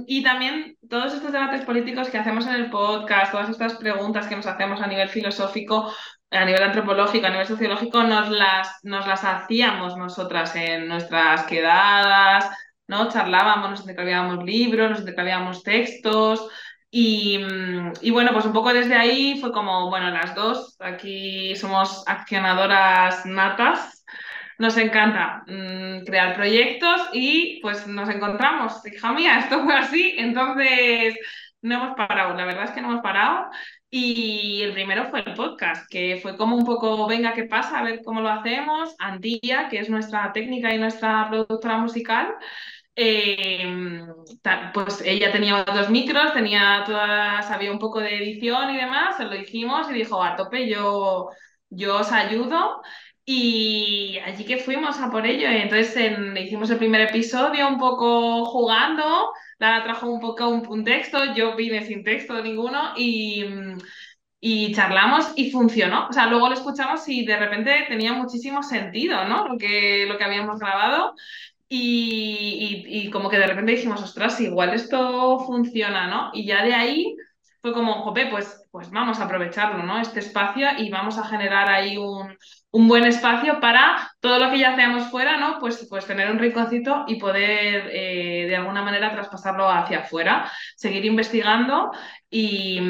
y, 0.07 0.23
también 0.23 0.77
todos 0.89 1.15
estos 1.15 1.33
debates 1.33 1.65
políticos 1.65 2.11
que 2.11 2.19
hacemos 2.19 2.47
en 2.47 2.55
el 2.55 2.71
podcast, 2.71 3.33
todas 3.33 3.49
estas 3.49 3.75
preguntas 3.77 4.27
que 4.27 4.37
nos 4.37 4.47
hacemos 4.47 4.83
a 4.83 4.87
nivel 4.87 5.09
filosófico, 5.09 5.93
a 6.31 6.45
nivel 6.45 6.63
antropológico, 6.63 7.27
a 7.27 7.31
nivel 7.31 7.47
sociológico, 7.47 8.03
nos 8.03 8.29
las, 8.29 8.81
nos 8.83 9.07
las 9.07 9.25
hacíamos 9.25 9.97
nosotras 9.97 10.55
en 10.57 10.89
nuestras 10.89 11.45
quedadas, 11.45 12.51
¿no? 12.87 13.09
Charlábamos, 13.09 13.71
nos 13.71 13.81
intercambiábamos 13.81 14.45
libros, 14.45 14.91
nos 14.91 15.01
intercambiábamos 15.01 15.63
textos. 15.63 16.49
Y, 16.95 17.39
bueno, 18.11 18.33
pues 18.35 18.45
un 18.45 18.53
poco 18.53 18.71
desde 18.75 18.95
ahí 18.95 19.39
fue 19.41 19.51
como, 19.51 19.89
bueno, 19.89 20.11
las 20.11 20.35
dos, 20.35 20.77
aquí 20.79 21.57
somos 21.57 22.05
accionadoras 22.07 23.25
natas, 23.25 24.05
nos 24.59 24.77
encanta 24.77 25.43
mm, 25.47 26.05
crear 26.05 26.35
proyectos 26.37 27.09
y 27.15 27.61
pues 27.63 27.87
nos 27.87 28.11
encontramos, 28.11 28.85
hija 28.87 29.11
mía, 29.13 29.39
esto 29.41 29.65
fue 29.65 29.75
así, 29.75 30.15
entonces 30.19 31.17
no 31.63 31.77
hemos 31.77 31.97
parado, 31.97 32.37
la 32.37 32.45
verdad 32.45 32.65
es 32.65 32.73
que 32.73 32.83
no 32.83 32.91
hemos 32.91 33.03
parado. 33.03 33.47
Y 33.89 34.63
el 34.63 34.73
primero 34.73 35.07
fue 35.11 35.21
el 35.21 35.35
podcast, 35.35 35.87
que 35.91 36.19
fue 36.23 36.37
como 36.37 36.57
un 36.57 36.65
poco, 36.65 37.07
venga, 37.07 37.35
¿qué 37.35 37.45
pasa? 37.45 37.79
A 37.79 37.85
ver 37.85 38.01
cómo 38.03 38.21
lo 38.23 38.31
hacemos. 38.31 38.95
Antía, 38.99 39.69
que 39.69 39.81
es 39.81 39.91
nuestra 39.91 40.33
técnica 40.33 40.75
y 40.75 40.79
nuestra 40.79 41.29
productora 41.29 41.77
musical, 41.77 42.35
eh, 42.95 44.07
pues 44.75 45.03
ella 45.05 45.33
tenía 45.33 45.65
dos 45.65 45.91
micros, 45.91 46.33
tenía 46.35 46.83
todas, 46.87 47.47
sabía 47.49 47.73
un 47.73 47.79
poco 47.79 48.01
de 48.01 48.17
edición 48.17 48.71
y 48.75 48.77
demás, 48.77 49.17
se 49.17 49.25
lo 49.25 49.31
dijimos 49.33 49.91
y 49.91 49.95
dijo, 49.95 50.23
a 50.23 50.37
tope, 50.37 50.69
yo, 50.69 51.31
yo 51.71 51.99
os 51.99 52.13
ayudo. 52.13 52.83
Y 53.25 54.19
allí 54.25 54.45
que 54.45 54.59
fuimos 54.59 54.99
a 55.01 55.11
por 55.11 55.27
ello, 55.27 55.49
entonces 55.49 55.97
hicimos 56.41 56.71
el 56.71 56.79
primer 56.79 57.03
episodio 57.03 57.69
un 57.69 57.79
poco 57.79 58.45
jugando, 58.47 59.31
Lara 59.59 59.85
trajo 59.85 60.09
un 60.11 60.21
poco 60.21 60.49
un, 60.49 60.85
texto, 60.85 61.33
yo 61.35 61.55
vine 61.55 61.87
sin 61.87 62.03
texto 62.03 62.43
ninguno 62.43 62.95
y, 62.97 63.45
y 64.41 64.75
charlamos 64.75 65.33
y 65.37 65.53
funcionó. 65.53 66.09
O 66.09 66.13
sea, 66.13 66.27
luego 66.27 66.49
lo 66.49 66.55
escuchamos 66.55 67.09
y 67.09 67.25
de 67.25 67.37
repente 67.37 67.87
tenía 67.89 68.13
muchísimo 68.13 68.63
sentido, 68.63 69.25
¿no? 69.25 69.47
Lo 69.49 69.57
que, 69.57 70.05
lo 70.09 70.19
que 70.19 70.25
habíamos 70.25 70.59
grabado 70.59 71.15
y, 71.75 72.32
como 73.11 73.31
que 73.31 73.39
de 73.39 73.47
repente 73.47 73.73
dijimos, 73.73 74.03
ostras, 74.03 74.41
igual 74.41 74.75
esto 74.75 75.39
funciona, 75.41 76.09
¿no? 76.09 76.31
Y 76.35 76.47
ya 76.47 76.63
de 76.63 76.75
ahí 76.75 77.17
fue 77.63 77.73
como, 77.73 78.03
jope, 78.03 78.27
pues, 78.27 78.67
pues 78.71 78.91
vamos 78.91 79.21
a 79.21 79.25
aprovecharlo, 79.25 79.85
¿no? 79.85 80.01
Este 80.01 80.19
espacio 80.21 80.67
y 80.79 80.91
vamos 80.91 81.17
a 81.17 81.25
generar 81.25 81.71
ahí 81.71 81.97
un, 81.97 82.37
buen 82.89 83.05
espacio 83.05 83.61
para 83.61 84.11
todo 84.21 84.39
lo 84.39 84.51
que 84.51 84.59
ya 84.59 84.73
hacemos 84.73 85.05
fuera, 85.11 85.37
¿no? 85.39 85.59
Pues, 85.61 85.87
pues 85.89 86.05
tener 86.07 86.31
un 86.31 86.39
rinconcito 86.39 87.05
y 87.07 87.17
poder 87.17 87.89
eh, 87.93 88.47
de 88.49 88.57
alguna 88.57 88.83
manera 88.83 89.13
traspasarlo 89.13 89.71
hacia 89.71 90.01
afuera, 90.01 90.51
seguir 90.77 91.05
investigando 91.05 91.93
y, 92.29 92.81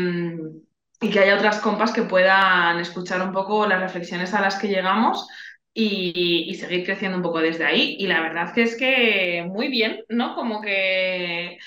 y 1.01 1.11
que 1.11 1.21
haya 1.21 1.37
otras 1.37 1.61
compas 1.61 1.93
que 1.93 2.03
puedan 2.03 2.81
escuchar 2.81 3.21
un 3.21 3.33
poco 3.33 3.67
las 3.67 3.81
reflexiones 3.81 4.33
a 4.35 4.41
las 4.41 4.57
que 4.57 4.69
llegamos 4.69 5.29
y, 5.75 6.55
seguir 6.55 6.85
creciendo 6.85 7.17
un 7.17 7.23
poco 7.23 7.41
desde 7.41 7.65
ahí. 7.65 7.97
Y 7.99 8.07
la 8.07 8.21
verdad 8.21 8.53
que 8.55 8.63
es 8.63 8.77
que 8.77 9.45
muy 9.49 9.69
bien, 9.69 10.05
¿no? 10.09 10.35
Como 10.35 10.61
que, 10.61 11.59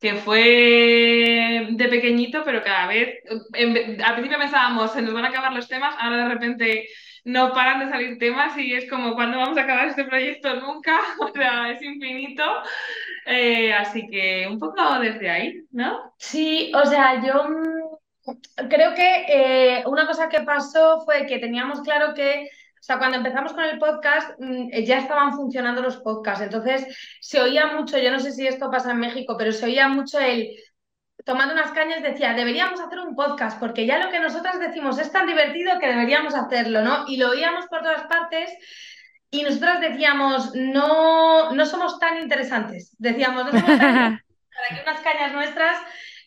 que 0.00 0.14
fue 0.16 1.66
de 1.70 1.88
pequeño, 1.88 2.42
pero 2.44 2.62
cada 2.62 2.86
vez, 2.86 3.18
al 4.04 4.14
principio 4.14 4.38
pensábamos, 4.38 4.92
se 4.92 5.02
nos 5.02 5.14
van 5.14 5.24
a 5.24 5.28
acabar 5.28 5.52
los 5.52 5.68
temas, 5.68 5.94
ahora 5.98 6.28
de 6.28 6.34
repente 6.34 6.88
no 7.24 7.52
paran 7.54 7.80
de 7.80 7.88
salir 7.88 8.18
temas 8.18 8.56
y 8.58 8.74
es 8.74 8.88
como, 8.88 9.14
¿cuándo 9.14 9.38
vamos 9.38 9.56
a 9.56 9.62
acabar 9.62 9.88
este 9.88 10.04
proyecto? 10.04 10.54
Nunca, 10.60 11.00
o 11.20 11.28
sea, 11.32 11.70
es 11.70 11.82
infinito. 11.82 12.44
Eh, 13.26 13.72
así 13.72 14.06
que 14.08 14.46
un 14.48 14.58
poco 14.58 14.98
desde 14.98 15.30
ahí, 15.30 15.62
¿no? 15.70 16.12
Sí, 16.18 16.70
o 16.74 16.84
sea, 16.84 17.24
yo 17.24 17.44
mm, 17.48 18.68
creo 18.68 18.94
que 18.94 19.24
eh, 19.28 19.84
una 19.86 20.06
cosa 20.06 20.28
que 20.28 20.42
pasó 20.42 21.00
fue 21.06 21.24
que 21.26 21.38
teníamos 21.38 21.80
claro 21.80 22.12
que 22.12 22.50
sea, 22.84 22.98
cuando 22.98 23.16
empezamos 23.16 23.52
con 23.54 23.64
el 23.64 23.78
podcast 23.78 24.38
mm, 24.38 24.68
eh, 24.72 24.84
ya 24.84 24.98
estaban 24.98 25.32
funcionando 25.32 25.80
los 25.80 25.96
podcasts, 25.98 26.44
entonces 26.44 26.86
se 27.20 27.40
oía 27.40 27.66
mucho, 27.68 27.98
yo 27.98 28.10
no 28.10 28.20
sé 28.20 28.32
si 28.32 28.46
esto 28.46 28.70
pasa 28.70 28.90
en 28.90 28.98
México, 28.98 29.36
pero 29.38 29.52
se 29.52 29.64
oía 29.64 29.88
mucho 29.88 30.20
el, 30.20 30.50
tomando 31.24 31.54
unas 31.54 31.72
cañas, 31.72 32.02
decía, 32.02 32.34
deberíamos 32.34 32.80
hacer 32.80 32.98
un 32.98 33.16
podcast, 33.16 33.58
porque 33.58 33.86
ya 33.86 33.98
lo 33.98 34.10
que 34.10 34.20
nosotras 34.20 34.60
decimos 34.60 34.98
es 34.98 35.10
tan 35.10 35.26
divertido 35.26 35.78
que 35.80 35.88
deberíamos 35.88 36.34
hacerlo, 36.34 36.82
¿no? 36.82 37.04
Y 37.08 37.16
lo 37.16 37.30
oíamos 37.30 37.66
por 37.66 37.80
todas 37.80 38.02
partes 38.02 38.50
y 39.30 39.42
nosotras 39.42 39.80
decíamos, 39.80 40.54
no, 40.54 41.52
no 41.52 41.66
somos 41.66 41.98
tan 41.98 42.18
interesantes, 42.18 42.94
decíamos, 42.98 43.46
no 43.46 43.50
somos 43.52 43.78
tan 43.78 43.78
para 44.54 44.68
que 44.68 44.82
unas 44.82 45.00
cañas 45.00 45.32
nuestras 45.32 45.78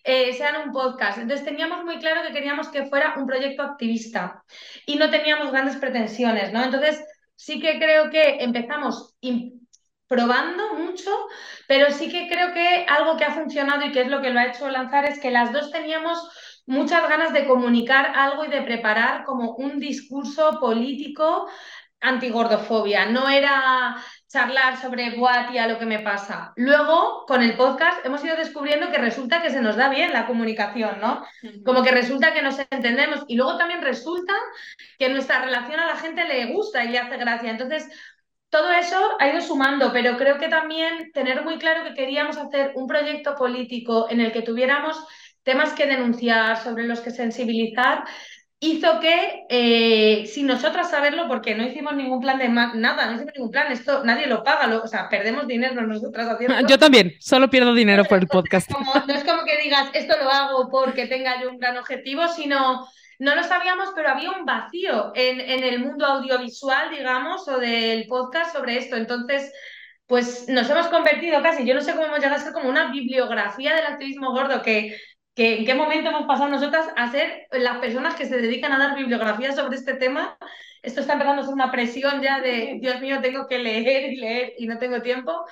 eh, 0.07 0.33
sean 0.33 0.55
un 0.65 0.71
podcast. 0.71 1.17
Entonces 1.17 1.45
teníamos 1.45 1.83
muy 1.83 1.99
claro 1.99 2.25
que 2.25 2.33
queríamos 2.33 2.69
que 2.69 2.85
fuera 2.85 3.15
un 3.17 3.27
proyecto 3.27 3.61
activista 3.61 4.43
y 4.85 4.95
no 4.95 5.09
teníamos 5.09 5.51
grandes 5.51 5.75
pretensiones, 5.75 6.53
¿no? 6.53 6.63
Entonces 6.63 7.03
sí 7.35 7.59
que 7.59 7.77
creo 7.77 8.09
que 8.09 8.37
empezamos 8.39 9.15
probando 10.07 10.75
mucho, 10.75 11.11
pero 11.67 11.91
sí 11.91 12.09
que 12.09 12.29
creo 12.29 12.53
que 12.53 12.85
algo 12.87 13.17
que 13.17 13.25
ha 13.25 13.33
funcionado 13.33 13.85
y 13.85 13.91
que 13.91 14.01
es 14.01 14.07
lo 14.07 14.21
que 14.21 14.29
lo 14.29 14.39
ha 14.39 14.47
hecho 14.47 14.69
lanzar 14.69 15.03
es 15.05 15.19
que 15.19 15.29
las 15.29 15.51
dos 15.51 15.71
teníamos 15.71 16.17
muchas 16.65 17.07
ganas 17.09 17.33
de 17.33 17.45
comunicar 17.45 18.13
algo 18.15 18.45
y 18.45 18.47
de 18.47 18.61
preparar 18.61 19.25
como 19.25 19.55
un 19.55 19.77
discurso 19.77 20.57
político 20.61 21.49
antigordofobia. 21.99 23.07
No 23.07 23.27
era 23.29 23.97
charlar 24.27 24.77
sobre, 24.77 25.15
tía, 25.49 25.67
lo 25.67 25.79
que 25.79 25.85
me 25.85 25.99
pasa. 25.99 26.53
Luego, 26.55 27.25
con 27.25 27.41
el 27.41 27.55
podcast, 27.55 28.05
hemos 28.05 28.23
ido 28.23 28.35
descubriendo 28.35 28.91
que 28.91 28.97
resulta 28.97 29.41
que 29.41 29.49
se 29.49 29.61
nos 29.61 29.77
da 29.77 29.89
bien 29.89 30.11
la 30.11 30.25
comunicación, 30.25 30.99
¿no? 30.99 31.25
Como 31.65 31.81
que 31.83 31.91
resulta 31.91 32.33
que 32.33 32.41
nos 32.41 32.59
entendemos. 32.69 33.23
Y 33.27 33.35
luego 33.35 33.57
también 33.57 33.81
resulta 33.81 34.33
que 34.99 35.09
nuestra 35.09 35.41
relación 35.41 35.79
a 35.79 35.87
la 35.87 35.95
gente 35.95 36.25
le 36.25 36.47
gusta 36.47 36.83
y 36.83 36.89
le 36.89 36.99
hace 36.99 37.17
gracia. 37.17 37.51
Entonces, 37.51 37.89
todo 38.49 38.69
eso 38.71 38.97
ha 39.19 39.29
ido 39.29 39.41
sumando, 39.41 39.91
pero 39.91 40.17
creo 40.17 40.37
que 40.37 40.49
también 40.49 41.11
tener 41.13 41.43
muy 41.43 41.57
claro 41.57 41.83
que 41.83 41.93
queríamos 41.93 42.37
hacer 42.37 42.71
un 42.75 42.87
proyecto 42.87 43.35
político 43.35 44.07
en 44.09 44.21
el 44.21 44.31
que 44.31 44.41
tuviéramos 44.41 44.97
temas 45.43 45.73
que 45.73 45.85
denunciar, 45.85 46.57
sobre 46.57 46.83
los 46.83 46.99
que 46.99 47.11
sensibilizar, 47.11 48.03
hizo 48.59 48.99
que, 48.99 49.45
eh, 49.49 50.25
sin 50.25 50.47
nosotras 50.47 50.89
saberlo, 50.89 51.27
porque 51.27 51.55
no 51.55 51.63
hicimos 51.63 51.95
ningún 51.95 52.19
plan 52.19 52.39
de 52.39 52.49
nada, 52.49 53.05
no 53.05 53.13
hicimos 53.13 53.33
ningún 53.35 53.51
plan, 53.51 53.71
esto 53.71 54.03
nadie 54.03 54.27
lo 54.27 54.43
paga, 54.43 54.75
o 54.77 54.87
sea, 54.87 55.09
perdemos 55.09 55.47
dinero 55.47 55.81
nosotras 55.85 56.27
haciendo. 56.27 56.55
Yo 56.67 56.79
también, 56.79 57.13
solo 57.19 57.49
pierdo 57.49 57.73
dinero 57.73 58.03
por 58.05 58.17
el 58.17 58.27
podcast. 58.27 58.69
no 58.71 59.13
es 59.13 59.23
como 59.23 59.43
que 59.43 59.61
digas, 59.61 59.89
esto 59.93 60.15
lo 60.21 60.29
hago 60.29 60.69
porque 60.69 61.05
tenga 61.05 61.41
yo 61.41 61.51
un 61.51 61.59
gran 61.59 61.77
objetivo, 61.77 62.27
sino 62.27 62.87
no 63.19 63.35
lo 63.35 63.43
sabíamos, 63.43 63.89
pero 63.95 64.09
había 64.09 64.31
un 64.31 64.45
vacío 64.45 65.11
en, 65.15 65.39
en 65.39 65.63
el 65.63 65.79
mundo 65.79 66.05
audiovisual, 66.05 66.89
digamos, 66.89 67.47
o 67.47 67.59
del 67.59 68.07
podcast 68.07 68.55
sobre 68.55 68.77
esto. 68.77 68.95
Entonces, 68.95 69.51
pues 70.07 70.47
nos 70.47 70.69
hemos 70.69 70.87
convertido 70.87 71.41
casi, 71.41 71.65
yo 71.65 71.75
no 71.75 71.81
sé 71.81 71.91
cómo 71.91 72.05
hemos 72.05 72.19
llegado 72.19 72.35
a 72.35 72.43
ser 72.43 72.53
como 72.53 72.69
una 72.69 72.91
bibliografía 72.91 73.75
del 73.75 73.85
activismo 73.85 74.31
gordo, 74.31 74.61
que 74.61 74.97
que 75.37 75.59
en 75.59 75.65
qué 75.65 75.75
momento 75.75 76.09
hemos 76.09 76.25
pasado 76.25 76.49
nosotras 76.49 76.89
a 76.95 77.11
ser 77.11 77.45
las 77.51 77.77
personas 77.77 78.15
que 78.15 78.25
se 78.25 78.41
dedican 78.41 78.71
a 78.71 78.79
dar 78.79 78.97
bibliografía 78.97 79.51
sobre 79.51 79.75
este 79.77 79.93
tema. 79.93 80.35
Esto 80.81 81.01
está 81.01 81.13
empezando 81.13 81.43
a 81.43 81.45
ser 81.45 81.53
una 81.53 81.71
presión 81.71 82.23
ya 82.23 82.41
de, 82.41 82.79
Dios 82.81 82.99
mío, 83.01 83.21
tengo 83.21 83.45
que 83.47 83.59
leer 83.59 84.13
y 84.13 84.15
leer 84.15 84.53
y 84.57 84.65
no 84.65 84.79
tengo 84.79 84.99
tiempo. 85.03 85.45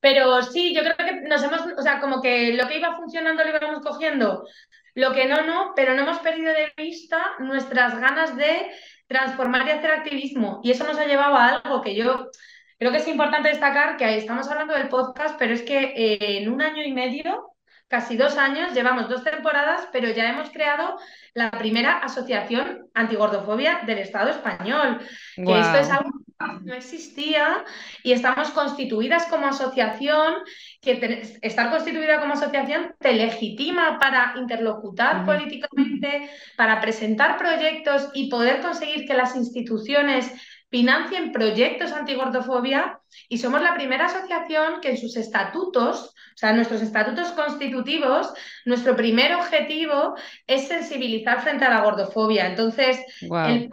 Pero 0.00 0.40
sí, 0.42 0.74
yo 0.74 0.80
creo 0.80 0.96
que 0.96 1.20
nos 1.28 1.42
hemos, 1.42 1.60
o 1.60 1.82
sea, 1.82 2.00
como 2.00 2.22
que 2.22 2.54
lo 2.54 2.66
que 2.66 2.78
iba 2.78 2.96
funcionando 2.96 3.44
lo 3.44 3.50
íbamos 3.50 3.82
cogiendo, 3.82 4.46
lo 4.94 5.12
que 5.12 5.26
no, 5.26 5.42
no, 5.42 5.74
pero 5.76 5.94
no 5.94 6.00
hemos 6.00 6.20
perdido 6.20 6.54
de 6.54 6.72
vista 6.74 7.32
nuestras 7.40 8.00
ganas 8.00 8.34
de 8.38 8.70
transformar 9.06 9.66
y 9.66 9.70
hacer 9.72 9.90
activismo. 9.90 10.62
Y 10.64 10.70
eso 10.70 10.84
nos 10.86 10.98
ha 10.98 11.04
llevado 11.04 11.36
a 11.36 11.48
algo 11.48 11.82
que 11.82 11.94
yo 11.94 12.30
creo 12.78 12.90
que 12.90 12.96
es 12.96 13.08
importante 13.08 13.50
destacar, 13.50 13.98
que 13.98 14.16
estamos 14.16 14.48
hablando 14.48 14.72
del 14.72 14.88
podcast, 14.88 15.38
pero 15.38 15.52
es 15.52 15.60
que 15.60 15.92
eh, 15.94 16.38
en 16.38 16.50
un 16.50 16.62
año 16.62 16.82
y 16.82 16.92
medio 16.94 17.49
casi 17.90 18.16
dos 18.16 18.38
años, 18.38 18.72
llevamos 18.72 19.08
dos 19.08 19.24
temporadas, 19.24 19.88
pero 19.92 20.08
ya 20.10 20.30
hemos 20.30 20.48
creado 20.50 20.96
la 21.34 21.50
primera 21.50 21.98
asociación 21.98 22.86
antigordofobia 22.94 23.80
del 23.84 23.98
Estado 23.98 24.30
español. 24.30 25.00
Que 25.34 25.60
esto 25.60 25.76
es 25.76 25.90
algo 25.90 26.10
que 26.12 26.64
no 26.64 26.72
existía 26.72 27.64
y 28.04 28.12
estamos 28.12 28.50
constituidas 28.50 29.26
como 29.26 29.48
asociación, 29.48 30.34
que 30.80 31.38
estar 31.42 31.70
constituida 31.70 32.20
como 32.20 32.34
asociación 32.34 32.94
te 33.00 33.12
legitima 33.12 33.98
para 33.98 34.34
interlocutar 34.36 35.26
políticamente, 35.26 36.30
para 36.56 36.80
presentar 36.80 37.38
proyectos 37.38 38.08
y 38.14 38.30
poder 38.30 38.60
conseguir 38.60 39.04
que 39.04 39.14
las 39.14 39.34
instituciones 39.34 40.32
financien 40.70 41.32
proyectos 41.32 41.92
antigordofobia 41.92 43.00
y 43.28 43.38
somos 43.38 43.60
la 43.60 43.74
primera 43.74 44.06
asociación 44.06 44.80
que 44.80 44.90
en 44.90 44.98
sus 44.98 45.16
estatutos 45.16 46.14
o 46.34 46.38
sea, 46.40 46.54
nuestros 46.54 46.80
estatutos 46.80 47.32
constitutivos, 47.32 48.32
nuestro 48.64 48.96
primer 48.96 49.34
objetivo 49.34 50.14
es 50.46 50.68
sensibilizar 50.68 51.42
frente 51.42 51.66
a 51.66 51.68
la 51.68 51.82
gordofobia. 51.82 52.46
Entonces, 52.46 52.98
el 53.20 53.70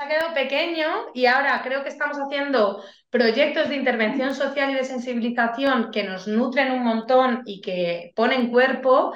se 0.00 0.02
ha 0.02 0.08
quedado 0.08 0.34
pequeño 0.34 0.88
y 1.14 1.26
ahora 1.26 1.60
creo 1.62 1.84
que 1.84 1.88
estamos 1.88 2.16
haciendo 2.16 2.82
proyectos 3.10 3.68
de 3.68 3.76
intervención 3.76 4.34
social 4.34 4.70
y 4.70 4.74
de 4.74 4.82
sensibilización 4.82 5.90
que 5.92 6.02
nos 6.02 6.26
nutren 6.26 6.72
un 6.72 6.82
montón 6.82 7.42
y 7.44 7.60
que 7.60 8.12
ponen 8.16 8.50
cuerpo 8.50 9.12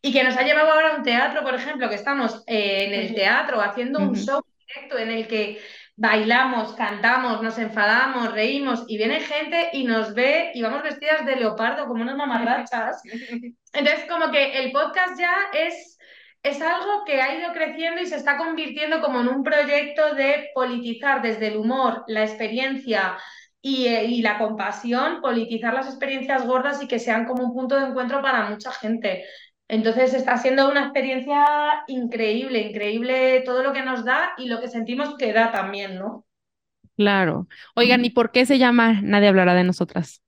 y 0.00 0.10
que 0.10 0.24
nos 0.24 0.36
ha 0.38 0.42
llevado 0.42 0.70
ahora 0.70 0.94
a 0.94 0.96
un 0.96 1.02
teatro, 1.02 1.42
por 1.42 1.54
ejemplo, 1.54 1.90
que 1.90 1.96
estamos 1.96 2.42
eh, 2.46 2.86
en 2.86 2.94
el 2.94 3.14
teatro 3.14 3.60
haciendo 3.60 3.98
un 3.98 4.14
show 4.14 4.40
directo 4.66 4.96
en 4.96 5.10
el 5.10 5.26
que 5.26 5.60
bailamos, 6.00 6.72
cantamos, 6.72 7.42
nos 7.42 7.58
enfadamos, 7.58 8.32
reímos 8.32 8.84
y 8.88 8.96
viene 8.96 9.20
gente 9.20 9.68
y 9.74 9.84
nos 9.84 10.14
ve 10.14 10.50
y 10.54 10.62
vamos 10.62 10.82
vestidas 10.82 11.26
de 11.26 11.36
leopardo 11.36 11.86
como 11.86 12.00
unas 12.00 12.16
mamarrachas. 12.16 13.02
Entonces, 13.74 14.06
como 14.08 14.30
que 14.30 14.60
el 14.60 14.72
podcast 14.72 15.20
ya 15.20 15.34
es, 15.52 15.98
es 16.42 16.62
algo 16.62 17.04
que 17.04 17.20
ha 17.20 17.38
ido 17.38 17.52
creciendo 17.52 18.00
y 18.00 18.06
se 18.06 18.16
está 18.16 18.38
convirtiendo 18.38 19.02
como 19.02 19.20
en 19.20 19.28
un 19.28 19.42
proyecto 19.42 20.14
de 20.14 20.48
politizar 20.54 21.20
desde 21.20 21.48
el 21.48 21.58
humor, 21.58 22.02
la 22.06 22.22
experiencia 22.22 23.18
y, 23.60 23.88
eh, 23.88 24.06
y 24.06 24.22
la 24.22 24.38
compasión, 24.38 25.20
politizar 25.20 25.74
las 25.74 25.86
experiencias 25.86 26.46
gordas 26.46 26.82
y 26.82 26.88
que 26.88 26.98
sean 26.98 27.26
como 27.26 27.44
un 27.44 27.52
punto 27.52 27.78
de 27.78 27.88
encuentro 27.88 28.22
para 28.22 28.48
mucha 28.48 28.72
gente. 28.72 29.26
Entonces 29.70 30.14
está 30.14 30.36
siendo 30.36 30.68
una 30.68 30.82
experiencia 30.82 31.46
increíble, 31.86 32.58
increíble 32.58 33.42
todo 33.44 33.62
lo 33.62 33.72
que 33.72 33.82
nos 33.82 34.04
da 34.04 34.32
y 34.36 34.48
lo 34.48 34.60
que 34.60 34.66
sentimos 34.66 35.16
que 35.16 35.32
da 35.32 35.52
también, 35.52 35.96
¿no? 35.96 36.26
Claro. 36.96 37.46
Oigan, 37.76 38.04
¿y 38.04 38.10
por 38.10 38.32
qué 38.32 38.44
se 38.46 38.58
llama 38.58 39.00
Nadie 39.00 39.28
hablará 39.28 39.54
de 39.54 39.62
nosotras? 39.62 40.22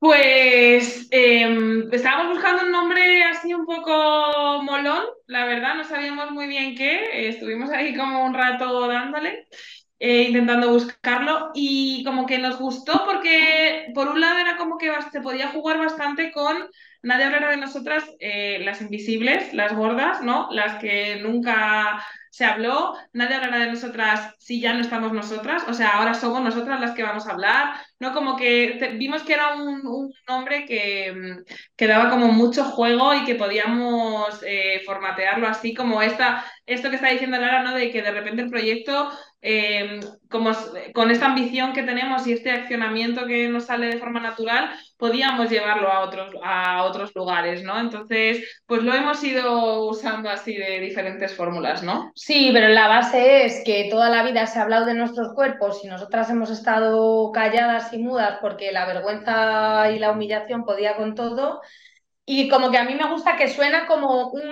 Pues 0.00 1.06
em, 1.12 1.88
estábamos 1.92 2.34
buscando 2.34 2.64
un 2.64 2.72
nombre 2.72 3.22
así 3.22 3.54
un 3.54 3.64
poco 3.64 4.60
molón, 4.62 5.04
la 5.26 5.46
verdad, 5.46 5.76
no 5.76 5.84
sabíamos 5.84 6.32
muy 6.32 6.48
bien 6.48 6.74
qué, 6.74 7.28
estuvimos 7.28 7.70
ahí 7.70 7.96
como 7.96 8.24
un 8.24 8.34
rato 8.34 8.88
dándole. 8.88 9.46
Eh, 10.00 10.24
intentando 10.24 10.70
buscarlo 10.70 11.52
y 11.54 12.02
como 12.04 12.26
que 12.26 12.38
nos 12.38 12.58
gustó 12.58 13.04
porque 13.06 13.92
por 13.94 14.08
un 14.08 14.20
lado 14.20 14.38
era 14.38 14.56
como 14.56 14.76
que 14.76 14.90
se 15.12 15.20
podía 15.20 15.48
jugar 15.48 15.78
bastante 15.78 16.32
con 16.32 16.68
nadie 17.04 17.24
hablará 17.24 17.50
de 17.50 17.58
nosotras, 17.58 18.04
eh, 18.18 18.60
las 18.64 18.80
invisibles, 18.80 19.52
las 19.54 19.74
gordas, 19.74 20.22
¿no? 20.22 20.48
Las 20.50 20.80
que 20.80 21.20
nunca 21.22 22.04
se 22.30 22.44
habló, 22.44 22.94
nadie 23.12 23.36
hablará 23.36 23.58
de 23.60 23.70
nosotras 23.70 24.34
si 24.40 24.60
ya 24.60 24.74
no 24.74 24.80
estamos 24.80 25.12
nosotras, 25.12 25.62
o 25.68 25.72
sea, 25.72 25.90
ahora 25.90 26.14
somos 26.14 26.42
nosotras 26.42 26.80
las 26.80 26.90
que 26.90 27.04
vamos 27.04 27.28
a 27.28 27.30
hablar, 27.30 27.76
¿no? 28.00 28.12
Como 28.12 28.36
que 28.36 28.96
vimos 28.98 29.22
que 29.22 29.34
era 29.34 29.54
un, 29.54 30.12
nombre 30.26 30.64
que, 30.66 31.12
mm, 31.12 31.44
que, 31.76 31.86
daba 31.86 32.10
como 32.10 32.28
mucho 32.32 32.64
juego 32.64 33.14
y 33.14 33.24
que 33.24 33.36
podíamos 33.36 34.42
eh, 34.44 34.82
formatearlo 34.84 35.46
así 35.46 35.74
como 35.74 36.02
esta, 36.02 36.44
esto 36.66 36.90
que 36.90 36.96
está 36.96 37.10
diciendo 37.10 37.38
Lara, 37.38 37.62
¿no? 37.62 37.74
De 37.74 37.90
que 37.90 38.02
de 38.02 38.10
repente 38.10 38.42
el 38.42 38.50
proyecto 38.50 39.10
Em, 39.46 40.00
como, 40.30 40.52
con 40.94 41.10
esta 41.10 41.26
ambición 41.26 41.74
que 41.74 41.82
tenemos 41.82 42.26
y 42.26 42.32
este 42.32 42.50
accionamiento 42.50 43.26
que 43.26 43.46
nos 43.50 43.66
sale 43.66 43.88
de 43.88 43.98
forma 43.98 44.18
natural, 44.18 44.70
podíamos 44.96 45.50
llevarlo 45.50 45.92
a 45.92 46.00
otros, 46.00 46.34
a 46.42 46.82
otros 46.84 47.14
lugares, 47.14 47.62
¿no? 47.62 47.78
Entonces, 47.78 48.62
pues 48.64 48.82
lo 48.82 48.94
hemos 48.94 49.22
ido 49.22 49.86
usando 49.86 50.30
así 50.30 50.56
de 50.56 50.80
diferentes 50.80 51.34
fórmulas, 51.36 51.82
¿no? 51.82 52.10
Sí, 52.14 52.52
pero 52.54 52.68
la 52.68 52.88
base 52.88 53.44
es 53.44 53.62
que 53.66 53.88
toda 53.90 54.08
la 54.08 54.22
vida 54.22 54.46
se 54.46 54.58
ha 54.58 54.62
hablado 54.62 54.86
de 54.86 54.94
nuestros 54.94 55.34
cuerpos 55.34 55.84
y 55.84 55.88
nosotras 55.88 56.30
hemos 56.30 56.48
estado 56.48 57.30
calladas 57.30 57.92
y 57.92 57.98
mudas 57.98 58.38
porque 58.40 58.72
la 58.72 58.86
vergüenza 58.86 59.90
y 59.90 59.98
la 59.98 60.12
humillación 60.12 60.64
podía 60.64 60.96
con 60.96 61.14
todo. 61.14 61.60
Y 62.26 62.48
como 62.48 62.70
que 62.70 62.78
a 62.78 62.84
mí 62.84 62.94
me 62.94 63.08
gusta 63.10 63.36
que 63.36 63.48
suena 63.48 63.86
como 63.86 64.30
un, 64.30 64.42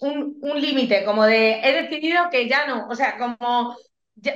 un, 0.00 0.38
un 0.42 0.60
límite, 0.60 1.04
como 1.04 1.24
de 1.24 1.60
he 1.62 1.72
decidido 1.82 2.28
que 2.30 2.48
ya 2.48 2.66
no, 2.66 2.86
o 2.88 2.94
sea, 2.94 3.16
como 3.16 3.76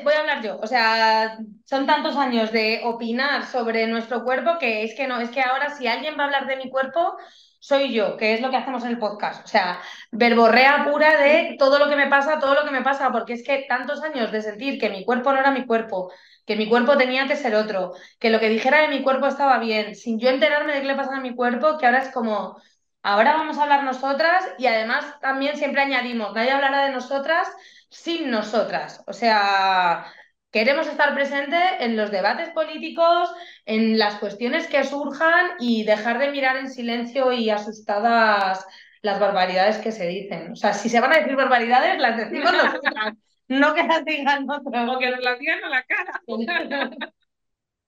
voy 0.03 0.13
a 0.15 0.21
hablar 0.21 0.43
yo, 0.43 0.59
o 0.59 0.67
sea, 0.67 1.39
son 1.65 1.87
tantos 1.87 2.17
años 2.17 2.51
de 2.53 2.81
opinar 2.85 3.45
sobre 3.47 3.87
nuestro 3.87 4.25
cuerpo 4.25 4.59
que 4.59 4.85
es 4.85 4.95
que 4.95 5.07
no, 5.07 5.21
es 5.21 5.31
que 5.31 5.43
ahora 5.43 5.71
si 5.77 5.87
alguien 5.87 6.17
va 6.19 6.23
a 6.25 6.27
hablar 6.27 6.47
de 6.47 6.57
mi 6.57 6.71
cuerpo, 6.71 7.17
soy 7.61 7.93
yo, 7.93 8.17
que 8.17 8.35
es 8.35 8.41
lo 8.41 8.51
que 8.51 8.57
hacemos 8.57 8.85
en 8.85 8.91
el 8.91 8.99
podcast. 8.99 9.45
O 9.45 9.49
sea, 9.49 9.81
verborrea 10.13 10.85
pura 10.91 11.21
de 11.21 11.57
todo 11.59 11.79
lo 11.79 11.89
que 11.89 11.97
me 11.97 12.07
pasa, 12.09 12.39
todo 12.39 12.55
lo 12.55 12.65
que 12.65 12.71
me 12.71 12.83
pasa, 12.83 13.11
porque 13.13 13.35
es 13.35 13.45
que 13.45 13.65
tantos 13.69 14.03
años 14.03 14.31
de 14.33 14.41
sentir 14.43 14.79
que 14.79 14.89
mi 14.91 15.05
cuerpo 15.05 15.33
no 15.33 15.41
era 15.41 15.51
mi 15.51 15.67
cuerpo, 15.67 16.11
que 16.47 16.57
mi 16.57 16.69
cuerpo 16.69 16.97
tenía 16.97 17.27
que 17.27 17.37
ser 17.37 17.55
otro, 17.55 17.93
que 18.19 18.31
lo 18.31 18.41
que 18.41 18.49
dijera 18.49 18.83
de 18.83 18.89
mi 18.89 19.03
cuerpo 19.03 19.27
estaba 19.27 19.59
bien, 19.59 19.95
sin 19.95 20.19
yo 20.19 20.31
enterarme 20.31 20.75
de 20.75 20.81
qué 20.81 20.87
le 20.87 20.95
pasa 20.95 21.17
a 21.17 21.21
mi 21.21 21.35
cuerpo, 21.35 21.77
que 21.79 21.87
ahora 21.87 21.99
es 21.99 22.11
como, 22.13 22.61
ahora 23.03 23.35
vamos 23.35 23.59
a 23.59 23.65
hablar 23.65 23.85
nosotras 23.85 24.45
y 24.59 24.67
además 24.67 25.05
también 25.21 25.57
siempre 25.57 25.83
añadimos, 25.83 26.35
nadie 26.35 26.53
hablará 26.53 26.85
de 26.87 26.93
nosotras 26.93 27.49
sin 27.91 28.31
nosotras. 28.31 29.03
O 29.07 29.13
sea, 29.13 30.07
queremos 30.51 30.87
estar 30.87 31.15
presentes 31.15 31.61
en 31.81 31.97
los 31.97 32.11
debates 32.11 32.51
políticos, 32.51 33.31
en 33.65 33.99
las 33.99 34.17
cuestiones 34.17 34.67
que 34.69 34.85
surjan 34.85 35.51
y 35.59 35.85
dejar 35.85 36.19
de 36.19 36.31
mirar 36.31 36.57
en 36.57 36.71
silencio 36.71 37.33
y 37.33 37.51
asustadas 37.51 38.65
las 39.03 39.21
barbaridades 39.21 39.79
que 39.79 39.93
se 39.93 40.07
dicen. 40.07 40.53
O 40.53 40.57
sea, 40.57 40.73
si 40.75 40.89
se 40.89 41.01
van 41.01 41.13
a 41.13 41.19
decir 41.19 41.37
barbaridades, 41.37 41.99
las 41.99 42.17
decimos 42.17 42.53
nosotras. 42.53 43.15
No 43.49 43.75
que 43.75 43.83
las 43.85 44.05
digan 44.05 44.49
otros. 44.49 44.75
O 44.89 44.99
que 44.99 45.11
nos 45.11 45.23
las 45.23 45.39
digan 45.39 45.65
a 45.65 45.69
la 45.69 45.83
cara. 45.83 46.23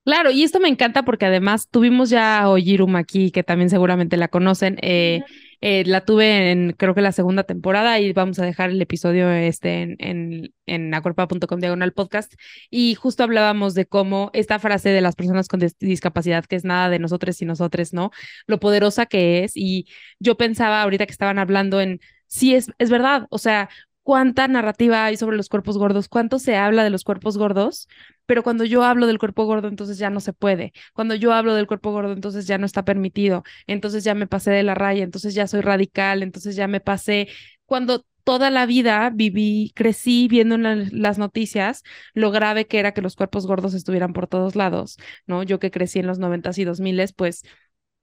Claro, 0.04 0.30
y 0.30 0.42
esto 0.42 0.58
me 0.58 0.68
encanta 0.68 1.02
porque 1.04 1.26
además 1.26 1.68
tuvimos 1.68 2.08
ya 2.08 2.38
a 2.38 2.48
Oyirum 2.48 2.96
aquí, 2.96 3.30
que 3.30 3.42
también 3.42 3.68
seguramente 3.68 4.16
la 4.16 4.28
conocen. 4.28 4.78
Eh, 4.80 5.20
eh, 5.60 5.84
la 5.84 6.02
tuve 6.02 6.50
en, 6.50 6.72
creo 6.72 6.94
que 6.94 7.02
la 7.02 7.12
segunda 7.12 7.42
temporada 7.42 8.00
y 8.00 8.14
vamos 8.14 8.38
a 8.38 8.44
dejar 8.46 8.70
el 8.70 8.80
episodio 8.80 9.28
este 9.30 9.82
en, 9.82 9.96
en, 9.98 10.54
en 10.64 10.94
acorpa.com 10.94 11.60
diagonal 11.60 11.92
podcast. 11.92 12.32
Y 12.70 12.94
justo 12.94 13.22
hablábamos 13.22 13.74
de 13.74 13.84
cómo 13.84 14.30
esta 14.32 14.58
frase 14.58 14.88
de 14.88 15.02
las 15.02 15.14
personas 15.14 15.46
con 15.46 15.60
discapacidad, 15.80 16.46
que 16.46 16.56
es 16.56 16.64
nada 16.64 16.88
de 16.88 16.98
nosotros 17.00 17.42
y 17.42 17.44
nosotros, 17.44 17.92
¿no? 17.92 18.10
Lo 18.46 18.58
poderosa 18.60 19.04
que 19.04 19.44
es. 19.44 19.52
Y 19.56 19.88
yo 20.20 20.38
pensaba 20.38 20.80
ahorita 20.82 21.04
que 21.04 21.12
estaban 21.12 21.38
hablando 21.38 21.82
en, 21.82 22.00
sí, 22.28 22.54
es, 22.54 22.70
es 22.78 22.88
verdad, 22.88 23.26
o 23.30 23.38
sea, 23.38 23.68
cuánta 24.08 24.48
narrativa 24.48 25.04
hay 25.04 25.18
sobre 25.18 25.36
los 25.36 25.50
cuerpos 25.50 25.76
gordos, 25.76 26.08
cuánto 26.08 26.38
se 26.38 26.56
habla 26.56 26.82
de 26.82 26.88
los 26.88 27.04
cuerpos 27.04 27.36
gordos, 27.36 27.88
pero 28.24 28.42
cuando 28.42 28.64
yo 28.64 28.82
hablo 28.82 29.06
del 29.06 29.18
cuerpo 29.18 29.44
gordo, 29.44 29.68
entonces 29.68 29.98
ya 29.98 30.08
no 30.08 30.20
se 30.20 30.32
puede. 30.32 30.72
Cuando 30.94 31.14
yo 31.14 31.34
hablo 31.34 31.54
del 31.54 31.66
cuerpo 31.66 31.92
gordo, 31.92 32.14
entonces 32.14 32.46
ya 32.46 32.56
no 32.56 32.64
está 32.64 32.86
permitido. 32.86 33.42
Entonces 33.66 34.04
ya 34.04 34.14
me 34.14 34.26
pasé 34.26 34.50
de 34.50 34.62
la 34.62 34.74
raya, 34.74 35.04
entonces 35.04 35.34
ya 35.34 35.46
soy 35.46 35.60
radical, 35.60 36.22
entonces 36.22 36.56
ya 36.56 36.66
me 36.68 36.80
pasé. 36.80 37.28
Cuando 37.66 38.06
toda 38.24 38.48
la 38.48 38.64
vida 38.64 39.10
viví, 39.14 39.72
crecí 39.74 40.26
viendo 40.26 40.54
en 40.54 41.02
las 41.02 41.18
noticias 41.18 41.82
lo 42.14 42.30
grave 42.30 42.66
que 42.66 42.78
era 42.78 42.92
que 42.92 43.02
los 43.02 43.14
cuerpos 43.14 43.46
gordos 43.46 43.74
estuvieran 43.74 44.14
por 44.14 44.26
todos 44.26 44.56
lados, 44.56 44.96
¿no? 45.26 45.42
Yo 45.42 45.58
que 45.58 45.70
crecí 45.70 45.98
en 45.98 46.06
los 46.06 46.18
noventas 46.18 46.56
y 46.56 46.64
dos 46.64 46.80
miles, 46.80 47.12
pues 47.12 47.42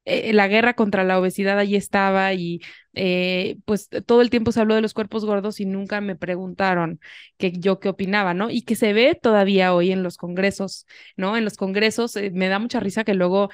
eh, 0.06 0.34
la 0.34 0.48
guerra 0.48 0.74
contra 0.76 1.04
la 1.04 1.20
obesidad 1.20 1.60
allí 1.60 1.76
estaba 1.76 2.34
y 2.34 2.62
eh, 2.94 3.58
pues 3.66 3.90
todo 4.06 4.22
el 4.22 4.30
tiempo 4.30 4.52
se 4.52 4.62
habló 4.62 4.76
de 4.76 4.82
los 4.82 4.94
cuerpos 4.94 5.26
gordos 5.26 5.60
y 5.60 5.66
nunca 5.66 6.00
me 6.02 6.16
preguntaron 6.16 7.00
que 7.38 7.52
yo 7.52 7.80
qué 7.80 7.90
opinaba, 7.90 8.34
¿no? 8.34 8.50
Y 8.50 8.62
que 8.64 8.76
se 8.76 8.94
ve 8.94 9.20
todavía 9.22 9.74
hoy 9.74 9.92
en 9.92 10.04
los 10.04 10.18
congresos, 10.18 10.88
¿no? 11.18 11.36
En 11.38 11.44
los 11.44 11.58
congresos 11.58 12.16
eh, 12.16 12.32
me 12.34 12.48
da 12.48 12.60
mucha 12.60 12.80
risa 12.80 13.04
que 13.04 13.14
luego 13.14 13.50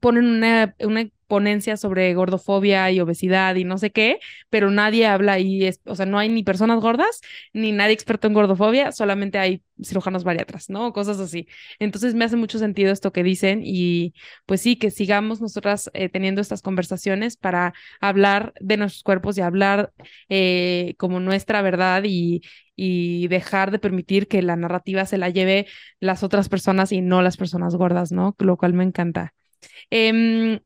ponen 0.00 0.26
una, 0.26 0.74
una 0.80 1.08
ponencia 1.32 1.78
sobre 1.78 2.12
gordofobia 2.12 2.90
y 2.90 3.00
obesidad 3.00 3.54
y 3.54 3.64
no 3.64 3.78
sé 3.78 3.90
qué, 3.90 4.18
pero 4.50 4.70
nadie 4.70 5.06
habla 5.06 5.38
y 5.38 5.64
es, 5.64 5.80
o 5.86 5.94
sea, 5.96 6.04
no 6.04 6.18
hay 6.18 6.28
ni 6.28 6.42
personas 6.42 6.78
gordas 6.78 7.22
ni 7.54 7.72
nadie 7.72 7.94
experto 7.94 8.26
en 8.26 8.34
gordofobia, 8.34 8.92
solamente 8.92 9.38
hay 9.38 9.62
cirujanos 9.82 10.24
bariatras, 10.24 10.68
¿no? 10.68 10.92
Cosas 10.92 11.18
así. 11.20 11.48
Entonces 11.78 12.14
me 12.14 12.26
hace 12.26 12.36
mucho 12.36 12.58
sentido 12.58 12.92
esto 12.92 13.12
que 13.12 13.22
dicen 13.22 13.62
y 13.64 14.12
pues 14.44 14.60
sí, 14.60 14.76
que 14.76 14.90
sigamos 14.90 15.40
nosotras 15.40 15.90
eh, 15.94 16.10
teniendo 16.10 16.42
estas 16.42 16.60
conversaciones 16.60 17.38
para 17.38 17.72
hablar 17.98 18.52
de 18.60 18.76
nuestros 18.76 19.02
cuerpos 19.02 19.38
y 19.38 19.40
hablar 19.40 19.90
eh, 20.28 20.96
como 20.98 21.18
nuestra 21.18 21.62
verdad 21.62 22.02
y, 22.04 22.42
dejar 22.76 23.70
de 23.70 23.78
permitir 23.78 24.26
que 24.28 24.42
la 24.42 24.56
narrativa 24.56 25.06
se 25.06 25.16
la 25.16 25.30
lleve 25.30 25.66
las 26.00 26.22
otras 26.24 26.48
personas 26.48 26.90
y 26.90 27.00
no 27.00 27.22
las 27.22 27.36
personas 27.36 27.76
gordas, 27.76 28.10
¿no? 28.10 28.34
Lo 28.38 28.56
cual 28.56 28.74
me 28.74 28.82
encanta. 28.82 29.34
Eh, 29.90 30.60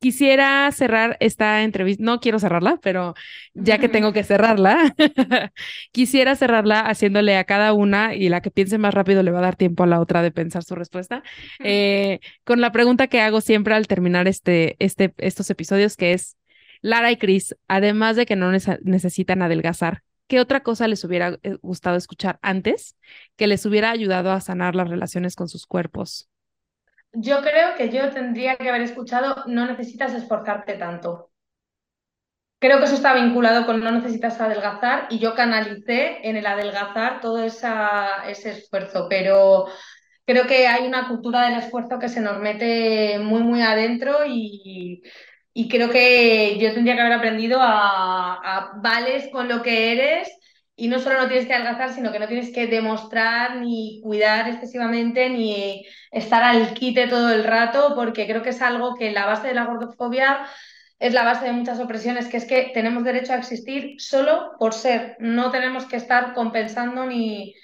Quisiera 0.00 0.72
cerrar 0.72 1.18
esta 1.20 1.62
entrevista, 1.62 2.02
no 2.02 2.20
quiero 2.20 2.38
cerrarla, 2.38 2.78
pero 2.82 3.14
ya 3.52 3.76
que 3.76 3.90
tengo 3.90 4.14
que 4.14 4.24
cerrarla, 4.24 4.94
quisiera 5.92 6.36
cerrarla 6.36 6.80
haciéndole 6.80 7.36
a 7.36 7.44
cada 7.44 7.74
una 7.74 8.14
y 8.14 8.30
la 8.30 8.40
que 8.40 8.50
piense 8.50 8.78
más 8.78 8.94
rápido 8.94 9.22
le 9.22 9.30
va 9.30 9.40
a 9.40 9.42
dar 9.42 9.56
tiempo 9.56 9.82
a 9.82 9.86
la 9.86 10.00
otra 10.00 10.22
de 10.22 10.30
pensar 10.30 10.64
su 10.64 10.74
respuesta, 10.74 11.22
eh, 11.58 12.20
con 12.44 12.62
la 12.62 12.72
pregunta 12.72 13.08
que 13.08 13.20
hago 13.20 13.42
siempre 13.42 13.74
al 13.74 13.88
terminar 13.88 14.26
este, 14.26 14.76
este, 14.78 15.12
estos 15.18 15.50
episodios, 15.50 15.98
que 15.98 16.14
es, 16.14 16.38
Lara 16.80 17.12
y 17.12 17.18
Chris, 17.18 17.54
además 17.68 18.16
de 18.16 18.24
que 18.24 18.36
no 18.36 18.50
necesitan 18.52 19.42
adelgazar, 19.42 20.02
¿qué 20.28 20.40
otra 20.40 20.62
cosa 20.62 20.88
les 20.88 21.04
hubiera 21.04 21.38
eh, 21.42 21.58
gustado 21.60 21.96
escuchar 21.96 22.38
antes 22.40 22.96
que 23.36 23.46
les 23.46 23.66
hubiera 23.66 23.90
ayudado 23.90 24.32
a 24.32 24.40
sanar 24.40 24.74
las 24.74 24.88
relaciones 24.88 25.36
con 25.36 25.48
sus 25.48 25.66
cuerpos? 25.66 26.29
Yo 27.12 27.40
creo 27.42 27.74
que 27.76 27.88
yo 27.90 28.10
tendría 28.10 28.56
que 28.56 28.68
haber 28.68 28.82
escuchado 28.82 29.44
no 29.46 29.66
necesitas 29.66 30.14
esforzarte 30.14 30.74
tanto. 30.74 31.30
Creo 32.60 32.78
que 32.78 32.84
eso 32.84 32.94
está 32.94 33.14
vinculado 33.14 33.64
con 33.66 33.80
no 33.80 33.90
necesitas 33.90 34.40
adelgazar 34.40 35.06
y 35.10 35.18
yo 35.18 35.34
canalicé 35.34 36.18
en 36.28 36.36
el 36.36 36.46
adelgazar 36.46 37.20
todo 37.20 37.42
ese 37.42 38.50
esfuerzo, 38.50 39.06
pero 39.08 39.66
creo 40.26 40.46
que 40.46 40.66
hay 40.68 40.86
una 40.86 41.08
cultura 41.08 41.46
del 41.48 41.58
esfuerzo 41.58 41.98
que 41.98 42.10
se 42.10 42.20
nos 42.20 42.38
mete 42.38 43.18
muy, 43.18 43.42
muy 43.42 43.62
adentro 43.62 44.18
y, 44.26 45.02
creo 45.70 45.90
que 45.90 46.58
yo 46.58 46.72
tendría 46.74 46.94
que 46.96 47.00
haber 47.02 47.14
aprendido 47.14 47.58
a 47.62 48.72
vales 48.82 49.28
con 49.32 49.48
lo 49.48 49.62
que 49.62 49.92
eres 49.92 50.39
y 50.80 50.88
no 50.88 50.98
solo 50.98 51.20
no 51.20 51.28
tienes 51.28 51.46
que 51.46 51.52
adelgazar, 51.52 51.92
sino 51.92 52.10
que 52.10 52.18
no 52.18 52.26
tienes 52.26 52.50
que 52.54 52.66
demostrar 52.66 53.56
ni 53.56 54.00
cuidar 54.02 54.48
excesivamente 54.48 55.28
ni 55.28 55.86
estar 56.10 56.42
al 56.42 56.72
quite 56.72 57.06
todo 57.06 57.30
el 57.34 57.44
rato, 57.44 57.92
porque 57.94 58.26
creo 58.26 58.42
que 58.42 58.48
es 58.48 58.62
algo 58.62 58.94
que 58.94 59.10
la 59.10 59.26
base 59.26 59.48
de 59.48 59.54
la 59.54 59.66
gordofobia 59.66 60.46
es 60.98 61.12
la 61.12 61.22
base 61.22 61.44
de 61.44 61.52
muchas 61.52 61.80
opresiones, 61.80 62.28
que 62.28 62.38
es 62.38 62.46
que 62.46 62.70
tenemos 62.72 63.04
derecho 63.04 63.34
a 63.34 63.36
existir 63.36 63.96
solo 63.98 64.52
por 64.58 64.72
ser, 64.72 65.16
no 65.18 65.50
tenemos 65.50 65.84
que 65.84 65.96
estar 65.96 66.32
compensando 66.32 67.04
ni, 67.04 67.54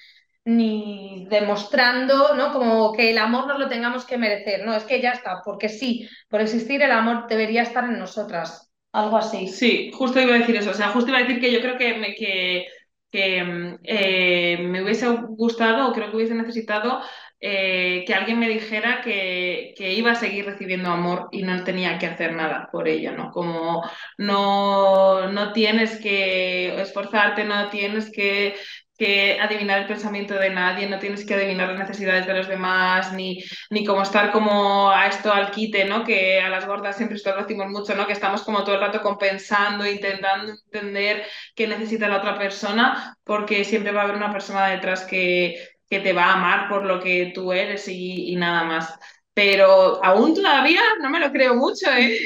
ni 0.44 1.26
demostrando, 1.30 2.34
¿no? 2.34 2.52
Como 2.52 2.92
que 2.92 3.12
el 3.12 3.18
amor 3.18 3.46
nos 3.46 3.58
lo 3.58 3.68
tengamos 3.70 4.04
que 4.04 4.18
merecer, 4.18 4.66
no, 4.66 4.74
es 4.74 4.84
que 4.84 5.00
ya 5.00 5.12
está, 5.12 5.40
porque 5.42 5.70
sí, 5.70 6.06
por 6.28 6.42
existir 6.42 6.82
el 6.82 6.92
amor 6.92 7.28
debería 7.28 7.62
estar 7.62 7.84
en 7.84 7.98
nosotras, 7.98 8.70
algo 8.92 9.16
así. 9.16 9.48
Sí, 9.48 9.90
justo 9.94 10.20
iba 10.20 10.34
a 10.34 10.38
decir 10.38 10.56
eso, 10.56 10.70
o 10.70 10.74
sea, 10.74 10.88
justo 10.88 11.08
iba 11.08 11.18
a 11.18 11.22
decir 11.22 11.40
que 11.40 11.50
yo 11.50 11.62
creo 11.62 11.78
que, 11.78 12.14
que 12.18 12.66
que 13.10 13.78
eh, 13.84 14.58
me 14.60 14.82
hubiese 14.82 15.08
gustado 15.08 15.88
o 15.88 15.92
creo 15.92 16.10
que 16.10 16.16
hubiese 16.16 16.34
necesitado 16.34 17.00
eh, 17.40 18.04
que 18.06 18.14
alguien 18.14 18.38
me 18.38 18.48
dijera 18.48 19.02
que, 19.02 19.74
que, 19.76 19.92
iba 19.92 20.12
a 20.12 20.14
seguir 20.14 20.46
recibiendo 20.46 20.90
amor 20.90 21.28
y 21.32 21.42
no 21.42 21.64
tenía 21.64 21.98
que 21.98 22.06
hacer 22.06 22.34
nada 22.34 22.68
por 22.72 22.88
ello, 22.88 23.12
¿no? 23.12 23.30
Como 23.30 23.82
no, 24.18 25.30
no 25.30 25.52
tienes 25.52 26.00
que 26.00 26.80
esforzarte, 26.80 27.44
no 27.44 27.68
tienes 27.68 28.10
que 28.10 28.56
que 28.96 29.38
adivinar 29.40 29.80
el 29.80 29.86
pensamiento 29.86 30.34
de 30.34 30.50
nadie, 30.50 30.88
no 30.88 30.98
tienes 30.98 31.26
que 31.26 31.34
adivinar 31.34 31.68
las 31.68 31.78
necesidades 31.78 32.26
de 32.26 32.34
los 32.34 32.48
demás, 32.48 33.12
ni, 33.12 33.42
ni 33.70 33.84
como 33.84 34.02
estar 34.02 34.32
como 34.32 34.90
a 34.90 35.06
esto 35.06 35.32
al 35.32 35.50
quite, 35.50 35.84
¿no? 35.84 36.04
Que 36.04 36.40
a 36.40 36.48
las 36.48 36.66
gordas 36.66 36.96
siempre 36.96 37.16
esto 37.16 37.34
lo 37.34 37.42
decimos 37.42 37.68
mucho, 37.68 37.94
¿no? 37.94 38.06
Que 38.06 38.12
estamos 38.12 38.42
como 38.42 38.64
todo 38.64 38.76
el 38.76 38.80
rato 38.80 39.00
compensando, 39.00 39.86
intentando 39.86 40.52
entender 40.52 41.24
qué 41.54 41.66
necesita 41.66 42.08
la 42.08 42.18
otra 42.18 42.38
persona, 42.38 43.16
porque 43.24 43.64
siempre 43.64 43.92
va 43.92 44.02
a 44.02 44.04
haber 44.04 44.16
una 44.16 44.32
persona 44.32 44.68
detrás 44.68 45.04
que, 45.04 45.56
que 45.88 46.00
te 46.00 46.12
va 46.12 46.26
a 46.26 46.32
amar 46.34 46.68
por 46.68 46.84
lo 46.84 47.00
que 47.00 47.32
tú 47.34 47.52
eres 47.52 47.88
y, 47.88 48.32
y 48.32 48.36
nada 48.36 48.64
más 48.64 48.98
pero 49.34 50.02
aún 50.02 50.34
todavía 50.34 50.80
no 51.02 51.10
me 51.10 51.20
lo 51.20 51.30
creo 51.30 51.54
mucho, 51.54 51.90
¿eh? 51.90 52.20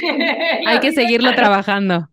Hay 0.64 0.78
que 0.78 0.92
seguirlo 0.92 1.34
trabajando 1.34 2.09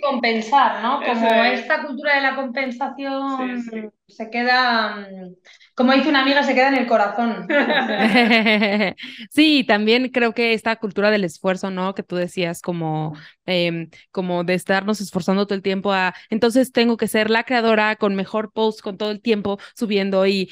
compensar, 0.00 0.82
¿no? 0.82 1.00
Como 1.04 1.44
esta 1.44 1.82
cultura 1.86 2.16
de 2.16 2.20
la 2.20 2.36
compensación 2.36 3.92
se 4.10 4.30
queda, 4.30 4.96
mm, 4.96 5.34
como 5.74 5.92
dice 5.92 6.08
una 6.08 6.22
amiga, 6.22 6.42
se 6.42 6.54
queda 6.54 6.68
en 6.68 6.76
el 6.76 6.86
corazón. 6.86 7.46
sí, 9.30 9.64
también 9.64 10.10
creo 10.10 10.34
que 10.34 10.52
esta 10.52 10.76
cultura 10.76 11.10
del 11.10 11.24
esfuerzo, 11.24 11.70
¿no? 11.70 11.94
Que 11.94 12.02
tú 12.02 12.16
decías, 12.16 12.60
como, 12.60 13.16
em, 13.46 13.90
como 14.10 14.44
de 14.44 14.54
estarnos 14.54 15.00
esforzando 15.00 15.46
todo 15.46 15.56
el 15.56 15.62
tiempo 15.62 15.92
a, 15.92 16.14
entonces 16.30 16.72
tengo 16.72 16.96
que 16.96 17.08
ser 17.08 17.30
la 17.30 17.44
creadora 17.44 17.96
con 17.96 18.14
mejor 18.14 18.52
post 18.52 18.80
con 18.80 18.96
todo 18.96 19.10
el 19.10 19.20
tiempo 19.20 19.58
subiendo 19.74 20.26
y, 20.26 20.50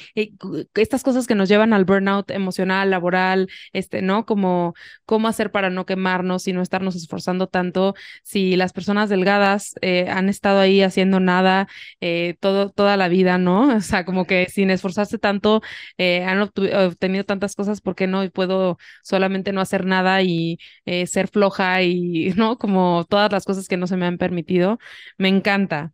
estas 0.75 1.03
cosas 1.03 1.27
que 1.27 1.35
nos 1.35 1.49
llevan 1.49 1.73
al 1.73 1.85
burnout 1.85 2.31
emocional, 2.31 2.89
laboral, 2.89 3.49
este, 3.73 4.01
¿no? 4.01 4.25
Como 4.25 4.73
cómo 5.05 5.27
hacer 5.27 5.51
para 5.51 5.69
no 5.69 5.85
quemarnos 5.85 6.47
y 6.47 6.53
no 6.53 6.61
estarnos 6.61 6.95
esforzando 6.95 7.47
tanto. 7.47 7.95
Si 8.23 8.55
las 8.55 8.73
personas 8.73 9.09
delgadas 9.09 9.75
eh, 9.81 10.07
han 10.09 10.29
estado 10.29 10.59
ahí 10.59 10.81
haciendo 10.81 11.19
nada 11.19 11.67
eh, 12.01 12.35
todo, 12.39 12.69
toda 12.69 12.97
la 12.97 13.07
vida, 13.07 13.37
¿no? 13.37 13.48
O 13.77 13.81
sea, 13.81 14.05
como 14.05 14.25
que 14.25 14.47
sin 14.49 14.69
esforzarse 14.69 15.17
tanto, 15.17 15.61
eh, 15.97 16.23
han 16.23 16.41
obtenido 16.41 17.23
tantas 17.25 17.55
cosas, 17.55 17.81
¿por 17.81 17.95
qué 17.95 18.07
no? 18.07 18.23
Y 18.23 18.29
puedo 18.29 18.77
solamente 19.03 19.51
no 19.53 19.61
hacer 19.61 19.85
nada 19.85 20.21
y 20.21 20.59
eh, 20.85 21.07
ser 21.07 21.27
floja 21.27 21.81
y, 21.83 22.31
¿no? 22.37 22.57
Como 22.57 23.05
todas 23.09 23.31
las 23.31 23.45
cosas 23.45 23.67
que 23.67 23.77
no 23.77 23.87
se 23.87 23.97
me 23.97 24.05
han 24.05 24.17
permitido. 24.17 24.79
Me 25.17 25.29
encanta. 25.29 25.93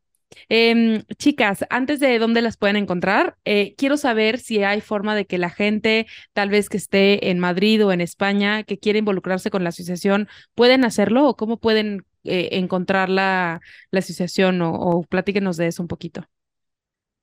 Em, 0.50 1.04
chicas, 1.18 1.66
antes 1.70 2.00
de 2.00 2.20
dónde 2.20 2.42
las 2.42 2.58
pueden 2.58 2.76
encontrar, 2.76 3.38
eh, 3.46 3.74
quiero 3.78 3.96
saber 3.98 4.40
si 4.40 4.64
hay 4.64 4.82
forma 4.82 5.16
de 5.16 5.26
que 5.26 5.38
la 5.38 5.50
gente, 5.50 6.08
tal 6.34 6.50
vez 6.50 6.70
que 6.70 6.78
esté 6.78 7.30
en 7.30 7.40
Madrid 7.40 7.86
o 7.86 7.92
en 7.92 8.02
España, 8.02 8.64
que 8.64 8.78
quiere 8.80 9.00
involucrarse 9.00 9.50
con 9.52 9.64
la 9.64 9.70
asociación, 9.70 10.28
pueden 10.56 10.84
hacerlo 10.86 11.28
o 11.28 11.36
cómo 11.38 11.58
pueden 11.60 12.06
encontrar 12.28 13.08
la, 13.10 13.62
la 13.92 14.00
asociación 14.00 14.60
o, 14.64 14.74
o 14.74 15.04
platíquenos 15.04 15.58
de 15.58 15.68
eso 15.68 15.84
un 15.84 15.88
poquito. 15.88 16.28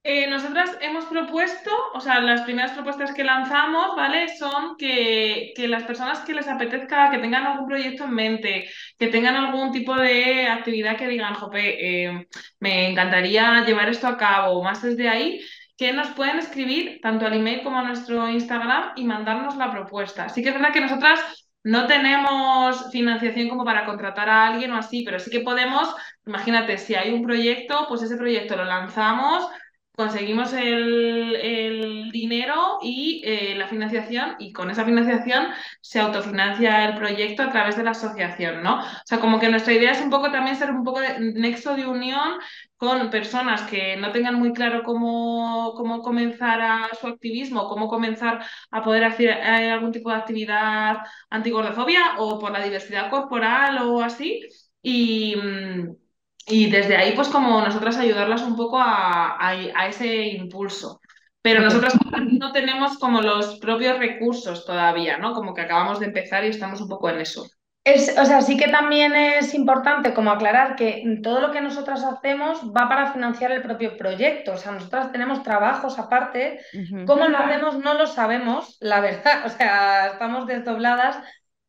Eh, 0.05 0.27
nosotras 0.27 0.77
hemos 0.81 1.05
propuesto, 1.05 1.71
o 1.95 2.01
sea, 2.01 2.21
las 2.21 2.43
primeras 2.43 2.73
propuestas 2.73 3.13
que 3.13 3.23
lanzamos, 3.23 3.95
¿vale? 3.97 4.37
Son 4.37 4.77
que, 4.77 5.55
las 5.69 5.85
personas 5.85 6.21
que 6.21 6.35
les 6.35 6.49
apetezca, 6.49 7.09
que 7.11 7.19
tengan 7.19 7.47
algún 7.47 7.69
proyecto 7.69 8.05
en 8.05 8.11
mente, 8.11 8.69
que 8.99 9.07
tengan 9.09 9.37
algún 9.37 9.71
tipo 9.71 9.95
de 9.95 10.49
actividad 10.49 10.97
que 10.97 11.07
digan, 11.07 11.35
jope, 11.35 12.07
eh, 12.07 12.27
me 12.59 12.89
encantaría 12.91 13.65
llevar 13.65 13.89
esto 13.91 14.09
a 14.09 14.17
cabo, 14.17 14.63
más 14.65 14.83
desde 14.83 15.09
ahí, 15.09 15.41
que 15.77 15.93
nos 15.93 16.09
pueden 16.09 16.39
escribir 16.41 16.99
tanto 17.01 17.25
al 17.27 17.35
email 17.35 17.63
como 17.63 17.79
a 17.79 17.85
nuestro 17.85 18.29
Instagram 18.29 18.93
y 18.97 19.05
mandarnos 19.05 19.57
la 19.57 19.71
propuesta. 19.71 20.25
Así 20.25 20.43
que 20.43 20.49
es 20.49 20.55
verdad 20.55 20.73
que 20.73 20.81
nosotras 20.81 21.21
no 21.63 21.87
tenemos 21.87 22.91
financiación 22.91 23.49
como 23.49 23.65
para 23.65 23.85
contratar 23.85 24.29
a 24.29 24.49
alguien 24.49 24.73
o 24.73 24.77
así, 24.77 25.05
pero 25.05 25.21
sí 25.21 25.31
que 25.31 25.41
podemos, 25.41 25.95
imagínate, 26.27 26.77
si 26.79 26.97
hay 26.97 27.13
un 27.13 27.23
proyecto, 27.23 27.87
pues 27.89 28.03
ese 28.03 28.17
proyecto 28.17 28.57
lo 28.57 28.65
lanzamos 28.65 29.49
conseguimos 29.95 30.53
el, 30.55 32.11
dinero 32.12 32.78
y 32.82 33.22
eh, 33.24 33.55
la 33.57 33.68
financiación 33.68 34.36
y 34.38 34.53
con 34.53 34.70
esa 34.70 34.84
financiación 34.84 35.47
se 35.80 36.01
autofinancia 36.01 36.86
el 36.88 36.95
proyecto 36.97 37.43
a 37.43 37.51
través 37.51 37.76
de 37.76 37.84
la 37.84 37.93
asociación, 37.93 38.62
¿no? 38.62 38.80
O 38.80 39.03
sea, 39.05 39.18
como 39.18 39.40
que 39.40 39.49
nuestra 39.49 39.72
idea 39.72 39.93
es 39.93 40.01
un 40.01 40.11
poco 40.11 40.30
también 40.30 40.57
ser 40.57 40.70
un 40.70 40.84
poco 40.84 41.01
de 41.01 41.18
nexo 41.20 41.74
de 41.74 41.86
unión 41.86 42.38
con 42.76 43.11
personas 43.11 43.62
que 43.62 43.97
no 43.97 44.12
tengan 44.12 44.34
muy 44.34 44.53
claro 44.53 44.82
cómo, 44.82 45.72
cómo 45.76 46.03
comenzar 46.03 46.61
a 46.61 46.90
su 47.01 47.07
activismo, 47.07 47.68
cómo 47.68 47.88
comenzar 47.88 48.45
a 48.70 48.82
poder 48.82 49.05
hacer 49.05 49.30
eh, 49.30 49.70
algún 49.70 49.93
tipo 49.93 50.11
de 50.11 50.16
actividad 50.16 50.99
antigordofobia 51.30 52.16
o 52.18 52.38
por 52.38 52.53
la 52.53 52.62
diversidad 52.62 53.11
corporal 53.11 53.78
o 53.88 54.03
así. 54.03 54.40
Y, 54.82 55.36
mm, 55.36 56.02
y 56.47 56.70
desde 56.70 56.97
ahí, 56.97 57.12
pues 57.14 57.28
como 57.28 57.61
nosotras 57.61 57.97
ayudarlas 57.99 58.43
un 58.43 58.57
poco 58.57 58.78
a, 58.78 59.36
a, 59.38 59.86
ese 59.86 60.26
impulso. 60.28 61.01
Pero 61.40 61.61
nosotras 61.61 61.95
no 62.40 62.53
tenemos 62.53 62.99
como 62.99 63.20
los 63.20 63.59
propios 63.59 63.99
recursos 63.99 64.64
todavía, 64.64 65.18
¿no? 65.18 65.32
Como 65.32 65.55
que 65.55 65.62
acabamos 65.62 65.99
de 66.01 66.07
empezar 66.07 66.45
y 66.45 66.49
estamos 66.49 66.80
un 66.80 66.88
poco 66.88 67.11
en 67.11 67.20
eso. 67.20 67.47
Es, 67.84 68.16
o 68.16 68.24
sea, 68.24 68.43
sí 68.43 68.57
que 68.57 68.68
también 68.68 69.16
es 69.16 69.55
importante 69.55 70.14
como 70.14 70.30
aclarar 70.30 70.76
que 70.76 71.03
todo 71.20 71.40
lo 71.40 71.51
que 71.51 71.61
nosotras 71.61 72.05
hacemos 72.05 72.62
va 72.70 72.88
para 72.88 73.12
financiar 73.12 73.51
el 73.51 73.61
propio 73.61 73.97
proyecto. 73.97 74.53
O 74.53 74.57
sea, 74.57 74.70
nosotras 74.70 75.11
tenemos 75.11 75.43
trabajos 75.43 75.99
aparte. 75.99 76.61
¿Cómo 77.07 77.26
lo 77.26 77.38
hacemos? 77.38 77.78
No 77.78 77.95
lo 77.95 78.07
sabemos, 78.07 78.76
la 78.80 79.01
verdad. 79.01 79.43
O 79.47 79.49
sea, 79.49 80.12
estamos 80.12 80.47
desdobladas. 80.47 81.18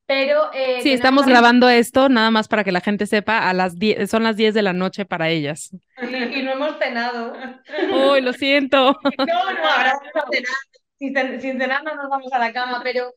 Pero. 0.05 0.51
Eh, 0.53 0.81
sí, 0.81 0.91
estamos 0.91 1.25
grabando 1.25 1.69
esto 1.69 2.09
nada 2.09 2.31
más 2.31 2.47
para 2.47 2.63
que 2.63 2.71
la 2.71 2.81
gente 2.81 3.05
sepa. 3.05 3.49
A 3.49 3.53
las 3.53 3.75
son 4.07 4.23
las 4.23 4.35
10 4.35 4.53
de 4.53 4.61
la 4.61 4.73
noche 4.73 5.05
para 5.05 5.29
ellas. 5.29 5.71
Y, 6.01 6.41
no 6.41 6.51
hemos 6.51 6.77
cenado. 6.77 7.33
Uy, 8.11 8.21
lo 8.21 8.33
siento. 8.33 8.97
No, 9.17 9.25
no, 9.25 9.69
ahora 9.69 9.93
no 10.15 10.21
Sin, 10.99 11.41
sin 11.41 11.59
cenar 11.59 11.83
no 11.83 11.95
nos 11.95 12.09
vamos 12.09 12.31
a 12.33 12.39
la 12.39 12.51
cama, 12.51 12.81
pero 12.83 13.13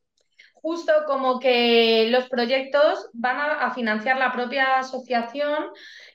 justo 0.67 0.93
como 1.07 1.39
que 1.39 2.09
los 2.11 2.29
proyectos 2.29 3.09
van 3.13 3.37
a, 3.39 3.73
financiar 3.73 4.17
la 4.17 4.33
propia 4.33 4.79
asociación 4.79 5.67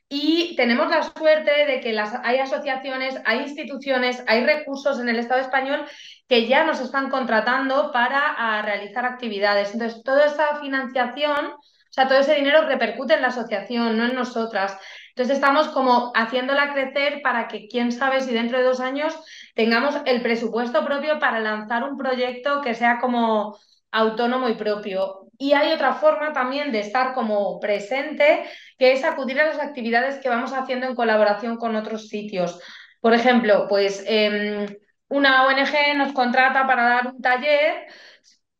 y 0.10 0.58
tenemos 0.58 0.90
la 0.90 1.04
suerte 1.04 1.66
de 1.68 1.80
que 1.80 1.94
las, 1.94 2.14
hay 2.24 2.40
asociaciones, 2.40 3.16
hay 3.24 3.44
instituciones, 3.44 4.22
hay 4.28 4.44
recursos 4.44 5.00
en 5.00 5.08
el 5.08 5.20
Estado 5.20 5.40
español 5.40 5.86
que 6.32 6.48
ya 6.48 6.64
nos 6.64 6.80
están 6.80 7.10
contratando 7.10 7.92
para 7.92 8.62
realizar 8.62 9.04
actividades. 9.06 9.74
Entonces, 9.74 10.02
toda 10.02 10.28
esa 10.28 10.62
financiación, 10.62 11.48
o 11.48 11.60
sea, 11.90 12.08
todo 12.08 12.20
ese 12.20 12.36
dinero 12.36 12.66
repercute 12.68 13.16
en 13.16 13.22
la 13.22 13.28
asociación, 13.28 13.98
no 13.98 14.06
en 14.06 14.16
nosotras. 14.16 14.78
Entonces, 15.10 15.36
estamos 15.36 15.68
como 15.68 16.14
haciéndola 16.16 16.72
crecer 16.72 17.22
para 17.22 17.50
que, 17.50 17.68
quién 17.68 17.92
sabe 17.92 18.22
si 18.22 18.34
dentro 18.34 18.58
de 18.58 18.64
dos 18.64 18.80
años 18.80 19.14
tengamos 19.56 19.98
el 20.06 20.22
presupuesto 20.22 20.86
propio 20.86 21.20
para 21.20 21.42
lanzar 21.42 21.84
un 21.84 21.98
proyecto 21.98 22.62
que 22.62 22.76
sea 22.76 23.02
como 23.02 23.58
autónomo 23.92 24.48
y 24.48 24.54
propio. 24.54 25.28
Y 25.38 25.52
hay 25.52 25.74
otra 25.74 25.96
forma 25.96 26.32
también 26.32 26.72
de 26.72 26.80
estar 26.80 27.14
como 27.14 27.60
presente, 27.60 28.46
que 28.78 28.94
es 28.94 29.04
acudir 29.04 29.38
a 29.42 29.48
las 29.48 29.60
actividades 29.60 30.20
que 30.20 30.30
vamos 30.30 30.54
haciendo 30.54 30.88
en 30.88 30.96
colaboración 30.96 31.58
con 31.58 31.76
otros 31.76 32.08
sitios. 32.08 32.58
Por 33.02 33.14
ejemplo, 33.14 33.66
pues 33.68 34.02
em, 34.08 34.68
una 35.12 35.46
ONG 35.46 35.96
nos 35.98 36.14
contrata 36.14 36.66
para 36.66 36.84
dar 36.84 37.08
un 37.08 37.22
taller. 37.22 37.88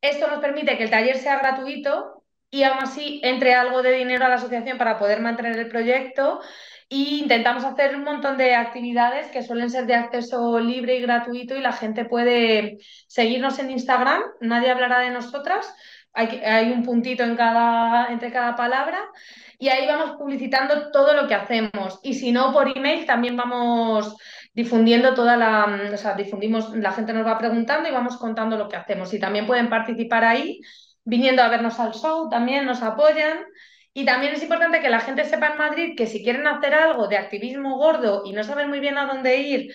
Esto 0.02 0.28
nos 0.28 0.40
permite 0.40 0.78
que 0.78 0.84
el 0.84 0.90
taller 0.90 1.18
sea 1.18 1.40
gratuito 1.40 2.24
y 2.50 2.64
aún 2.64 2.80
así 2.80 3.22
entre 3.24 3.54
algo 3.56 3.82
de 3.82 3.94
dinero 3.94 4.26
a 4.26 4.30
la 4.30 4.36
asociación 4.36 4.78
para 4.78 5.00
poder 5.00 5.22
mantener 5.22 5.58
el 5.58 5.70
proyecto 5.70 6.42
y 6.90 7.22
intentamos 7.22 7.64
hacer 7.64 7.96
un 7.96 8.04
montón 8.04 8.38
de 8.38 8.54
actividades 8.54 9.28
que 9.28 9.44
suelen 9.44 9.70
ser 9.70 9.86
de 9.86 9.96
acceso 9.96 10.60
libre 10.60 10.98
y 10.98 11.02
gratuito 11.02 11.56
y 11.56 11.62
la 11.62 11.72
gente 11.72 12.04
puede 12.04 12.80
seguirnos 13.08 13.58
en 13.60 13.72
Instagram, 13.72 14.22
nadie 14.42 14.72
hablará 14.72 15.00
de 15.00 15.12
nosotras, 15.12 15.74
hay, 16.14 16.72
un 16.72 16.84
puntito 16.84 17.24
entre 17.24 18.32
cada 18.32 18.56
palabra 18.58 19.00
y 19.58 19.70
ahí 19.70 19.88
vamos 19.88 20.18
publicitando 20.18 20.92
todo 20.92 21.14
lo 21.14 21.28
que 21.30 21.36
hacemos. 21.36 22.00
Y 22.04 22.16
si 22.16 22.34
no, 22.34 22.52
por 22.52 22.76
email 22.78 23.06
también 23.06 23.38
vamos 23.38 24.18
difundiendo 24.54 25.14
toda 25.14 25.38
la, 25.38 25.92
o 25.94 25.98
sea, 25.98 26.16
difundimos, 26.16 26.76
la 26.76 26.92
gente 26.92 27.14
nos 27.14 27.26
va 27.26 27.38
preguntando 27.38 27.88
y 27.90 27.92
vamos 27.92 28.18
contando 28.18 28.58
lo 28.58 28.68
que 28.68 28.76
hacemos. 28.76 29.14
Y 29.14 29.20
también 29.20 29.48
pueden 29.48 29.70
participar 29.70 30.26
ahí, 30.26 30.60
viniendo 31.04 31.42
a 31.42 31.50
vernos 31.50 31.80
al 31.80 31.94
show, 31.94 32.30
también 32.30 32.66
nos 32.66 32.82
apoyan. 32.82 33.40
Y 33.94 34.06
también 34.06 34.34
es 34.34 34.42
importante 34.42 34.82
que 34.82 34.90
la 34.90 35.02
gente 35.02 35.26
sepa 35.26 35.52
en 35.52 35.58
Madrid 35.58 35.94
que 35.98 36.08
si 36.08 36.24
quieren 36.24 36.48
hacer 36.48 36.74
algo 36.74 37.08
de 37.08 37.18
activismo 37.18 37.78
gordo 37.78 38.24
y 38.26 38.32
no 38.34 38.44
saben 38.44 38.70
muy 38.70 38.80
bien 38.80 38.98
a 38.98 39.06
dónde 39.06 39.38
ir 39.38 39.74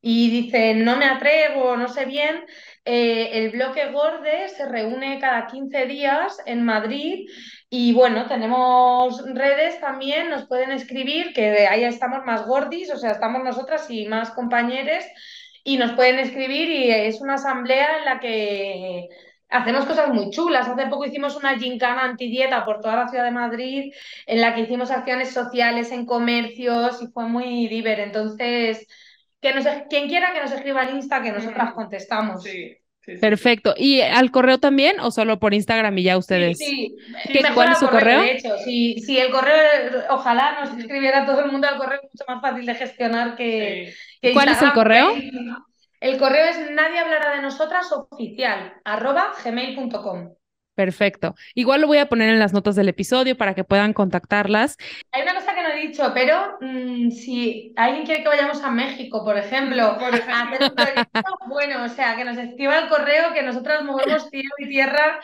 y 0.00 0.30
dicen 0.30 0.84
no 0.84 0.96
me 0.96 1.04
atrevo, 1.04 1.76
no 1.76 1.88
sé 1.88 2.04
bien, 2.06 2.44
eh, 2.84 3.30
el 3.32 3.50
bloque 3.50 3.90
Gorde 3.90 4.48
se 4.48 4.66
reúne 4.66 5.18
cada 5.20 5.46
15 5.46 5.86
días 5.86 6.38
en 6.46 6.64
Madrid 6.64 7.28
y 7.70 7.92
bueno, 7.92 8.26
tenemos 8.26 9.22
redes 9.34 9.78
también, 9.80 10.30
nos 10.30 10.46
pueden 10.46 10.70
escribir, 10.70 11.32
que 11.34 11.66
ahí 11.66 11.84
estamos 11.84 12.24
más 12.24 12.46
gordis, 12.46 12.90
o 12.90 12.96
sea, 12.96 13.10
estamos 13.10 13.44
nosotras 13.44 13.90
y 13.90 14.06
más 14.06 14.30
compañeros 14.30 15.04
y 15.64 15.76
nos 15.76 15.92
pueden 15.92 16.18
escribir 16.18 16.70
y 16.70 16.90
es 16.90 17.20
una 17.20 17.34
asamblea 17.34 17.98
en 17.98 18.04
la 18.06 18.20
que 18.20 19.08
hacemos 19.50 19.84
cosas 19.84 20.08
muy 20.08 20.30
chulas. 20.30 20.66
Hace 20.66 20.86
poco 20.86 21.04
hicimos 21.04 21.36
una 21.36 21.58
gincana 21.58 22.04
antidieta 22.04 22.64
por 22.64 22.80
toda 22.80 22.96
la 22.96 23.08
ciudad 23.08 23.24
de 23.24 23.30
Madrid, 23.32 23.92
en 24.26 24.40
la 24.40 24.54
que 24.54 24.62
hicimos 24.62 24.90
acciones 24.90 25.32
sociales 25.32 25.92
en 25.92 26.06
comercios 26.06 27.02
y 27.02 27.08
fue 27.08 27.26
muy 27.28 27.68
divertido. 27.68 28.06
Entonces, 28.06 28.86
que 29.42 29.52
nos, 29.52 29.66
quien 29.90 30.08
quiera 30.08 30.32
que 30.32 30.40
nos 30.40 30.52
escriba 30.52 30.82
al 30.82 30.94
Insta, 30.96 31.22
que 31.22 31.32
nosotras 31.32 31.74
contestamos. 31.74 32.42
Sí. 32.42 32.78
Perfecto. 33.20 33.74
¿Y 33.76 34.00
al 34.00 34.30
correo 34.30 34.58
también 34.58 35.00
o 35.00 35.10
solo 35.10 35.38
por 35.38 35.54
Instagram 35.54 35.96
y 35.98 36.02
ya 36.02 36.18
ustedes? 36.18 36.58
Sí, 36.58 36.94
sí. 37.26 37.40
¿Cuál 37.54 37.72
es 37.72 37.78
su 37.78 37.88
correo? 37.88 38.20
De 38.20 38.32
hecho, 38.32 38.56
si, 38.64 39.00
si, 39.00 39.18
el 39.18 39.30
correo, 39.30 39.54
ojalá 40.10 40.60
nos 40.60 40.78
escribiera 40.78 41.24
todo 41.24 41.40
el 41.40 41.50
mundo 41.50 41.66
al 41.68 41.76
correo, 41.76 42.00
mucho 42.02 42.24
más 42.28 42.40
fácil 42.40 42.66
de 42.66 42.74
gestionar 42.74 43.36
que. 43.36 43.94
¿Cuál 44.32 44.48
es 44.48 44.62
el 44.62 44.72
correo? 44.72 45.14
El 46.00 46.18
correo 46.18 46.46
es 46.46 46.70
nadie 46.70 46.98
hablará 46.98 47.34
de 47.34 47.42
nosotras 47.42 47.90
oficial, 47.92 48.74
arroba 48.84 49.32
gmail.com. 49.44 50.37
Perfecto. 50.78 51.34
Igual 51.56 51.80
lo 51.80 51.88
voy 51.88 51.98
a 51.98 52.08
poner 52.08 52.28
en 52.28 52.38
las 52.38 52.52
notas 52.52 52.76
del 52.76 52.88
episodio 52.88 53.36
para 53.36 53.52
que 53.52 53.64
puedan 53.64 53.92
contactarlas. 53.92 54.76
Hay 55.10 55.22
una 55.22 55.34
cosa 55.34 55.52
que 55.52 55.62
no 55.64 55.70
he 55.70 55.88
dicho, 55.88 56.12
pero 56.14 56.56
mm, 56.60 57.10
si 57.10 57.72
alguien 57.74 58.06
quiere 58.06 58.22
que 58.22 58.28
vayamos 58.28 58.62
a 58.62 58.70
México, 58.70 59.24
por 59.24 59.36
ejemplo, 59.36 59.82
a 59.82 60.42
hacer 60.42 60.70
un 60.70 60.76
proyecto, 60.76 61.20
bueno, 61.48 61.82
o 61.82 61.88
sea, 61.88 62.14
que 62.14 62.24
nos 62.24 62.38
escriba 62.38 62.78
el 62.78 62.88
correo, 62.88 63.34
que 63.34 63.42
nosotras 63.42 63.82
movemos 63.82 64.30
cielo 64.30 64.50
y 64.58 64.68
tierra 64.68 65.18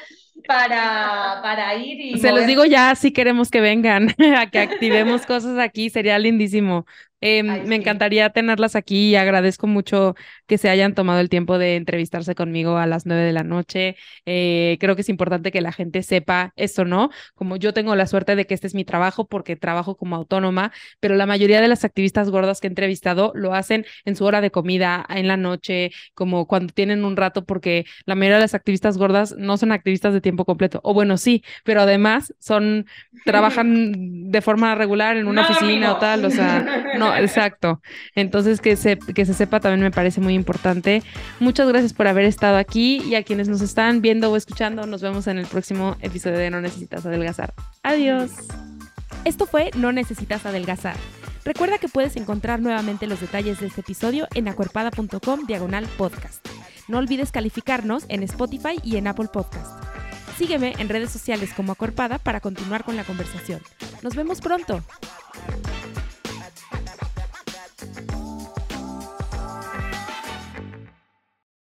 para, 0.48 1.38
para 1.40 1.72
ir 1.76 2.00
y... 2.00 2.18
Se 2.18 2.32
los 2.32 2.48
digo 2.48 2.64
ya, 2.64 2.92
si 2.96 3.12
queremos 3.12 3.48
que 3.48 3.60
vengan, 3.60 4.08
a 4.36 4.50
que 4.50 4.58
activemos 4.58 5.24
cosas 5.24 5.56
aquí, 5.60 5.88
sería 5.88 6.18
lindísimo. 6.18 6.84
Em, 7.20 7.64
me 7.66 7.76
encantaría 7.76 8.28
tenerlas 8.30 8.76
aquí 8.76 9.10
y 9.10 9.16
agradezco 9.16 9.66
mucho 9.66 10.14
que 10.46 10.58
se 10.58 10.68
hayan 10.68 10.94
tomado 10.94 11.20
el 11.20 11.28
tiempo 11.28 11.58
de 11.58 11.76
entrevistarse 11.76 12.34
conmigo 12.34 12.76
a 12.76 12.86
las 12.86 13.06
nueve 13.06 13.22
de 13.22 13.32
la 13.32 13.44
noche. 13.44 13.96
Eh, 14.26 14.76
creo 14.80 14.94
que 14.94 15.02
es 15.02 15.08
importante 15.08 15.50
que 15.50 15.60
la 15.60 15.72
gente 15.72 16.02
sepa 16.02 16.52
esto, 16.56 16.84
¿no? 16.84 17.10
Como 17.34 17.56
yo 17.56 17.72
tengo 17.72 17.94
la 17.96 18.06
suerte 18.06 18.36
de 18.36 18.46
que 18.46 18.54
este 18.54 18.66
es 18.66 18.74
mi 18.74 18.84
trabajo 18.84 19.26
porque 19.26 19.56
trabajo 19.56 19.96
como 19.96 20.16
autónoma, 20.16 20.72
pero 21.00 21.14
la 21.16 21.26
mayoría 21.26 21.60
de 21.60 21.68
las 21.68 21.84
activistas 21.84 22.30
gordas 22.30 22.60
que 22.60 22.66
he 22.66 22.70
entrevistado 22.70 23.32
lo 23.34 23.54
hacen 23.54 23.86
en 24.04 24.16
su 24.16 24.24
hora 24.24 24.40
de 24.40 24.50
comida, 24.50 25.04
en 25.08 25.28
la 25.28 25.36
noche, 25.36 25.92
como 26.14 26.46
cuando 26.46 26.72
tienen 26.72 27.04
un 27.04 27.16
rato, 27.16 27.44
porque 27.44 27.86
la 28.06 28.14
mayoría 28.14 28.36
de 28.36 28.42
las 28.42 28.54
activistas 28.54 28.98
gordas 28.98 29.34
no 29.38 29.56
son 29.56 29.72
activistas 29.72 30.12
de 30.12 30.20
tiempo 30.20 30.44
completo. 30.44 30.80
O 30.82 30.94
bueno, 30.94 31.16
sí, 31.16 31.44
pero 31.64 31.82
además 31.82 32.34
son, 32.38 32.86
trabajan 33.24 34.30
de 34.30 34.40
forma 34.42 34.74
regular 34.74 35.16
en 35.16 35.26
una 35.26 35.42
oficina 35.42 35.92
o 35.92 35.98
tal, 35.98 36.24
o 36.24 36.30
sea, 36.30 36.84
no, 36.98 37.14
exacto. 37.16 37.80
Entonces, 38.14 38.60
que 38.60 38.76
se, 38.76 38.98
que 38.98 39.24
se 39.24 39.34
sepa 39.34 39.60
también 39.60 39.82
me 39.82 39.90
parece 39.90 40.20
importante. 40.34 41.02
Muchas 41.40 41.68
gracias 41.68 41.92
por 41.92 42.06
haber 42.06 42.24
estado 42.24 42.56
aquí 42.56 43.02
y 43.02 43.14
a 43.14 43.22
quienes 43.22 43.48
nos 43.48 43.60
están 43.60 44.00
viendo 44.00 44.30
o 44.30 44.36
escuchando, 44.36 44.86
nos 44.86 45.02
vemos 45.02 45.26
en 45.26 45.38
el 45.38 45.46
próximo 45.46 45.96
episodio 46.00 46.38
de 46.38 46.50
No 46.50 46.60
Necesitas 46.60 47.06
Adelgazar. 47.06 47.54
Adiós. 47.82 48.30
Esto 49.24 49.46
fue 49.46 49.70
No 49.76 49.92
Necesitas 49.92 50.44
Adelgazar. 50.46 50.96
Recuerda 51.44 51.78
que 51.78 51.88
puedes 51.88 52.16
encontrar 52.16 52.60
nuevamente 52.60 53.06
los 53.06 53.20
detalles 53.20 53.60
de 53.60 53.66
este 53.66 53.82
episodio 53.82 54.26
en 54.34 54.48
acuerpada.com 54.48 55.46
diagonal 55.46 55.86
podcast. 55.98 56.46
No 56.88 56.98
olvides 56.98 57.32
calificarnos 57.32 58.04
en 58.08 58.22
Spotify 58.22 58.78
y 58.82 58.96
en 58.96 59.06
Apple 59.06 59.28
Podcast. 59.32 59.82
Sígueme 60.38 60.74
en 60.78 60.88
redes 60.88 61.10
sociales 61.10 61.52
como 61.54 61.72
Acuerpada 61.72 62.18
para 62.18 62.40
continuar 62.40 62.84
con 62.84 62.96
la 62.96 63.04
conversación. 63.04 63.60
Nos 64.02 64.14
vemos 64.14 64.40
pronto. 64.40 64.82